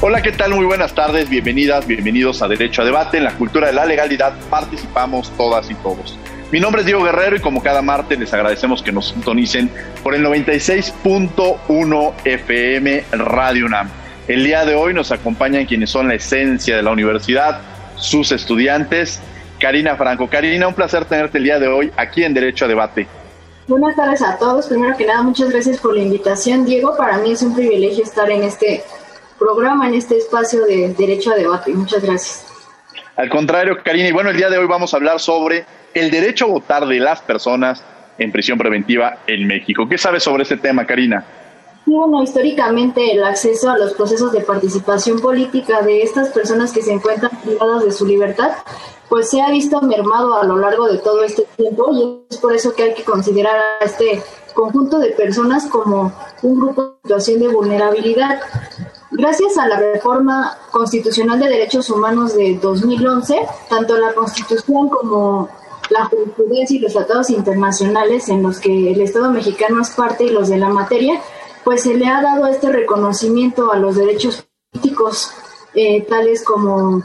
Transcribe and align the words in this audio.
Hola, 0.00 0.22
¿qué 0.22 0.30
tal? 0.30 0.54
Muy 0.54 0.64
buenas 0.64 0.94
tardes, 0.94 1.28
bienvenidas, 1.28 1.84
bienvenidos 1.84 2.40
a 2.40 2.46
Derecho 2.46 2.82
a 2.82 2.84
Debate. 2.84 3.16
En 3.16 3.24
la 3.24 3.34
cultura 3.34 3.66
de 3.66 3.72
la 3.72 3.84
legalidad 3.84 4.32
participamos 4.48 5.32
todas 5.36 5.68
y 5.72 5.74
todos. 5.74 6.16
Mi 6.52 6.60
nombre 6.60 6.82
es 6.82 6.86
Diego 6.86 7.02
Guerrero 7.02 7.34
y 7.34 7.40
como 7.40 7.60
cada 7.60 7.82
martes 7.82 8.16
les 8.16 8.32
agradecemos 8.32 8.80
que 8.80 8.92
nos 8.92 9.08
sintonicen 9.08 9.68
por 10.04 10.14
el 10.14 10.24
96.1 10.24 12.12
FM 12.24 13.04
Radio 13.10 13.66
UNAM. 13.66 13.90
El 14.28 14.44
día 14.44 14.64
de 14.64 14.76
hoy 14.76 14.94
nos 14.94 15.10
acompañan 15.10 15.66
quienes 15.66 15.90
son 15.90 16.06
la 16.06 16.14
esencia 16.14 16.76
de 16.76 16.82
la 16.84 16.92
universidad, 16.92 17.60
sus 17.96 18.30
estudiantes. 18.30 19.20
Karina 19.58 19.96
Franco. 19.96 20.28
Karina, 20.28 20.68
un 20.68 20.74
placer 20.74 21.06
tenerte 21.06 21.38
el 21.38 21.44
día 21.44 21.58
de 21.58 21.66
hoy 21.66 21.90
aquí 21.96 22.22
en 22.22 22.34
Derecho 22.34 22.66
a 22.66 22.68
Debate. 22.68 23.08
Buenas 23.66 23.96
tardes 23.96 24.22
a 24.22 24.38
todos. 24.38 24.68
Primero 24.68 24.96
que 24.96 25.06
nada, 25.06 25.24
muchas 25.24 25.50
gracias 25.50 25.78
por 25.78 25.96
la 25.96 26.02
invitación, 26.02 26.64
Diego. 26.64 26.96
Para 26.96 27.18
mí 27.18 27.32
es 27.32 27.42
un 27.42 27.52
privilegio 27.52 28.04
estar 28.04 28.30
en 28.30 28.44
este 28.44 28.84
programa 29.38 29.88
en 29.88 29.94
este 29.94 30.18
espacio 30.18 30.64
de 30.64 30.94
derecho 30.94 31.32
a 31.32 31.36
debate. 31.36 31.72
Muchas 31.72 32.02
gracias. 32.02 32.46
Al 33.16 33.28
contrario, 33.28 33.76
Karina, 33.84 34.08
y 34.08 34.12
bueno, 34.12 34.30
el 34.30 34.36
día 34.36 34.48
de 34.48 34.58
hoy 34.58 34.66
vamos 34.66 34.94
a 34.94 34.96
hablar 34.96 35.18
sobre 35.18 35.64
el 35.94 36.10
derecho 36.10 36.44
a 36.44 36.48
votar 36.48 36.86
de 36.86 37.00
las 37.00 37.20
personas 37.22 37.82
en 38.18 38.32
prisión 38.32 38.58
preventiva 38.58 39.18
en 39.26 39.46
México. 39.46 39.88
¿Qué 39.88 39.98
sabes 39.98 40.22
sobre 40.22 40.42
este 40.42 40.56
tema, 40.56 40.86
Karina? 40.86 41.24
Bueno, 41.86 42.22
históricamente 42.22 43.12
el 43.12 43.24
acceso 43.24 43.70
a 43.70 43.78
los 43.78 43.94
procesos 43.94 44.30
de 44.32 44.40
participación 44.40 45.20
política 45.20 45.80
de 45.80 46.02
estas 46.02 46.28
personas 46.28 46.70
que 46.70 46.82
se 46.82 46.92
encuentran 46.92 47.30
privadas 47.40 47.82
de 47.82 47.92
su 47.92 48.04
libertad, 48.04 48.50
pues 49.08 49.30
se 49.30 49.40
ha 49.40 49.50
visto 49.50 49.80
mermado 49.80 50.38
a 50.38 50.44
lo 50.44 50.58
largo 50.58 50.86
de 50.86 50.98
todo 50.98 51.24
este 51.24 51.46
tiempo 51.56 51.90
y 51.94 52.26
es 52.30 52.36
por 52.36 52.54
eso 52.54 52.74
que 52.74 52.82
hay 52.82 52.94
que 52.94 53.04
considerar 53.04 53.56
a 53.80 53.84
este 53.84 54.22
conjunto 54.52 54.98
de 54.98 55.12
personas 55.12 55.66
como 55.66 56.12
un 56.42 56.60
grupo 56.60 56.82
de 56.82 56.90
situación 57.04 57.40
de 57.40 57.48
vulnerabilidad. 57.48 58.40
Gracias 59.10 59.56
a 59.56 59.66
la 59.66 59.78
reforma 59.78 60.58
constitucional 60.70 61.40
de 61.40 61.48
derechos 61.48 61.88
humanos 61.88 62.34
de 62.34 62.58
2011, 62.60 63.40
tanto 63.70 63.96
la 63.96 64.12
Constitución 64.12 64.90
como 64.90 65.48
la 65.88 66.04
jurisprudencia 66.04 66.76
y 66.76 66.80
los 66.80 66.92
tratados 66.92 67.30
internacionales 67.30 68.28
en 68.28 68.42
los 68.42 68.60
que 68.60 68.92
el 68.92 69.00
Estado 69.00 69.30
mexicano 69.30 69.80
es 69.80 69.90
parte 69.90 70.24
y 70.24 70.30
los 70.30 70.48
de 70.48 70.58
la 70.58 70.68
materia, 70.68 71.22
pues 71.64 71.82
se 71.84 71.94
le 71.94 72.06
ha 72.06 72.20
dado 72.20 72.46
este 72.46 72.70
reconocimiento 72.70 73.72
a 73.72 73.78
los 73.78 73.96
derechos 73.96 74.44
políticos, 74.72 75.30
eh, 75.74 76.02
tales 76.02 76.44
como 76.44 77.02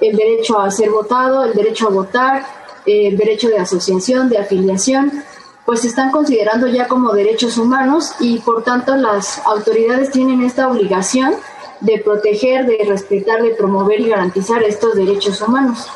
el 0.00 0.16
derecho 0.16 0.60
a 0.60 0.70
ser 0.70 0.90
votado, 0.90 1.44
el 1.44 1.54
derecho 1.54 1.88
a 1.88 1.90
votar, 1.90 2.46
el 2.86 3.16
derecho 3.16 3.48
de 3.48 3.58
asociación, 3.58 4.28
de 4.28 4.38
afiliación, 4.38 5.24
pues 5.70 5.82
se 5.82 5.86
están 5.86 6.10
considerando 6.10 6.66
ya 6.66 6.88
como 6.88 7.12
derechos 7.12 7.56
humanos 7.56 8.16
y 8.18 8.40
por 8.40 8.64
tanto 8.64 8.96
las 8.96 9.40
autoridades 9.46 10.10
tienen 10.10 10.42
esta 10.42 10.66
obligación 10.68 11.34
de 11.80 11.98
proteger, 11.98 12.66
de 12.66 12.84
respetar, 12.88 13.40
de 13.40 13.50
promover 13.50 14.00
y 14.00 14.08
garantizar 14.08 14.64
estos 14.64 14.96
derechos 14.96 15.40
humanos. 15.40 15.86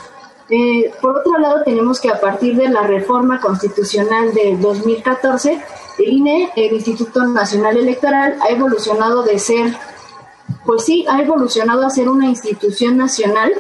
Eh, 0.48 0.92
por 1.02 1.18
otro 1.18 1.38
lado, 1.38 1.64
tenemos 1.64 2.00
que 2.00 2.08
a 2.08 2.20
partir 2.20 2.54
de 2.54 2.68
la 2.68 2.82
reforma 2.82 3.40
constitucional 3.40 4.32
de 4.32 4.56
2014, 4.60 5.60
el 5.98 6.08
INE, 6.08 6.52
el 6.54 6.72
Instituto 6.74 7.24
Nacional 7.26 7.76
Electoral, 7.76 8.36
ha 8.48 8.52
evolucionado 8.52 9.24
de 9.24 9.41
ser, 9.41 9.74
pues 10.64 10.84
sí, 10.84 11.04
ha 11.08 11.20
evolucionado 11.20 11.84
a 11.84 11.91
ser 11.91 12.08
una 12.08 12.26
institución 12.26 12.96
nacional 12.96 13.52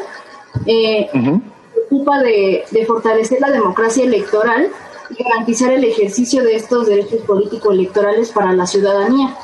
eh, 0.64 1.10
que 1.12 1.40
ocupa 1.88 2.20
de, 2.20 2.66
de 2.70 2.86
fortalecer 2.86 3.40
la 3.40 3.50
democracia 3.50 4.04
electoral 4.04 4.70
garantizar 5.18 5.72
el 5.72 5.84
ejercicio 5.84 6.42
de 6.42 6.56
estos 6.56 6.86
derechos 6.86 7.22
político-electorales 7.22 8.30
para 8.30 8.52
la 8.52 8.66
ciudadanía. 8.66 9.36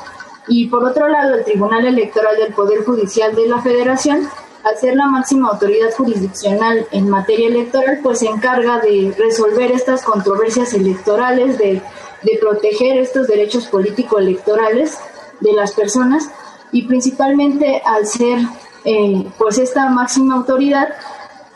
Y 0.47 0.67
por 0.67 0.83
otro 0.83 1.07
lado, 1.07 1.35
el 1.35 1.43
Tribunal 1.43 1.85
Electoral 1.85 2.35
del 2.37 2.53
Poder 2.53 2.83
Judicial 2.83 3.35
de 3.35 3.47
la 3.47 3.61
Federación, 3.61 4.27
al 4.63 4.77
ser 4.77 4.95
la 4.95 5.07
máxima 5.07 5.49
autoridad 5.49 5.91
jurisdiccional 5.95 6.87
en 6.91 7.09
materia 7.09 7.47
electoral, 7.47 7.99
pues 8.03 8.19
se 8.19 8.27
encarga 8.27 8.79
de 8.79 9.13
resolver 9.17 9.71
estas 9.71 10.03
controversias 10.03 10.73
electorales, 10.73 11.57
de, 11.57 11.81
de 12.23 12.37
proteger 12.39 12.97
estos 12.97 13.27
derechos 13.27 13.67
político-electorales 13.67 14.97
de 15.39 15.53
las 15.53 15.71
personas 15.73 16.29
y 16.71 16.83
principalmente 16.83 17.81
al 17.85 18.05
ser 18.07 18.39
eh, 18.85 19.27
pues 19.37 19.57
esta 19.57 19.89
máxima 19.89 20.35
autoridad 20.35 20.89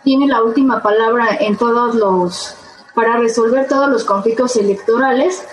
tiene 0.03 0.27
la 0.27 0.43
última 0.43 0.81
palabra 0.83 1.37
en 1.39 1.57
todos 1.57 1.95
los 1.95 2.55
para 2.95 3.17
resolver 3.17 3.67
todos 3.67 3.89
los 3.89 4.03
conflictos 4.03 4.55
electorales 4.55 5.45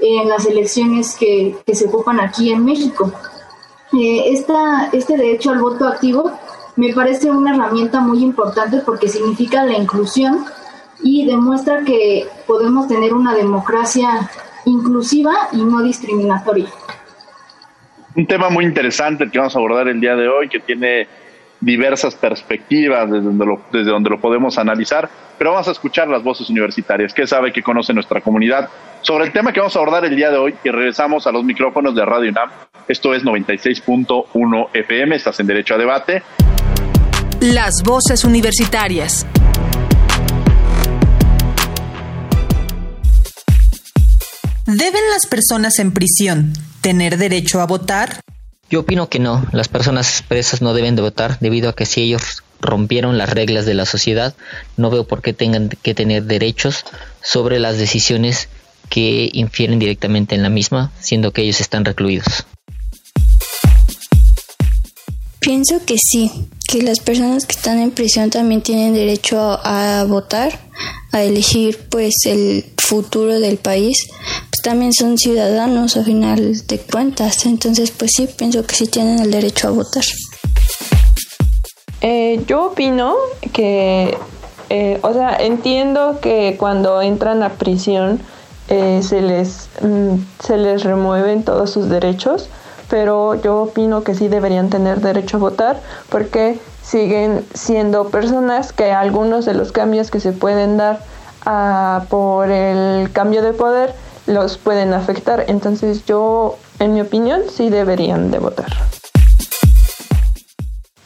en 0.00 0.28
las 0.28 0.46
elecciones 0.46 1.16
que, 1.16 1.56
se 1.72 1.86
ocupan 1.86 2.20
aquí 2.20 2.52
en 2.52 2.64
México. 2.64 3.12
Eh, 3.92 4.32
esta, 4.32 4.88
este 4.92 5.16
derecho 5.16 5.50
al 5.50 5.58
voto 5.58 5.86
activo 5.88 6.30
me 6.76 6.92
parece 6.94 7.30
una 7.30 7.54
herramienta 7.54 8.00
muy 8.00 8.22
importante 8.22 8.78
porque 8.84 9.08
significa 9.08 9.64
la 9.64 9.76
inclusión 9.76 10.44
y 11.02 11.26
demuestra 11.26 11.82
que 11.84 12.28
podemos 12.46 12.86
tener 12.86 13.14
una 13.14 13.34
democracia 13.34 14.30
inclusiva 14.64 15.32
y 15.52 15.64
no 15.64 15.82
discriminatoria. 15.82 16.68
Un 18.14 18.26
tema 18.26 18.50
muy 18.50 18.64
interesante 18.64 19.28
que 19.30 19.38
vamos 19.38 19.54
a 19.54 19.58
abordar 19.58 19.88
el 19.88 20.00
día 20.00 20.16
de 20.16 20.28
hoy, 20.28 20.48
que 20.48 20.60
tiene 20.60 21.06
diversas 21.60 22.14
perspectivas 22.14 23.10
desde 23.10 23.24
donde, 23.24 24.10
lo, 24.10 24.20
podemos 24.20 24.58
analizar, 24.58 25.08
pero 25.38 25.52
vamos 25.52 25.68
a 25.68 25.72
escuchar 25.72 26.08
las 26.08 26.22
voces 26.22 26.48
universitarias, 26.50 27.12
qué 27.12 27.26
sabe, 27.26 27.52
que 27.52 27.62
conoce 27.62 27.92
nuestra 27.92 28.20
comunidad 28.20 28.68
sobre 29.02 29.24
el 29.24 29.32
tema 29.32 29.52
que 29.52 29.60
vamos 29.60 29.76
a 29.76 29.78
abordar 29.78 30.04
el 30.04 30.16
día 30.16 30.30
de 30.30 30.38
hoy 30.38 30.54
y 30.64 30.70
regresamos 30.70 31.26
a 31.26 31.32
los 31.32 31.44
micrófonos 31.44 31.94
de 31.94 32.04
Radio 32.04 32.30
UNAM. 32.30 32.50
Esto 32.88 33.14
es 33.14 33.24
96.1 33.24 34.68
FM, 34.72 35.16
estás 35.16 35.38
en 35.40 35.46
Derecho 35.46 35.74
a 35.74 35.78
Debate. 35.78 36.22
Las 37.40 37.82
voces 37.84 38.24
universitarias. 38.24 39.26
¿Deben 44.66 45.02
las 45.10 45.26
personas 45.26 45.78
en 45.78 45.92
prisión 45.92 46.52
tener 46.80 47.16
derecho 47.16 47.60
a 47.60 47.66
votar? 47.66 48.20
Yo 48.70 48.80
opino 48.80 49.08
que 49.08 49.18
no, 49.18 49.44
las 49.50 49.66
personas 49.66 50.22
presas 50.28 50.62
no 50.62 50.74
deben 50.74 50.94
de 50.94 51.02
votar 51.02 51.40
debido 51.40 51.68
a 51.68 51.74
que 51.74 51.86
si 51.86 52.02
ellos 52.02 52.44
rompieron 52.60 53.18
las 53.18 53.30
reglas 53.30 53.66
de 53.66 53.74
la 53.74 53.84
sociedad, 53.84 54.32
no 54.76 54.90
veo 54.90 55.08
por 55.08 55.22
qué 55.22 55.32
tengan 55.32 55.70
que 55.82 55.92
tener 55.92 56.22
derechos 56.22 56.84
sobre 57.20 57.58
las 57.58 57.78
decisiones 57.78 58.48
que 58.88 59.28
infieren 59.32 59.80
directamente 59.80 60.36
en 60.36 60.44
la 60.44 60.50
misma, 60.50 60.92
siendo 61.00 61.32
que 61.32 61.42
ellos 61.42 61.60
están 61.60 61.84
recluidos. 61.84 62.44
Pienso 65.40 65.84
que 65.84 65.96
sí, 65.98 66.30
que 66.68 66.82
las 66.82 67.00
personas 67.00 67.46
que 67.46 67.56
están 67.56 67.80
en 67.80 67.90
prisión 67.90 68.30
también 68.30 68.62
tienen 68.62 68.94
derecho 68.94 69.58
a, 69.64 70.04
votar, 70.06 70.60
a 71.10 71.24
elegir 71.24 71.76
pues 71.90 72.14
el 72.26 72.66
futuro 72.78 73.40
del 73.40 73.56
país, 73.56 73.96
también 74.62 74.92
son 74.92 75.18
ciudadanos 75.18 75.96
a 75.96 76.04
final 76.04 76.66
de 76.66 76.78
cuentas, 76.78 77.46
entonces 77.46 77.90
pues 77.90 78.12
sí, 78.16 78.26
pienso 78.26 78.64
que 78.64 78.74
sí 78.74 78.86
tienen 78.86 79.18
el 79.20 79.30
derecho 79.30 79.68
a 79.68 79.70
votar. 79.70 80.04
Eh, 82.02 82.42
yo 82.46 82.66
opino 82.66 83.14
que, 83.52 84.16
eh, 84.70 84.98
o 85.02 85.12
sea, 85.12 85.36
entiendo 85.36 86.18
que 86.20 86.56
cuando 86.58 87.02
entran 87.02 87.42
a 87.42 87.50
prisión 87.50 88.20
eh, 88.68 89.00
se, 89.02 89.20
les, 89.20 89.68
mm, 89.82 90.14
se 90.42 90.56
les 90.56 90.84
remueven 90.84 91.44
todos 91.44 91.70
sus 91.70 91.88
derechos, 91.88 92.48
pero 92.88 93.34
yo 93.34 93.62
opino 93.62 94.02
que 94.02 94.14
sí 94.14 94.28
deberían 94.28 94.70
tener 94.70 95.00
derecho 95.00 95.36
a 95.36 95.40
votar 95.40 95.80
porque 96.08 96.58
siguen 96.82 97.44
siendo 97.54 98.08
personas 98.08 98.72
que 98.72 98.92
algunos 98.92 99.44
de 99.44 99.54
los 99.54 99.72
cambios 99.72 100.10
que 100.10 100.20
se 100.20 100.32
pueden 100.32 100.76
dar 100.76 101.00
ah, 101.44 102.04
por 102.08 102.50
el 102.50 103.12
cambio 103.12 103.42
de 103.42 103.52
poder 103.52 103.94
los 104.26 104.58
pueden 104.58 104.92
afectar. 104.92 105.44
Entonces 105.48 106.04
yo, 106.06 106.58
en 106.78 106.94
mi 106.94 107.00
opinión, 107.00 107.42
sí 107.50 107.70
deberían 107.70 108.30
de 108.30 108.38
votar. 108.38 108.68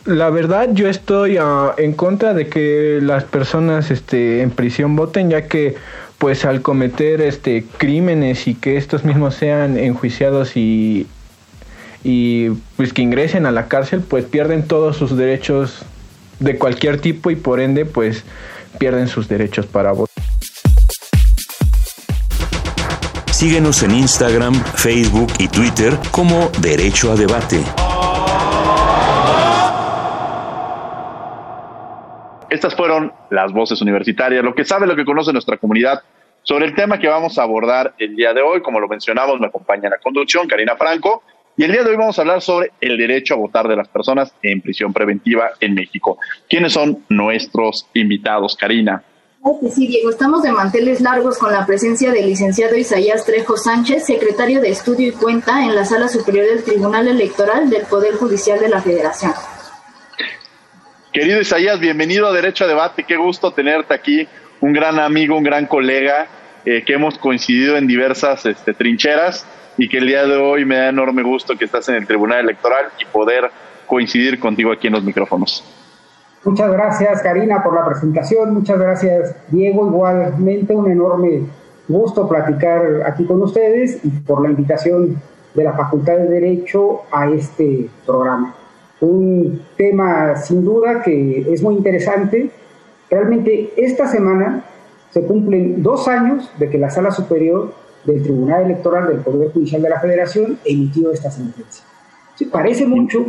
La 0.04 0.28
verdad, 0.28 0.68
yo 0.72 0.88
estoy 0.88 1.38
ah, 1.40 1.74
en 1.78 1.94
contra 1.94 2.34
de 2.34 2.48
que 2.48 2.98
las 3.02 3.24
personas 3.24 3.90
este, 3.90 4.42
en 4.42 4.50
prisión 4.50 4.96
voten, 4.96 5.30
ya 5.30 5.48
que 5.48 5.76
pues 6.18 6.44
al 6.44 6.62
cometer 6.62 7.20
este 7.20 7.64
crímenes 7.78 8.46
y 8.46 8.54
que 8.54 8.76
estos 8.76 9.04
mismos 9.04 9.34
sean 9.34 9.76
enjuiciados 9.76 10.56
y 10.56 11.06
y 12.04 12.50
pues 12.76 12.92
que 12.92 13.02
ingresen 13.02 13.46
a 13.46 13.50
la 13.50 13.66
cárcel 13.66 14.02
pues 14.02 14.26
pierden 14.26 14.68
todos 14.68 14.96
sus 14.96 15.16
derechos 15.16 15.82
de 16.38 16.58
cualquier 16.58 17.00
tipo 17.00 17.30
y 17.30 17.36
por 17.36 17.60
ende 17.60 17.86
pues 17.86 18.24
pierden 18.78 19.08
sus 19.08 19.28
derechos 19.28 19.66
para 19.66 19.92
votar. 19.92 20.13
Síguenos 23.44 23.82
en 23.82 23.90
Instagram, 23.90 24.54
Facebook 24.54 25.30
y 25.38 25.48
Twitter 25.48 25.92
como 26.10 26.48
Derecho 26.62 27.12
a 27.12 27.14
Debate. 27.14 27.60
Estas 32.48 32.74
fueron 32.74 33.12
las 33.28 33.52
voces 33.52 33.82
universitarias, 33.82 34.42
lo 34.42 34.54
que 34.54 34.64
sabe, 34.64 34.86
lo 34.86 34.96
que 34.96 35.04
conoce 35.04 35.30
nuestra 35.30 35.58
comunidad 35.58 36.00
sobre 36.42 36.64
el 36.64 36.74
tema 36.74 36.98
que 36.98 37.06
vamos 37.06 37.38
a 37.38 37.42
abordar 37.42 37.92
el 37.98 38.16
día 38.16 38.32
de 38.32 38.40
hoy. 38.40 38.62
Como 38.62 38.80
lo 38.80 38.88
mencionamos, 38.88 39.38
me 39.38 39.48
acompaña 39.48 39.88
en 39.88 39.90
la 39.90 39.98
conducción 39.98 40.48
Karina 40.48 40.76
Franco 40.76 41.22
y 41.54 41.64
el 41.64 41.72
día 41.72 41.84
de 41.84 41.90
hoy 41.90 41.96
vamos 41.96 42.18
a 42.18 42.22
hablar 42.22 42.40
sobre 42.40 42.72
el 42.80 42.96
derecho 42.96 43.34
a 43.34 43.36
votar 43.36 43.68
de 43.68 43.76
las 43.76 43.88
personas 43.88 44.34
en 44.40 44.62
prisión 44.62 44.94
preventiva 44.94 45.50
en 45.60 45.74
México. 45.74 46.16
¿Quiénes 46.48 46.72
son 46.72 47.04
nuestros 47.10 47.90
invitados, 47.92 48.56
Karina? 48.56 49.04
Sí, 49.70 49.86
Diego, 49.86 50.08
estamos 50.08 50.42
de 50.42 50.52
manteles 50.52 51.02
largos 51.02 51.36
con 51.36 51.52
la 51.52 51.66
presencia 51.66 52.10
del 52.12 52.28
licenciado 52.28 52.76
Isaías 52.76 53.26
Trejo 53.26 53.58
Sánchez, 53.58 54.06
secretario 54.06 54.62
de 54.62 54.70
Estudio 54.70 55.08
y 55.08 55.12
Cuenta 55.12 55.62
en 55.64 55.74
la 55.74 55.84
Sala 55.84 56.08
Superior 56.08 56.46
del 56.46 56.64
Tribunal 56.64 57.08
Electoral 57.08 57.68
del 57.68 57.82
Poder 57.82 58.14
Judicial 58.14 58.58
de 58.58 58.70
la 58.70 58.80
Federación. 58.80 59.32
Querido 61.12 61.42
Isaías, 61.42 61.78
bienvenido 61.78 62.26
a 62.26 62.32
Derecho 62.32 62.64
a 62.64 62.68
Debate. 62.68 63.04
Qué 63.04 63.16
gusto 63.18 63.52
tenerte 63.52 63.92
aquí, 63.92 64.26
un 64.62 64.72
gran 64.72 64.98
amigo, 64.98 65.36
un 65.36 65.44
gran 65.44 65.66
colega, 65.66 66.26
eh, 66.64 66.82
que 66.82 66.94
hemos 66.94 67.18
coincidido 67.18 67.76
en 67.76 67.86
diversas 67.86 68.46
este, 68.46 68.72
trincheras 68.72 69.46
y 69.76 69.90
que 69.90 69.98
el 69.98 70.06
día 70.06 70.24
de 70.24 70.36
hoy 70.36 70.64
me 70.64 70.76
da 70.76 70.88
enorme 70.88 71.22
gusto 71.22 71.54
que 71.58 71.66
estás 71.66 71.86
en 71.90 71.96
el 71.96 72.06
Tribunal 72.06 72.40
Electoral 72.40 72.86
y 72.98 73.04
poder 73.04 73.50
coincidir 73.84 74.40
contigo 74.40 74.72
aquí 74.72 74.86
en 74.86 74.94
los 74.94 75.04
micrófonos. 75.04 75.73
Muchas 76.44 76.70
gracias 76.72 77.22
Karina 77.22 77.62
por 77.62 77.74
la 77.74 77.86
presentación, 77.86 78.52
muchas 78.52 78.78
gracias 78.78 79.34
Diego, 79.48 79.86
igualmente 79.86 80.74
un 80.76 80.90
enorme 80.90 81.46
gusto 81.88 82.28
platicar 82.28 83.02
aquí 83.06 83.24
con 83.24 83.40
ustedes 83.42 84.04
y 84.04 84.10
por 84.10 84.42
la 84.42 84.50
invitación 84.50 85.16
de 85.54 85.64
la 85.64 85.72
Facultad 85.72 86.16
de 86.16 86.28
Derecho 86.28 87.02
a 87.10 87.30
este 87.30 87.88
programa. 88.04 88.54
Un 89.00 89.62
tema 89.76 90.36
sin 90.36 90.64
duda 90.64 91.02
que 91.02 91.52
es 91.52 91.62
muy 91.62 91.76
interesante. 91.76 92.50
Realmente 93.10 93.72
esta 93.76 94.06
semana 94.06 94.64
se 95.10 95.22
cumplen 95.22 95.82
dos 95.82 96.08
años 96.08 96.50
de 96.58 96.68
que 96.68 96.78
la 96.78 96.90
Sala 96.90 97.10
Superior 97.10 97.72
del 98.04 98.22
Tribunal 98.22 98.64
Electoral 98.64 99.08
del 99.08 99.18
Poder 99.18 99.52
Judicial 99.52 99.80
de 99.80 99.90
la 99.90 100.00
Federación 100.00 100.58
emitió 100.64 101.12
esta 101.12 101.30
sentencia. 101.30 101.84
Sí, 102.34 102.46
parece 102.46 102.86
mucho, 102.86 103.26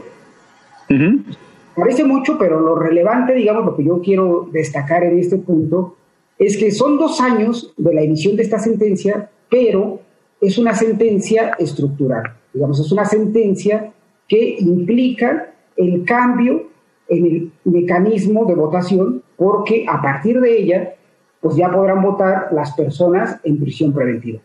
parece 1.75 2.03
mucho, 2.03 2.37
pero 2.37 2.59
lo 2.59 2.75
relevante, 2.75 3.33
digamos, 3.33 3.65
lo 3.65 3.75
que 3.75 3.83
yo 3.83 4.01
quiero 4.01 4.49
destacar 4.51 5.03
en 5.03 5.19
este 5.19 5.37
punto, 5.37 5.95
es 6.37 6.57
que 6.57 6.71
son 6.71 6.97
dos 6.97 7.21
años 7.21 7.73
de 7.77 7.93
la 7.93 8.01
emisión 8.01 8.35
de 8.35 8.43
esta 8.43 8.59
sentencia, 8.59 9.29
pero 9.49 9.99
es 10.41 10.57
una 10.57 10.73
sentencia 10.73 11.51
estructural, 11.59 12.23
digamos, 12.53 12.79
es 12.79 12.91
una 12.91 13.05
sentencia 13.05 13.93
que 14.27 14.57
implica 14.59 15.53
el 15.77 16.03
cambio 16.05 16.67
en 17.07 17.25
el 17.25 17.51
mecanismo 17.63 18.45
de 18.45 18.55
votación, 18.55 19.23
porque 19.37 19.85
a 19.87 20.01
partir 20.01 20.39
de 20.41 20.57
ella, 20.57 20.95
pues 21.39 21.55
ya 21.55 21.71
podrán 21.71 22.01
votar 22.01 22.47
las 22.51 22.73
personas 22.75 23.39
en 23.43 23.59
prisión 23.59 23.93
preventiva. 23.93 24.39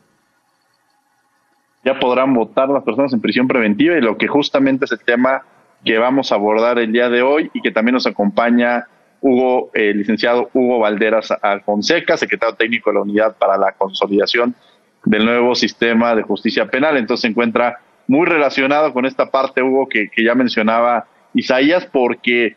Ya 1.84 1.98
podrán 1.98 2.34
votar 2.34 2.68
las 2.68 2.82
personas 2.82 3.12
en 3.14 3.20
prisión 3.20 3.48
preventiva 3.48 3.96
y 3.96 4.02
lo 4.02 4.18
que 4.18 4.28
justamente 4.28 4.84
es 4.84 4.92
el 4.92 5.00
tema 5.00 5.42
que 5.84 5.98
vamos 5.98 6.32
a 6.32 6.34
abordar 6.34 6.78
el 6.78 6.92
día 6.92 7.08
de 7.08 7.22
hoy 7.22 7.50
y 7.54 7.60
que 7.60 7.70
también 7.70 7.94
nos 7.94 8.06
acompaña 8.06 8.86
Hugo, 9.20 9.70
el 9.74 9.98
licenciado 9.98 10.50
Hugo 10.52 10.78
Valderas 10.78 11.30
Alfonseca, 11.42 12.16
secretario 12.16 12.54
técnico 12.54 12.90
de 12.90 12.94
la 12.94 13.02
Unidad 13.02 13.36
para 13.36 13.58
la 13.58 13.72
Consolidación 13.72 14.54
del 15.04 15.24
nuevo 15.24 15.54
sistema 15.54 16.14
de 16.14 16.22
justicia 16.22 16.66
penal. 16.66 16.96
Entonces 16.96 17.22
se 17.22 17.28
encuentra 17.28 17.80
muy 18.06 18.26
relacionado 18.26 18.92
con 18.92 19.06
esta 19.06 19.30
parte, 19.30 19.62
Hugo, 19.62 19.88
que, 19.88 20.08
ya 20.22 20.34
mencionaba 20.34 21.06
Isaías, 21.34 21.86
porque 21.86 22.56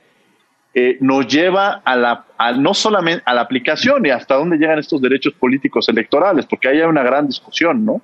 eh, 0.74 0.98
nos 1.00 1.28
lleva 1.28 1.82
a 1.86 1.96
la, 1.96 2.26
no 2.58 2.74
solamente 2.74 3.24
a 3.26 3.34
la 3.34 3.42
aplicación 3.42 4.06
y 4.06 4.10
hasta 4.10 4.36
dónde 4.36 4.58
llegan 4.58 4.80
estos 4.80 5.02
derechos 5.02 5.34
políticos 5.34 5.88
electorales, 5.90 6.46
porque 6.46 6.70
ahí 6.70 6.82
hay 6.82 6.88
una 6.88 7.04
gran 7.04 7.28
discusión, 7.28 7.86
¿no? 7.86 8.02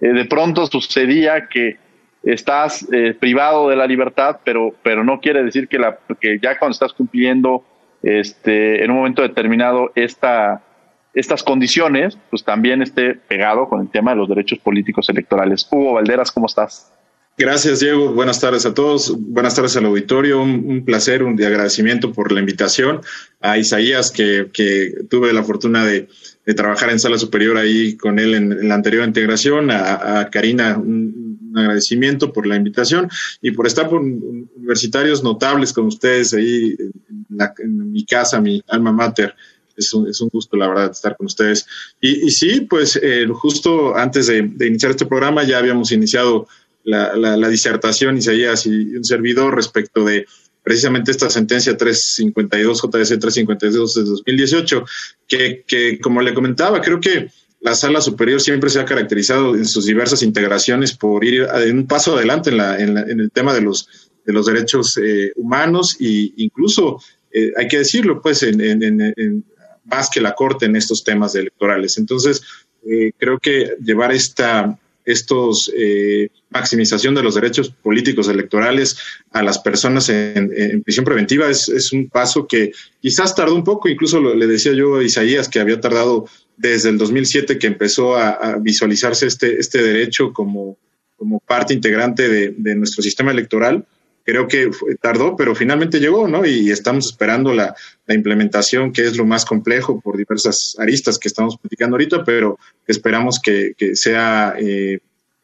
Eh, 0.00 0.12
de 0.12 0.24
pronto 0.24 0.66
sucedía 0.66 1.48
que 1.48 1.78
estás 2.22 2.86
eh, 2.92 3.14
privado 3.18 3.68
de 3.68 3.76
la 3.76 3.86
libertad, 3.86 4.38
pero, 4.44 4.74
pero 4.82 5.04
no 5.04 5.20
quiere 5.20 5.42
decir 5.42 5.68
que, 5.68 5.78
la, 5.78 5.98
que 6.20 6.38
ya 6.42 6.58
cuando 6.58 6.72
estás 6.72 6.92
cumpliendo 6.92 7.64
este, 8.02 8.84
en 8.84 8.90
un 8.90 8.98
momento 8.98 9.22
determinado 9.22 9.92
esta, 9.94 10.62
estas 11.14 11.42
condiciones, 11.42 12.16
pues 12.30 12.44
también 12.44 12.82
esté 12.82 13.14
pegado 13.14 13.68
con 13.68 13.80
el 13.80 13.90
tema 13.90 14.12
de 14.12 14.18
los 14.18 14.28
derechos 14.28 14.58
políticos 14.58 15.08
electorales. 15.08 15.66
Hugo 15.70 15.94
Valderas, 15.94 16.30
¿cómo 16.30 16.46
estás? 16.46 16.92
Gracias, 17.38 17.80
Diego. 17.80 18.12
Buenas 18.12 18.40
tardes 18.40 18.66
a 18.66 18.74
todos. 18.74 19.16
Buenas 19.18 19.54
tardes 19.54 19.76
al 19.76 19.86
auditorio. 19.86 20.42
Un, 20.42 20.84
placer, 20.84 21.22
un 21.22 21.42
agradecimiento 21.42 22.12
por 22.12 22.30
la 22.30 22.40
invitación. 22.40 23.00
A 23.40 23.56
Isaías, 23.56 24.10
que, 24.10 24.50
que 24.52 24.92
tuve 25.08 25.32
la 25.32 25.42
fortuna 25.42 25.84
de, 25.86 26.08
trabajar 26.54 26.90
en 26.90 26.98
sala 26.98 27.16
superior 27.18 27.56
ahí 27.56 27.96
con 27.96 28.18
él 28.18 28.34
en, 28.34 28.68
la 28.68 28.74
anterior 28.74 29.06
integración. 29.06 29.70
A, 29.70 30.28
Karina, 30.30 30.76
un, 30.76 31.31
agradecimiento 31.56 32.32
por 32.32 32.46
la 32.46 32.56
invitación 32.56 33.08
y 33.40 33.50
por 33.52 33.66
estar 33.66 33.88
con 33.88 34.04
universitarios 34.56 35.22
notables 35.22 35.72
como 35.72 35.88
ustedes 35.88 36.34
ahí 36.34 36.76
en, 37.58 37.92
mi 37.92 38.04
casa, 38.04 38.40
mi 38.40 38.62
alma 38.68 38.92
mater. 38.92 39.34
Es 39.76 39.92
un, 39.94 40.06
es 40.06 40.20
un, 40.20 40.28
gusto, 40.28 40.56
la 40.56 40.68
verdad, 40.68 40.90
estar 40.90 41.16
con 41.16 41.26
ustedes. 41.26 41.66
Y, 42.00 42.26
y 42.26 42.30
sí, 42.30 42.60
pues 42.68 42.98
eh, 43.02 43.26
justo 43.32 43.96
antes 43.96 44.26
de, 44.26 44.42
de, 44.42 44.66
iniciar 44.66 44.90
este 44.90 45.06
programa 45.06 45.44
ya 45.44 45.58
habíamos 45.58 45.92
iniciado 45.92 46.46
la, 46.84 47.16
la, 47.16 47.48
disertación, 47.48 48.18
Isaías 48.18 48.66
y 48.66 48.96
un 48.96 49.04
servidor 49.04 49.54
respecto 49.54 50.04
de 50.04 50.26
precisamente 50.62 51.10
esta 51.10 51.30
sentencia 51.30 51.76
352, 51.76 52.82
JDC 52.82 53.18
352 53.18 53.94
de 53.94 54.02
2018, 54.02 54.84
que, 55.26 55.64
que 55.66 55.98
como 56.00 56.20
le 56.22 56.34
comentaba, 56.34 56.80
creo 56.80 57.00
que 57.00 57.30
la 57.62 57.74
sala 57.76 58.00
superior 58.00 58.40
siempre 58.40 58.70
se 58.70 58.80
ha 58.80 58.84
caracterizado 58.84 59.54
en 59.54 59.64
sus 59.64 59.86
diversas 59.86 60.22
integraciones 60.22 60.94
por 60.94 61.24
ir 61.24 61.46
un 61.70 61.86
paso 61.86 62.16
adelante 62.16 62.50
en, 62.50 62.56
la, 62.56 62.78
en, 62.78 62.98
el 62.98 63.30
tema 63.30 63.54
de 63.54 63.60
los, 63.60 64.10
de 64.26 64.32
los 64.32 64.46
derechos 64.46 64.98
eh, 65.02 65.32
humanos 65.36 65.96
e 66.00 66.32
incluso, 66.36 67.00
eh, 67.32 67.52
hay 67.56 67.68
que 67.68 67.78
decirlo, 67.78 68.20
pues, 68.20 68.42
en, 68.42 68.60
en, 68.60 69.44
más 69.84 70.10
que 70.10 70.20
la 70.20 70.34
Corte 70.34 70.66
en 70.66 70.76
estos 70.76 71.04
temas 71.04 71.34
electorales. 71.36 71.98
Entonces, 71.98 72.42
eh, 72.84 73.12
creo 73.16 73.38
que 73.38 73.76
llevar 73.80 74.12
esta, 74.12 74.76
estos 75.04 75.72
eh, 75.76 76.28
maximización 76.50 77.14
de 77.14 77.22
los 77.22 77.34
derechos 77.34 77.70
políticos 77.70 78.28
electorales 78.28 78.96
a 79.30 79.42
las 79.42 79.58
personas 79.58 80.08
en, 80.08 80.82
prisión 80.82 81.04
preventiva 81.04 81.48
es, 81.48 81.92
un 81.92 82.08
paso 82.08 82.46
que 82.46 82.72
quizás 83.00 83.34
tardó 83.34 83.54
un 83.54 83.64
poco, 83.64 83.88
incluso 83.88 84.20
le 84.20 84.46
decía 84.46 84.72
yo 84.72 84.96
a 84.96 85.04
Isaías 85.04 85.48
que 85.48 85.60
había 85.60 85.80
tardado 85.80 86.26
desde 86.56 86.90
el 86.90 86.98
2007 86.98 87.58
que 87.58 87.66
empezó 87.66 88.16
a, 88.16 88.56
visualizarse 88.60 89.26
este, 89.26 89.58
este 89.58 89.82
derecho 89.82 90.32
como, 90.32 90.76
parte 91.46 91.72
integrante 91.72 92.28
de 92.28 92.74
nuestro 92.74 93.00
sistema 93.00 93.30
electoral 93.30 93.86
creo 94.24 94.48
que 94.48 94.70
tardó, 95.00 95.36
pero 95.36 95.54
finalmente 95.54 96.00
llegó, 96.00 96.28
¿no? 96.28 96.44
Y 96.44 96.70
estamos 96.70 97.06
esperando 97.06 97.52
la, 97.52 97.74
implementación, 98.08 98.92
que 98.92 99.06
es 99.06 99.16
lo 99.16 99.24
más 99.24 99.46
complejo 99.46 99.98
por 100.00 100.18
diversas 100.18 100.76
aristas 100.78 101.18
que 101.18 101.28
estamos 101.28 101.56
platicando 101.56 101.94
ahorita, 101.94 102.24
pero 102.24 102.58
esperamos 102.86 103.40
que, 103.40 103.74
sea 103.94 104.54
eh, 104.58 104.98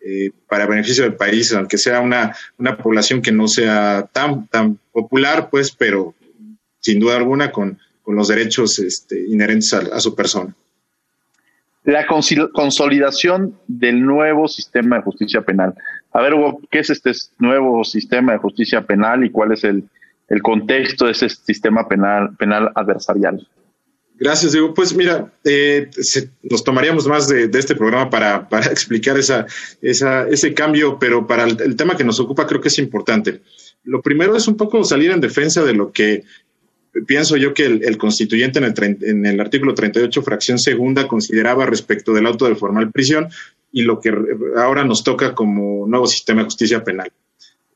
eh, 0.05 0.31
para 0.47 0.67
beneficio 0.67 1.05
del 1.05 1.15
país, 1.15 1.53
aunque 1.55 1.79
sea 1.79 2.00
una, 2.00 2.37
una 2.59 2.77
población 2.77 3.23
que 3.23 3.33
no 3.33 3.49
sea 3.49 4.07
tan, 4.12 4.49
tan 4.49 4.79
popular, 4.93 5.49
pues, 5.50 5.71
pero 5.71 6.15
sin 6.81 7.00
duda 7.00 7.17
alguna 7.17 7.50
con, 7.50 7.79
los 8.07 8.29
derechos 8.29 8.79
este, 8.79 9.21
inherentes 9.21 9.75
a 9.75 10.00
su 10.00 10.15
persona. 10.15 10.57
La 11.88 12.07
consolidación 12.07 13.59
del 13.66 14.04
nuevo 14.04 14.47
sistema 14.47 14.97
de 14.97 15.02
justicia 15.02 15.40
penal. 15.40 15.73
A 16.12 16.21
ver, 16.21 16.35
Hugo, 16.35 16.61
¿qué 16.71 16.80
es 16.80 16.90
este 16.90 17.12
nuevo 17.38 17.83
sistema 17.83 18.33
de 18.33 18.38
justicia 18.38 18.83
penal 18.83 19.25
y 19.25 19.30
cuál 19.30 19.52
es 19.52 19.64
el, 19.64 19.88
contexto 20.42 21.07
de 21.07 21.12
ese 21.12 21.30
sistema 21.30 21.88
penal, 21.88 22.37
penal 22.37 22.71
adversarial? 22.75 23.49
Gracias, 24.16 24.52
Diego. 24.52 24.75
Pues 24.75 24.95
mira, 24.95 25.33
eh, 25.45 25.88
nos 26.42 26.62
tomaríamos 26.62 27.07
más 27.07 27.26
de, 27.26 27.49
este 27.54 27.75
programa 27.75 28.11
para, 28.11 28.47
para 28.50 28.66
explicar 28.71 29.16
esa, 29.16 29.47
esa, 29.80 30.28
ese 30.28 30.52
cambio, 30.52 30.99
pero 30.99 31.26
para 31.26 31.45
el, 31.45 31.75
tema 31.75 31.97
que 31.97 32.04
nos 32.04 32.21
ocupa 32.21 32.47
creo 32.47 32.61
que 32.61 32.68
es 32.68 32.78
importante. 32.78 33.40
Lo 33.85 34.02
primero 34.02 34.37
es 34.37 34.47
un 34.47 34.59
poco 34.59 34.85
salir 34.85 35.11
en 35.11 35.23
defensa 35.23 35.64
de 35.64 35.73
lo 35.73 35.90
que 35.90 36.25
pienso 37.07 37.37
yo 37.37 37.54
que 37.54 37.66
el, 37.66 37.99
constituyente 37.99 38.59
en 38.59 38.64
el, 38.64 38.99
en 39.02 39.26
el 39.26 39.40
artículo 39.40 39.75
38, 39.75 40.23
fracción 40.23 40.59
segunda, 40.59 41.09
consideraba 41.09 41.66
respecto 41.66 42.12
del 42.12 42.26
auto 42.26 42.47
de 42.47 42.54
formal 42.54 42.90
prisión 42.90 43.28
y 43.73 43.83
lo 43.83 44.00
que 44.00 44.12
ahora 44.57 44.85
nos 44.85 45.04
toca 45.04 45.35
como 45.35 45.87
nuevo 45.87 46.07
sistema 46.07 46.40
de 46.40 46.47
justicia 46.47 46.83
penal. 46.83 47.12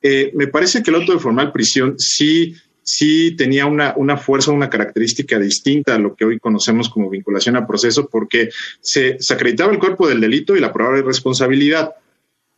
Eh, 0.00 0.32
me 0.34 0.48
parece 0.48 0.82
que 0.82 0.90
el 0.90 0.96
auto 0.96 1.12
de 1.12 1.18
formal 1.18 1.52
prisión 1.52 1.94
sí 1.98 2.54
sí 2.82 3.36
tenía 3.36 3.66
una, 3.66 3.94
una 3.96 4.16
fuerza, 4.16 4.50
una 4.50 4.70
característica 4.70 5.38
distinta 5.38 5.94
a 5.94 5.98
lo 5.98 6.14
que 6.14 6.24
hoy 6.24 6.38
conocemos 6.38 6.88
como 6.88 7.10
vinculación 7.10 7.56
a 7.56 7.66
proceso, 7.66 8.08
porque 8.08 8.50
se, 8.80 9.18
acreditaba 9.30 9.72
el 9.72 9.78
cuerpo 9.78 10.08
del 10.08 10.20
delito 10.20 10.56
y 10.56 10.60
la 10.60 10.72
probable 10.72 11.02
responsabilidad. 11.02 11.94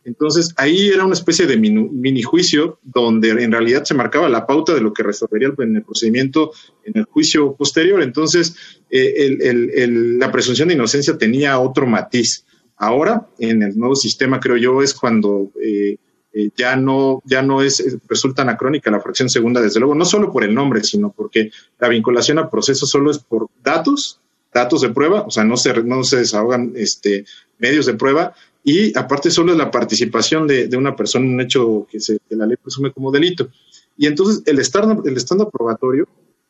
Entonces, 0.05 0.53
ahí 0.57 0.89
era 0.89 1.03
una 1.03 1.15
especie 1.15 1.47
de 1.47 1.57
mini, 1.57 2.21
juicio 2.21 2.79
donde 2.83 3.31
en 3.31 3.51
realidad 3.51 3.83
se 3.83 3.95
marcaba 3.95 4.29
la 4.29 4.45
pauta 4.45 4.73
de 4.73 4.81
lo 4.81 4.93
que 4.93 5.01
resolvería 5.03 5.51
en 5.57 5.75
el 5.75 5.83
procedimiento 5.83 6.51
en 6.83 6.93
el 6.95 7.05
juicio 7.05 7.55
posterior. 7.55 8.01
Entonces, 8.03 8.55
eh, 8.89 9.87
la 10.19 10.31
presunción 10.31 10.67
de 10.67 10.75
inocencia 10.75 11.17
tenía 11.17 11.59
otro 11.59 11.87
matiz. 11.87 12.45
Ahora, 12.77 13.27
en 13.39 13.63
el 13.63 13.77
nuevo 13.77 13.95
sistema, 13.95 14.39
creo 14.39 14.57
yo, 14.57 14.81
es 14.83 14.93
cuando 14.93 15.51
eh, 15.61 15.97
eh, 16.33 16.49
ya 16.55 16.75
no, 16.75 17.23
ya 17.25 17.41
no 17.41 17.61
es, 17.61 17.97
resulta 18.07 18.43
anacrónica 18.43 18.91
la 18.91 18.99
fracción 18.99 19.29
segunda, 19.29 19.61
desde 19.61 19.79
luego, 19.79 19.95
no 19.95 20.03
solo 20.03 20.31
por 20.31 20.43
el 20.43 20.53
nombre, 20.53 20.83
sino 20.83 21.11
porque 21.11 21.49
la 21.79 21.87
vinculación 21.87 22.37
a 22.37 22.49
proceso 22.49 22.85
solo 22.85 23.09
es 23.09 23.19
por 23.19 23.47
datos, 23.63 24.19
datos 24.53 24.81
de 24.81 24.89
prueba, 24.89 25.21
o 25.21 25.31
sea, 25.31 25.45
no 25.45 25.55
se, 25.55 25.73
no 25.83 26.03
se 26.03 26.17
desahogan 26.17 26.73
este, 26.75 27.25
medios 27.57 27.85
de 27.85 27.93
prueba, 27.93 28.35
y 28.67 28.97
aparte 28.97 29.29
solo 29.29 29.51
es 29.51 29.59
la 29.59 29.69
participación 29.69 30.47
de, 30.47 30.75
una 30.75 30.95
persona 30.95 31.23
en 31.23 31.35
un 31.35 31.41
hecho 31.41 31.85
que, 31.87 31.99
se, 31.99 32.17
la 32.29 32.47
ley 32.47 32.57
presume 32.57 32.91
como 32.91 33.11
delito. 33.11 33.47
Y 33.95 34.07
entonces 34.07 34.41
el 34.47 34.57
estándar, 34.57 34.97
el 35.05 35.15
estándar 35.15 35.49
probatorio 35.53 36.07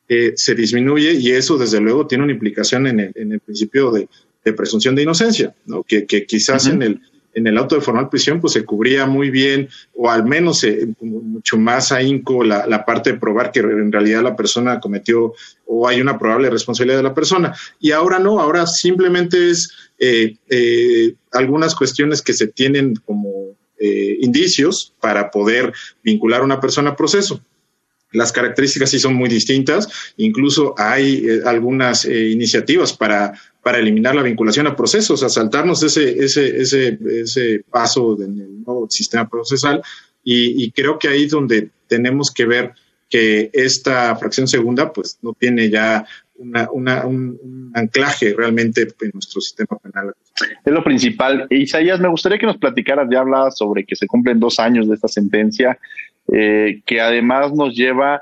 eh, 0.07 0.31
se 0.37 0.55
disminuye 0.55 1.11
y 1.13 1.31
eso 1.31 1.57
desde 1.57 1.81
luego 1.81 2.07
tiene 2.07 2.23
una 2.23 2.31
implicación 2.31 2.87
en 2.87 3.01
el, 3.01 3.11
en 3.15 3.33
el 3.33 3.41
principio 3.41 3.91
de, 3.91 4.07
presunción 4.53 4.95
de 4.95 5.01
inocencia, 5.01 5.53
¿no? 5.65 5.83
que, 5.83 6.05
quizás 6.05 6.67
en 6.67 6.83
el 6.83 7.01
en 7.35 7.45
el 7.47 7.57
auto 7.57 7.75
de 7.75 7.81
formal 7.81 8.09
prisión 8.09 8.39
pues 8.39 8.53
se 8.53 8.63
cubría 8.63 9.05
muy 9.05 9.29
bien 9.29 9.69
o 9.93 10.09
al 10.09 10.25
menos 10.25 10.63
eh, 10.63 10.87
mucho 11.01 11.57
más 11.57 11.91
ahínco 11.91 12.43
la, 12.43 12.65
la, 12.65 12.85
parte 12.85 13.11
de 13.11 13.19
probar 13.19 13.51
que 13.51 13.59
en 13.59 13.91
realidad 13.91 14.23
la 14.23 14.35
persona 14.35 14.79
cometió 14.79 15.33
o 15.65 15.87
hay 15.87 15.99
una 15.99 16.17
probable 16.17 16.49
responsabilidad 16.49 16.97
de 16.97 17.03
la 17.03 17.13
persona. 17.13 17.53
Y 17.79 17.91
ahora 17.91 18.19
no, 18.19 18.39
ahora 18.39 18.65
simplemente 18.65 19.51
es 19.51 19.69
eh, 19.99 20.37
eh, 20.49 21.13
algunas 21.31 21.75
cuestiones 21.75 22.21
que 22.21 22.33
se 22.33 22.47
tienen 22.47 22.95
como 23.05 23.53
indicios 23.77 24.93
para 24.99 25.29
poder 25.29 25.71
vincular 26.01 26.41
a 26.41 26.45
una 26.45 26.59
persona 26.59 26.91
a 26.91 26.95
proceso. 26.95 27.41
Las 28.13 28.31
características 28.31 28.89
sí 28.89 28.97
son 28.97 29.13
muy 29.13 29.29
distintas, 29.29 30.13
incluso 30.17 30.73
hay 30.77 31.27
algunas 31.45 32.05
iniciativas 32.05 32.93
para 32.93 33.33
para 33.65 33.79
eliminar 33.79 34.13
la 34.13 34.21
vinculación 34.21 34.67
a 34.67 34.75
procesos, 34.75 35.23
a 35.23 35.29
saltarnos 35.29 35.81
ese, 35.81 36.23
ese, 36.23 36.61
ese, 36.61 36.99
ese 37.19 37.63
paso 37.67 38.15
en 38.21 38.39
el 38.39 38.63
nuevo 38.63 38.87
sistema 38.91 39.27
procesal. 39.27 39.81
Y, 40.23 40.69
creo 40.69 40.99
que 40.99 41.07
ahí 41.07 41.23
es 41.23 41.31
donde 41.31 41.69
tenemos 41.87 42.31
que 42.31 42.45
ver 42.45 42.73
que 43.09 43.49
esta 43.53 44.15
fracción 44.17 44.47
segunda 44.47 44.93
pues 44.93 45.17
no 45.23 45.33
tiene 45.33 45.71
ya 45.71 46.05
una, 46.35 46.69
una, 46.71 47.07
un, 47.07 47.71
anclaje 47.73 48.35
realmente 48.37 48.83
en 48.83 49.11
nuestro 49.15 49.41
sistema 49.41 49.79
penal. 49.79 50.13
Es 50.63 50.71
lo 50.71 50.83
principal. 50.83 51.47
Isaías, 51.49 51.99
me 51.99 52.07
gustaría 52.07 52.37
que 52.37 52.45
nos 52.45 52.57
platicaras, 52.57 53.07
ya 53.11 53.21
hablabas 53.21 53.57
sobre 53.57 53.83
que 53.83 53.95
se 53.95 54.05
cumplen 54.05 54.39
dos 54.39 54.59
años 54.59 54.87
de 54.87 54.93
esta 54.93 55.07
sentencia, 55.07 55.79
eh, 56.31 56.83
que 56.85 57.01
además 57.01 57.51
nos 57.51 57.73
lleva 57.73 58.21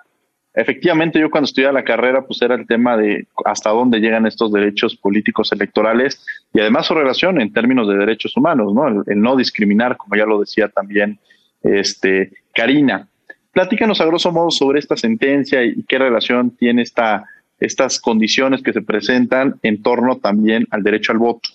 Efectivamente, 0.55 1.19
yo 1.19 1.31
cuando 1.31 1.45
estudiaba 1.45 1.73
la 1.73 1.83
carrera, 1.83 2.25
pues 2.25 2.39
era 2.43 2.53
el 2.53 2.67
tema 2.67 2.95
de 2.95 3.25
hasta 3.43 3.71
dónde 3.71 3.99
llegan 3.99 4.27
estos 4.27 4.51
derechos 4.51 4.95
políticos 4.95 5.51
electorales 5.51 6.23
y 6.53 6.59
además 6.59 6.85
su 6.85 6.93
relación 6.93 7.41
en 7.41 7.51
términos 7.51 7.87
de 7.87 7.97
derechos 7.97 8.37
humanos, 8.37 8.71
¿no? 8.71 8.87
El, 8.87 9.19
no 9.19 9.35
discriminar, 9.35 9.97
como 9.97 10.15
ya 10.15 10.25
lo 10.25 10.39
decía 10.39 10.69
también 10.69 11.19
este 11.63 12.31
Karina. 12.53 13.07
Platícanos 13.51 13.99
a 13.99 14.05
grosso 14.05 14.31
modo 14.31 14.51
sobre 14.51 14.79
esta 14.79 14.95
sentencia 14.95 15.63
y 15.63 15.83
qué 15.83 15.97
relación 15.97 16.51
tiene 16.51 16.83
esta, 16.83 17.25
estas 17.59 17.99
condiciones 17.99 18.61
que 18.61 18.73
se 18.73 18.81
presentan 18.83 19.55
en 19.63 19.81
torno 19.81 20.17
también 20.17 20.67
al 20.69 20.83
derecho 20.83 21.13
al 21.13 21.17
voto. 21.17 21.49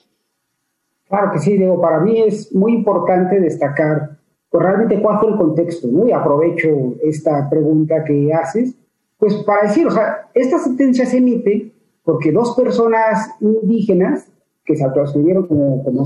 Claro 1.08 1.30
que 1.32 1.38
sí, 1.38 1.56
Diego. 1.56 1.80
Para 1.80 2.00
mí 2.00 2.20
es 2.20 2.52
muy 2.52 2.72
importante 2.72 3.40
destacar 3.40 4.18
pues, 4.50 4.62
realmente 4.62 5.00
cuál 5.00 5.20
fue 5.20 5.30
el 5.30 5.36
contexto, 5.36 5.86
¿no? 5.88 6.08
Y 6.08 6.12
aprovecho 6.12 6.96
esta 7.02 7.48
pregunta 7.48 8.02
que 8.04 8.32
haces 8.32 8.74
pues 9.18 9.34
para 9.44 9.68
decir, 9.68 9.86
o 9.86 9.90
sea, 9.90 10.30
esta 10.34 10.58
sentencia 10.58 11.04
se 11.04 11.18
emite 11.18 11.74
porque 12.04 12.32
dos 12.32 12.54
personas 12.56 13.34
indígenas 13.40 14.30
que 14.64 14.76
se 14.76 14.84
autoescribieron 14.84 15.46
como, 15.46 15.82
como 15.84 16.04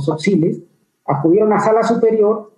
acudieron 1.04 1.52
a 1.52 1.60
sala 1.60 1.82
superior 1.82 2.52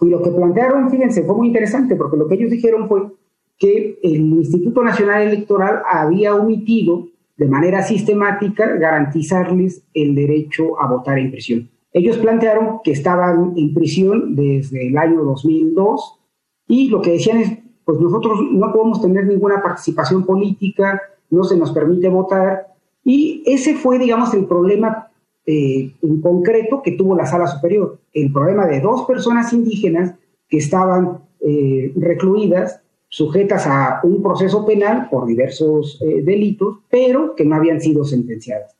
y 0.00 0.08
lo 0.08 0.22
que 0.22 0.30
plantearon, 0.30 0.90
fíjense, 0.90 1.24
fue 1.24 1.36
muy 1.36 1.46
interesante 1.48 1.96
porque 1.96 2.16
lo 2.16 2.28
que 2.28 2.34
ellos 2.34 2.50
dijeron 2.50 2.88
fue 2.88 3.12
que 3.58 3.98
el 4.02 4.20
Instituto 4.20 4.82
Nacional 4.82 5.22
Electoral 5.22 5.82
había 5.88 6.34
omitido 6.34 7.08
de 7.36 7.46
manera 7.46 7.82
sistemática 7.82 8.76
garantizarles 8.76 9.84
el 9.94 10.14
derecho 10.14 10.80
a 10.80 10.88
votar 10.88 11.18
en 11.18 11.30
prisión. 11.30 11.70
Ellos 11.92 12.18
plantearon 12.18 12.80
que 12.82 12.90
estaban 12.90 13.54
en 13.56 13.72
prisión 13.72 14.34
desde 14.34 14.88
el 14.88 14.98
año 14.98 15.22
2002 15.22 16.20
y 16.66 16.88
lo 16.88 17.00
que 17.00 17.12
decían 17.12 17.38
es, 17.38 17.58
pues 17.84 18.00
nosotros 18.00 18.38
no 18.50 18.72
podemos 18.72 19.00
tener 19.00 19.26
ninguna 19.26 19.62
participación 19.62 20.24
política, 20.24 21.00
no 21.30 21.44
se 21.44 21.56
nos 21.56 21.72
permite 21.72 22.08
votar. 22.08 22.68
Y 23.04 23.42
ese 23.46 23.74
fue, 23.74 23.98
digamos, 23.98 24.32
el 24.34 24.46
problema 24.46 25.08
eh, 25.46 25.92
en 26.00 26.20
concreto 26.22 26.80
que 26.82 26.92
tuvo 26.92 27.14
la 27.14 27.26
sala 27.26 27.46
superior, 27.46 27.98
el 28.14 28.32
problema 28.32 28.66
de 28.66 28.80
dos 28.80 29.04
personas 29.04 29.52
indígenas 29.52 30.14
que 30.48 30.56
estaban 30.56 31.18
eh, 31.40 31.92
recluidas, 31.96 32.80
sujetas 33.08 33.66
a 33.66 34.00
un 34.02 34.22
proceso 34.22 34.64
penal 34.64 35.08
por 35.10 35.26
diversos 35.26 36.00
eh, 36.02 36.22
delitos, 36.22 36.78
pero 36.90 37.34
que 37.34 37.44
no 37.44 37.56
habían 37.56 37.80
sido 37.80 38.04
sentenciadas. 38.04 38.74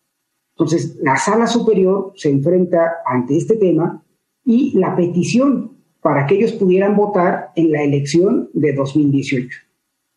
Entonces, 0.57 0.97
la 1.03 1.17
sala 1.17 1.47
superior 1.47 2.13
se 2.17 2.31
enfrenta 2.31 2.95
ante 3.05 3.37
este 3.37 3.57
tema 3.57 4.03
y 4.45 4.79
la 4.79 4.97
petición 4.97 5.74
para 6.05 6.27
que 6.27 6.35
ellos 6.35 6.53
pudieran 6.53 6.97
votar 6.97 7.51
en 7.57 7.73
la 7.73 7.83
elección 7.83 8.51
de 8.53 8.75
2018. 8.75 9.59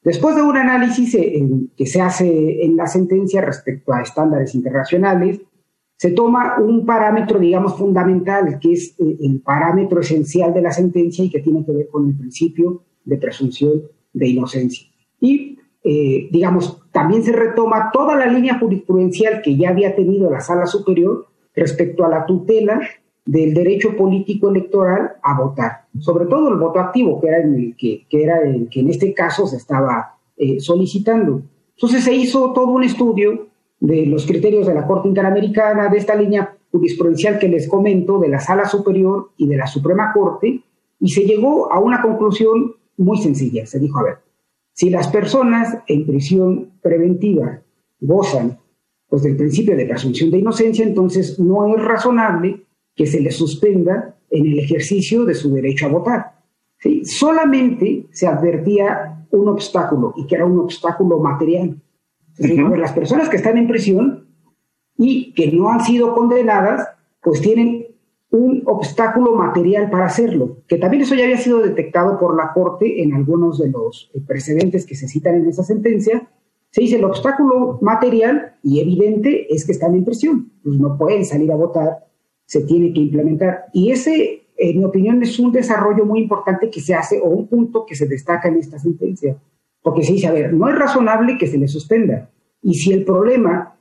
Después 0.04 0.36
de 0.36 0.42
un 0.42 0.58
análisis 0.58 1.16
eh, 1.16 1.48
que 1.78 1.86
se 1.86 2.02
hace 2.02 2.66
en 2.66 2.76
la 2.76 2.88
sentencia 2.88 3.40
respecto 3.40 3.94
a 3.94 4.02
estándares 4.02 4.54
internacionales, 4.54 5.40
se 5.96 6.12
toma 6.12 6.58
un 6.60 6.86
parámetro, 6.86 7.40
digamos, 7.40 7.78
fundamental, 7.78 8.60
que 8.60 8.74
es 8.74 8.96
eh, 9.00 9.18
el 9.22 9.40
parámetro 9.40 10.02
esencial 10.02 10.54
de 10.54 10.62
la 10.62 10.74
sentencia 10.74 11.24
y 11.24 11.30
que 11.30 11.40
tiene 11.40 11.66
que 11.66 11.72
ver 11.72 11.88
con 11.88 12.10
el 12.10 12.18
principio 12.18 12.84
de 13.06 13.16
presunción 13.16 13.84
de 14.12 14.28
inocencia. 14.28 14.90
Y, 15.22 15.58
eh, 15.86 16.28
digamos, 16.30 16.84
también 16.92 17.24
se 17.24 17.32
retoma 17.32 17.92
toda 17.94 18.18
la 18.18 18.26
línea 18.26 18.60
jurisprudencial 18.60 19.42
que 19.42 19.56
ya 19.56 19.70
había 19.70 19.96
tenido 19.96 20.30
la 20.30 20.42
Sala 20.42 20.66
Superior 20.66 21.28
respecto 21.56 22.04
a 22.04 22.10
la 22.10 22.26
tutela 22.26 22.82
del 23.28 23.54
derecho 23.54 23.96
político 23.96 24.50
electoral 24.50 25.18
a 25.22 25.40
votar, 25.40 25.86
sobre 26.00 26.26
todo 26.26 26.48
el 26.48 26.56
voto 26.56 26.80
activo, 26.80 27.20
que 27.20 27.28
era 27.28 27.38
el 27.40 27.76
que, 27.78 28.08
era 28.10 28.40
el 28.42 28.70
que 28.70 28.80
en 28.80 28.90
este 28.90 29.14
caso 29.14 29.46
se 29.46 29.58
estaba 29.58 30.18
eh, 30.38 30.60
solicitando. 30.62 31.42
Entonces 31.76 32.06
se 32.06 32.16
hizo 32.16 32.54
todo 32.54 32.68
un 32.68 32.84
estudio 32.84 33.48
de 33.82 34.06
los 34.06 34.26
criterios 34.26 34.66
de 34.66 34.74
la 34.74 34.88
Corte 34.88 35.10
Interamericana, 35.10 35.90
de 35.90 35.98
esta 35.98 36.16
línea 36.16 36.58
jurisprudencial 36.72 37.38
que 37.38 37.50
les 37.50 37.68
comento, 37.68 38.18
de 38.18 38.30
la 38.30 38.40
Sala 38.40 38.66
Superior 38.66 39.32
y 39.38 39.48
de 39.48 39.58
la 39.58 39.68
Suprema 39.68 40.14
Corte, 40.14 40.64
y 41.00 41.10
se 41.10 41.26
llegó 41.26 41.72
a 41.72 41.80
una 41.80 42.02
conclusión 42.02 42.76
muy 42.96 43.18
sencilla. 43.18 43.66
Se 43.66 43.78
dijo, 43.78 44.00
a 44.00 44.04
ver, 44.04 44.18
si 44.72 44.90
las 44.90 45.10
personas 45.10 45.80
en 45.88 46.06
prisión 46.06 46.72
preventiva 46.82 47.62
gozan 48.00 48.58
pues, 49.10 49.24
del 49.24 49.36
principio 49.36 49.76
de 49.76 49.86
presunción 49.86 50.32
de 50.32 50.40
inocencia, 50.40 50.86
entonces 50.86 51.38
no 51.40 51.76
es 51.76 51.84
razonable 51.84 52.67
que 52.98 53.06
se 53.06 53.22
le 53.22 53.32
suspenda 53.32 54.18
en 54.30 54.46
el 54.46 54.60
ejercicio 54.60 55.24
de 55.24 55.36
su 55.36 55.54
derecho 55.54 55.86
a 55.86 55.90
votar. 55.90 56.42
¿sí? 56.80 57.06
Solamente 57.06 58.08
se 58.12 58.28
advertía 58.28 59.26
un 59.32 59.48
obstáculo 59.48 60.14
y 60.18 60.26
que 60.26 60.36
era 60.36 60.46
un 60.46 60.60
obstáculo 60.60 61.20
material. 61.20 61.80
Las 62.38 62.92
personas 62.92 63.30
que 63.30 63.38
están 63.38 63.58
en 63.58 63.68
prisión 63.68 64.28
y 64.98 65.34
que 65.34 65.52
no 65.52 65.70
han 65.70 65.82
sido 65.82 66.14
condenadas, 66.14 66.88
pues 67.22 67.42
tienen 67.42 67.86
un 68.30 68.64
obstáculo 68.66 69.36
material 69.36 69.90
para 69.90 70.06
hacerlo, 70.06 70.58
que 70.68 70.78
también 70.78 71.04
eso 71.04 71.16
ya 71.16 71.24
había 71.24 71.38
sido 71.38 71.60
detectado 71.60 72.20
por 72.20 72.36
la 72.36 72.52
Corte 72.54 73.02
en 73.02 73.14
algunos 73.14 73.58
de 73.58 73.70
los 73.70 74.12
precedentes 74.28 74.86
que 74.86 74.96
se 74.96 75.08
citan 75.08 75.36
en 75.36 75.48
esa 75.48 75.64
sentencia. 75.64 76.30
Se 76.72 76.82
dice 76.82 76.98
el 76.98 77.06
obstáculo 77.06 77.80
material 77.82 78.58
y 78.62 78.82
evidente 78.82 79.54
es 79.54 79.66
que 79.66 79.72
están 79.72 79.96
en 79.96 80.04
prisión, 80.04 80.52
pues 80.64 80.78
no 80.78 80.98
pueden 80.98 81.26
salir 81.26 81.52
a 81.52 81.56
votar, 81.56 82.07
se 82.48 82.62
tiene 82.62 82.92
que 82.94 83.02
implementar. 83.02 83.66
Y 83.74 83.92
ese, 83.92 84.48
en 84.58 84.80
mi 84.80 84.86
opinión, 84.86 85.22
es 85.22 85.38
un 85.38 85.52
desarrollo 85.52 86.06
muy 86.06 86.22
importante 86.22 86.72
que 86.72 86.82
se 86.82 86.96
hace 86.96 87.20
o 87.20 87.28
un 87.28 87.48
punto 87.48 87.86
que 87.86 87.94
se 87.94 88.08
destaca 88.08 88.48
en 88.48 88.58
esta 88.58 88.80
sentencia. 88.80 89.38
Porque 89.84 90.04
se 90.04 90.14
dice, 90.14 90.28
a 90.28 90.32
ver, 90.32 90.54
no 90.54 90.68
es 90.70 90.76
razonable 90.76 91.38
que 91.38 91.48
se 91.48 91.58
le 91.58 91.68
suspenda. 91.68 92.32
Y 92.64 92.74
si 92.76 92.94
el 92.94 93.06
problema 93.06 93.76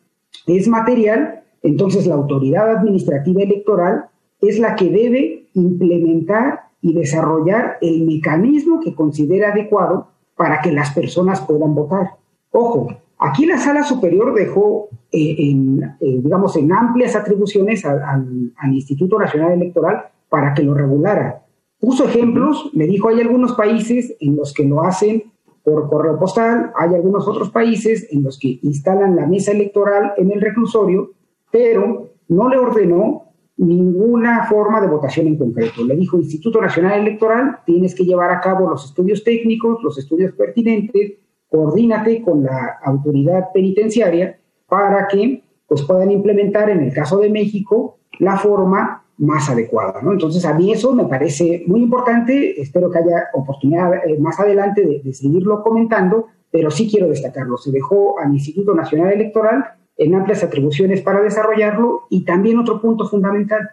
es 0.46 0.68
material, 0.68 1.44
entonces 1.62 2.06
la 2.06 2.16
autoridad 2.16 2.70
administrativa 2.70 3.42
electoral 3.42 4.06
es 4.40 4.58
la 4.58 4.74
que 4.74 4.90
debe 4.90 5.48
implementar 5.54 6.66
y 6.82 6.92
desarrollar 6.92 7.78
el 7.80 8.04
mecanismo 8.04 8.80
que 8.80 8.94
considera 8.94 9.52
adecuado 9.52 10.08
para 10.36 10.60
que 10.60 10.72
las 10.72 10.92
personas 10.92 11.40
puedan 11.40 11.74
votar. 11.74 12.10
Ojo, 12.50 12.88
aquí 13.18 13.46
la 13.46 13.58
sala 13.58 13.82
superior 13.82 14.34
dejó, 14.34 14.88
eh, 15.12 15.36
en, 15.38 15.82
eh, 15.82 16.20
digamos, 16.22 16.56
en 16.56 16.72
amplias 16.72 17.16
atribuciones 17.16 17.84
al, 17.84 18.52
Instituto 18.72 19.18
Nacional 19.18 19.52
Electoral 19.52 20.06
para 20.28 20.54
que 20.54 20.62
lo 20.62 20.74
regulara. 20.74 21.44
Puso 21.78 22.04
ejemplos, 22.04 22.70
me 22.74 22.86
dijo, 22.86 23.08
hay 23.08 23.20
algunos 23.20 23.52
países 23.52 24.16
en 24.20 24.36
los 24.36 24.52
que 24.52 24.64
lo 24.64 24.82
hacen 24.82 25.24
por 25.62 25.88
correo 25.88 26.18
postal, 26.18 26.72
hay 26.76 26.94
algunos 26.94 27.26
otros 27.26 27.50
países 27.50 28.06
en 28.12 28.22
los 28.22 28.38
que 28.38 28.58
instalan 28.62 29.16
la 29.16 29.26
mesa 29.26 29.52
electoral 29.52 30.12
en 30.16 30.30
el 30.30 30.40
reclusorio, 30.40 31.10
pero 31.50 32.10
no 32.28 32.48
le 32.48 32.58
ordenó 32.58 33.26
ninguna 33.56 34.44
forma 34.46 34.80
de 34.80 34.88
votación 34.88 35.26
en 35.26 35.38
concreto. 35.38 35.84
Le 35.84 35.96
dijo 35.96 36.18
Instituto 36.18 36.60
Nacional 36.60 37.00
Electoral, 37.00 37.60
tienes 37.64 37.94
que 37.94 38.04
llevar 38.04 38.30
a 38.30 38.40
cabo 38.40 38.68
los 38.68 38.84
estudios 38.84 39.24
técnicos, 39.24 39.82
los 39.82 39.98
estudios 39.98 40.32
pertinentes, 40.32 41.14
coordínate 41.56 42.20
con 42.22 42.42
la 42.42 42.78
autoridad 42.84 43.50
penitenciaria 43.54 44.38
para 44.68 45.08
que 45.08 45.42
pues, 45.66 45.82
puedan 45.84 46.10
implementar, 46.10 46.68
en 46.68 46.82
el 46.82 46.92
caso 46.92 47.18
de 47.18 47.30
México, 47.30 47.98
la 48.18 48.36
forma 48.36 49.04
más 49.16 49.48
adecuada. 49.48 50.02
¿no? 50.02 50.12
Entonces, 50.12 50.44
a 50.44 50.52
mí 50.52 50.70
eso 50.70 50.92
me 50.92 51.06
parece 51.06 51.64
muy 51.66 51.80
importante. 51.80 52.60
Espero 52.60 52.90
que 52.90 52.98
haya 52.98 53.28
oportunidad 53.32 54.06
eh, 54.06 54.18
más 54.18 54.38
adelante 54.38 54.84
de, 54.84 55.00
de 55.02 55.14
seguirlo 55.14 55.62
comentando, 55.62 56.26
pero 56.50 56.70
sí 56.70 56.90
quiero 56.90 57.08
destacarlo. 57.08 57.56
Se 57.56 57.72
dejó 57.72 58.18
al 58.20 58.34
Instituto 58.34 58.74
Nacional 58.74 59.14
Electoral 59.14 59.64
en 59.96 60.14
amplias 60.14 60.44
atribuciones 60.44 61.00
para 61.00 61.22
desarrollarlo 61.22 62.02
y 62.10 62.26
también 62.26 62.58
otro 62.58 62.82
punto 62.82 63.08
fundamental, 63.08 63.70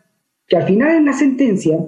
que 0.47 0.55
al 0.55 0.63
final 0.63 0.95
en 0.95 1.05
la 1.05 1.13
sentencia 1.13 1.79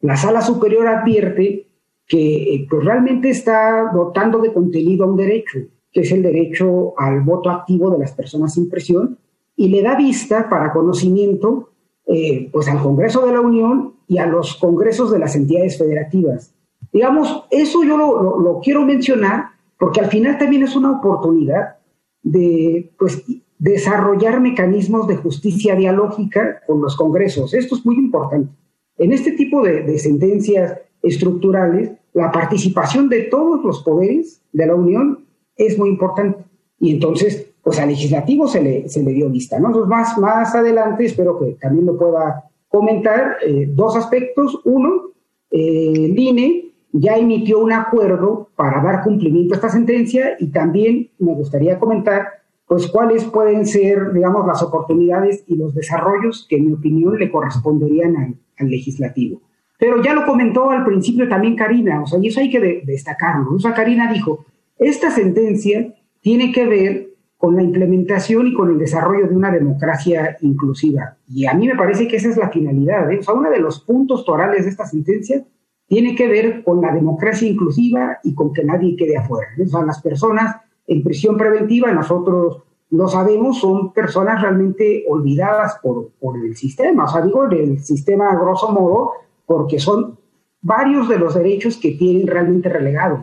la 0.00 0.16
sala 0.16 0.42
superior 0.42 0.86
advierte 0.86 1.69
que 2.10 2.54
eh, 2.54 2.66
pues 2.68 2.84
realmente 2.84 3.30
está 3.30 3.90
dotando 3.94 4.40
de 4.40 4.52
contenido 4.52 5.04
a 5.04 5.08
un 5.08 5.16
derecho, 5.16 5.60
que 5.92 6.00
es 6.00 6.10
el 6.10 6.22
derecho 6.22 6.92
al 6.98 7.20
voto 7.20 7.50
activo 7.50 7.90
de 7.90 8.00
las 8.00 8.12
personas 8.12 8.54
sin 8.54 8.68
presión, 8.68 9.16
y 9.54 9.68
le 9.68 9.82
da 9.82 9.94
vista 9.94 10.48
para 10.50 10.72
conocimiento 10.72 11.70
eh, 12.06 12.48
pues 12.52 12.66
al 12.66 12.82
Congreso 12.82 13.24
de 13.24 13.32
la 13.32 13.40
Unión 13.40 13.94
y 14.08 14.18
a 14.18 14.26
los 14.26 14.56
congresos 14.56 15.12
de 15.12 15.20
las 15.20 15.36
entidades 15.36 15.78
federativas. 15.78 16.52
Digamos, 16.92 17.44
eso 17.50 17.84
yo 17.84 17.96
lo, 17.96 18.40
lo 18.40 18.60
quiero 18.60 18.84
mencionar 18.84 19.50
porque 19.78 20.00
al 20.00 20.06
final 20.06 20.36
también 20.36 20.64
es 20.64 20.74
una 20.74 20.90
oportunidad 20.90 21.76
de 22.22 22.92
pues, 22.98 23.22
desarrollar 23.58 24.40
mecanismos 24.40 25.06
de 25.06 25.16
justicia 25.16 25.76
dialógica 25.76 26.62
con 26.66 26.82
los 26.82 26.96
congresos. 26.96 27.54
Esto 27.54 27.76
es 27.76 27.86
muy 27.86 27.96
importante. 27.96 28.52
En 28.98 29.12
este 29.12 29.32
tipo 29.32 29.62
de, 29.62 29.98
sentencias 29.98 30.78
estructurales, 31.02 31.92
la 32.12 32.32
participación 32.32 33.08
de 33.08 33.22
todos 33.22 33.64
los 33.64 33.82
poderes 33.82 34.42
de 34.52 34.66
la 34.66 34.74
Unión 34.74 35.24
es 35.56 35.78
muy 35.78 35.90
importante. 35.90 36.44
Y 36.78 36.92
entonces, 36.94 37.52
pues 37.62 37.78
al 37.78 37.88
legislativo 37.88 38.48
se 38.48 38.62
le, 38.62 38.88
se 38.88 39.02
le 39.02 39.12
dio 39.12 39.28
vista. 39.28 39.58
¿no? 39.58 39.70
Más, 39.86 40.16
más 40.18 40.54
adelante, 40.54 41.04
espero 41.04 41.38
que 41.38 41.56
también 41.60 41.86
lo 41.86 41.98
pueda 41.98 42.50
comentar, 42.68 43.36
eh, 43.46 43.68
dos 43.68 43.96
aspectos. 43.96 44.60
Uno, 44.64 45.10
eh, 45.50 45.92
el 45.94 46.18
INE 46.18 46.72
ya 46.92 47.16
emitió 47.16 47.58
un 47.58 47.72
acuerdo 47.72 48.48
para 48.56 48.82
dar 48.82 49.02
cumplimiento 49.02 49.54
a 49.54 49.56
esta 49.56 49.68
sentencia 49.68 50.36
y 50.38 50.48
también 50.48 51.10
me 51.18 51.34
gustaría 51.34 51.78
comentar 51.78 52.40
pues 52.66 52.86
cuáles 52.86 53.24
pueden 53.24 53.66
ser, 53.66 54.12
digamos, 54.12 54.46
las 54.46 54.62
oportunidades 54.62 55.42
y 55.48 55.56
los 55.56 55.74
desarrollos 55.74 56.46
que 56.48 56.56
en 56.56 56.66
mi 56.66 56.72
opinión 56.72 57.18
le 57.18 57.28
corresponderían 57.28 58.38
al, 58.56 58.70
legislativo. 58.70 59.40
Pero 59.80 60.02
ya 60.02 60.12
lo 60.12 60.26
comentó 60.26 60.70
al 60.70 60.84
principio 60.84 61.26
también 61.26 61.56
Karina, 61.56 62.02
o 62.02 62.06
sea, 62.06 62.18
y 62.20 62.28
eso 62.28 62.38
hay 62.38 62.50
que 62.50 62.82
destacarlo. 62.84 63.54
O 63.54 63.58
sea, 63.58 63.72
Karina 63.72 64.12
dijo, 64.12 64.44
esta 64.78 65.10
sentencia 65.10 65.94
tiene 66.20 66.52
que 66.52 66.66
ver 66.66 67.14
con 67.38 67.56
la 67.56 67.62
implementación 67.62 68.48
y 68.48 68.52
con 68.52 68.70
el 68.70 68.78
desarrollo 68.78 69.26
de 69.26 69.34
una 69.34 69.50
democracia 69.50 70.36
inclusiva. 70.42 71.16
Y 71.26 71.46
a 71.46 71.54
mí 71.54 71.66
me 71.66 71.76
parece 71.76 72.06
que 72.06 72.16
esa 72.16 72.28
es 72.28 72.36
la 72.36 72.50
finalidad. 72.50 73.10
¿eh? 73.10 73.20
O 73.20 73.22
sea, 73.22 73.32
uno 73.32 73.48
de 73.48 73.58
los 73.58 73.80
puntos 73.80 74.26
torales 74.26 74.64
de 74.64 74.70
esta 74.70 74.84
sentencia 74.84 75.42
tiene 75.86 76.14
que 76.14 76.28
ver 76.28 76.62
con 76.62 76.82
la 76.82 76.92
democracia 76.92 77.48
inclusiva 77.48 78.18
y 78.22 78.34
con 78.34 78.52
que 78.52 78.62
nadie 78.62 78.94
quede 78.96 79.16
afuera. 79.16 79.48
O 79.58 79.66
sea, 79.66 79.82
las 79.82 80.02
personas 80.02 80.56
en 80.86 81.02
prisión 81.02 81.38
preventiva, 81.38 81.90
nosotros 81.92 82.64
lo 82.90 83.08
sabemos, 83.08 83.58
son 83.58 83.94
personas 83.94 84.42
realmente 84.42 85.06
olvidadas 85.08 85.78
por, 85.82 86.10
por 86.20 86.36
el 86.36 86.54
sistema. 86.54 87.04
O 87.04 87.08
sea, 87.08 87.22
digo 87.22 87.44
el 87.46 87.78
sistema 87.78 88.34
grosso 88.34 88.70
modo, 88.70 89.12
porque 89.50 89.80
son 89.80 90.16
varios 90.62 91.08
de 91.08 91.18
los 91.18 91.34
derechos 91.34 91.76
que 91.76 91.90
tienen 91.90 92.28
realmente 92.28 92.68
relegados. 92.68 93.22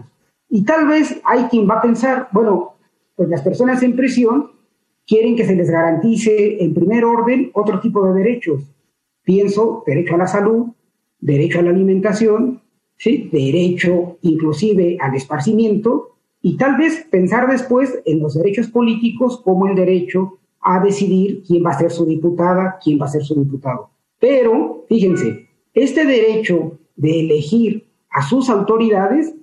Y 0.49 0.65
tal 0.65 0.85
vez 0.85 1.21
hay 1.23 1.43
quien 1.43 1.69
va 1.69 1.75
a 1.75 1.81
pensar, 1.81 2.27
bueno, 2.33 2.73
pues 3.15 3.29
las 3.29 3.41
personas 3.41 3.81
en 3.81 3.95
prisión 3.95 4.51
quieren 5.05 5.37
que 5.37 5.45
se 5.45 5.55
les 5.55 5.69
garantice 5.69 6.61
en 6.61 6.73
primer 6.73 7.05
orden 7.05 7.49
otro 7.53 7.79
tipo 7.79 8.05
de 8.05 8.21
derechos. 8.21 8.61
Pienso 9.23 9.85
derecho 9.87 10.15
a 10.15 10.17
la 10.17 10.27
salud, 10.27 10.65
derecho 11.21 11.59
a 11.59 11.61
la 11.61 11.69
alimentación, 11.69 12.61
¿sí? 12.97 13.29
derecho 13.31 14.17
inclusive 14.21 14.97
al 14.99 15.15
esparcimiento 15.15 16.17
y 16.41 16.57
tal 16.57 16.75
vez 16.75 17.07
pensar 17.09 17.49
después 17.49 18.01
en 18.03 18.19
los 18.19 18.33
derechos 18.33 18.67
políticos 18.67 19.39
como 19.41 19.65
el 19.67 19.75
derecho 19.75 20.39
a 20.59 20.81
decidir 20.83 21.43
quién 21.47 21.65
va 21.65 21.69
a 21.69 21.79
ser 21.79 21.89
su 21.89 22.05
diputada, 22.05 22.79
quién 22.83 22.99
va 22.99 23.05
a 23.05 23.09
ser 23.15 23.23
su 23.23 23.33
diputado. 23.33 23.91
Pero, 24.19 24.83
fíjense, 24.89 25.46
este 25.83 26.05
derecho 26.05 26.79
de 26.95 27.19
elegir 27.21 27.87
a 28.09 28.21
sus 28.21 28.49
autoridades, 28.49 29.33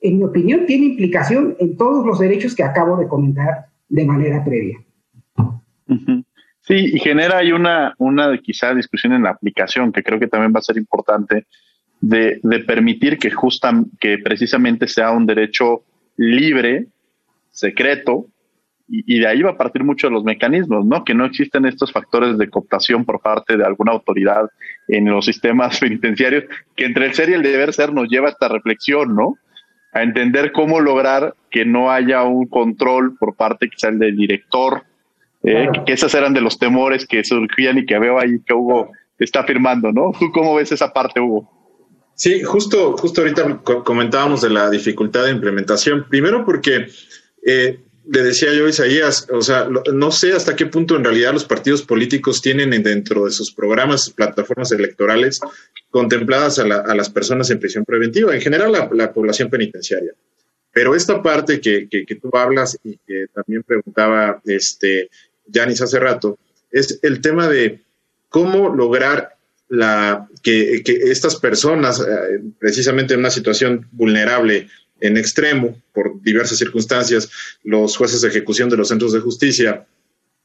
en 0.00 0.18
mi 0.18 0.24
opinión, 0.24 0.66
tiene 0.66 0.86
implicación 0.86 1.56
en 1.60 1.76
todos 1.76 2.04
los 2.06 2.18
derechos 2.18 2.54
que 2.54 2.62
acabo 2.62 2.96
de 2.96 3.08
comentar 3.08 3.66
de 3.88 4.04
manera 4.04 4.44
previa. 4.44 4.78
Sí, 6.60 6.74
y 6.94 6.98
genera 6.98 7.38
ahí 7.38 7.52
una, 7.52 7.94
una 7.98 8.38
quizá 8.38 8.74
discusión 8.74 9.12
en 9.12 9.24
la 9.24 9.30
aplicación, 9.30 9.92
que 9.92 10.02
creo 10.02 10.18
que 10.18 10.28
también 10.28 10.52
va 10.54 10.60
a 10.60 10.62
ser 10.62 10.78
importante, 10.78 11.46
de, 12.00 12.40
de 12.42 12.58
permitir 12.60 13.18
que, 13.18 13.30
justa, 13.30 13.72
que 14.00 14.18
precisamente 14.18 14.88
sea 14.88 15.10
un 15.10 15.26
derecho 15.26 15.84
libre, 16.16 16.86
secreto, 17.50 18.26
y, 18.88 19.20
de 19.20 19.26
ahí 19.26 19.42
va 19.42 19.52
a 19.52 19.56
partir 19.56 19.84
mucho 19.84 20.08
de 20.08 20.12
los 20.12 20.24
mecanismos, 20.24 20.84
¿no? 20.84 21.04
Que 21.04 21.14
no 21.14 21.24
existen 21.24 21.64
estos 21.64 21.92
factores 21.92 22.36
de 22.36 22.50
cooptación 22.50 23.04
por 23.04 23.20
parte 23.20 23.56
de 23.56 23.64
alguna 23.64 23.92
autoridad 23.92 24.48
en 24.88 25.06
los 25.06 25.24
sistemas 25.24 25.78
penitenciarios, 25.80 26.44
que 26.76 26.84
entre 26.84 27.06
el 27.06 27.14
ser 27.14 27.30
y 27.30 27.34
el 27.34 27.42
deber 27.42 27.72
ser 27.72 27.92
nos 27.92 28.08
lleva 28.08 28.28
a 28.28 28.32
esta 28.32 28.48
reflexión, 28.48 29.14
¿no? 29.14 29.38
A 29.92 30.02
entender 30.02 30.52
cómo 30.52 30.80
lograr 30.80 31.34
que 31.50 31.64
no 31.64 31.90
haya 31.90 32.22
un 32.22 32.46
control 32.46 33.16
por 33.18 33.34
parte 33.36 33.68
quizá 33.68 33.88
el 33.88 33.98
del 33.98 34.16
director, 34.16 34.82
eh, 35.44 35.68
que 35.86 35.92
esos 35.92 36.14
eran 36.14 36.34
de 36.34 36.40
los 36.40 36.58
temores 36.58 37.06
que 37.06 37.24
surgían 37.24 37.78
y 37.78 37.86
que 37.86 37.98
veo 37.98 38.18
ahí 38.18 38.40
que 38.46 38.54
Hugo 38.54 38.90
está 39.18 39.40
afirmando, 39.40 39.92
¿no? 39.92 40.12
¿Tú 40.18 40.30
cómo 40.32 40.54
ves 40.54 40.72
esa 40.72 40.92
parte, 40.92 41.20
Hugo? 41.20 41.50
Sí, 42.14 42.42
justo, 42.42 42.96
justo 42.96 43.22
ahorita 43.22 43.62
comentábamos 43.84 44.42
de 44.42 44.50
la 44.50 44.70
dificultad 44.70 45.24
de 45.24 45.32
implementación. 45.32 46.06
Primero 46.08 46.44
porque 46.44 46.86
eh, 47.44 47.80
le 48.08 48.22
decía 48.22 48.52
yo 48.52 48.66
a 48.66 48.70
Isaías, 48.70 49.28
o 49.30 49.42
sea, 49.42 49.68
no 49.92 50.10
sé 50.10 50.32
hasta 50.32 50.56
qué 50.56 50.66
punto 50.66 50.96
en 50.96 51.04
realidad 51.04 51.32
los 51.32 51.44
partidos 51.44 51.82
políticos 51.82 52.42
tienen 52.42 52.70
dentro 52.82 53.26
de 53.26 53.30
sus 53.30 53.52
programas, 53.52 54.10
plataformas 54.10 54.72
electorales, 54.72 55.40
contempladas 55.90 56.58
a, 56.58 56.66
las 56.66 57.10
personas 57.10 57.50
en 57.50 57.60
prisión 57.60 57.84
preventiva, 57.84 58.34
en 58.34 58.40
general 58.40 58.72
la, 58.92 59.12
población 59.12 59.50
penitenciaria. 59.50 60.12
Pero 60.72 60.94
esta 60.94 61.22
parte 61.22 61.60
que, 61.60 61.86
que, 61.88 62.14
tú 62.16 62.30
hablas 62.32 62.78
y 62.82 62.96
que 63.06 63.26
también 63.32 63.62
preguntaba 63.62 64.40
este 64.46 65.10
Yanis 65.46 65.82
hace 65.82 65.98
rato, 65.98 66.38
es 66.70 66.98
el 67.02 67.20
tema 67.20 67.46
de 67.46 67.80
cómo 68.30 68.74
lograr 68.74 69.36
la, 69.68 70.28
que, 70.42 70.82
estas 70.86 71.36
personas, 71.36 72.00
eh, 72.00 72.40
precisamente 72.58 73.14
en 73.14 73.20
una 73.20 73.30
situación 73.30 73.88
vulnerable 73.92 74.68
en 75.02 75.16
extremo, 75.16 75.82
por 75.92 76.22
diversas 76.22 76.58
circunstancias, 76.58 77.28
los 77.64 77.96
jueces 77.96 78.20
de 78.20 78.28
ejecución 78.28 78.70
de 78.70 78.76
los 78.76 78.88
centros 78.88 79.12
de 79.12 79.20
justicia 79.20 79.84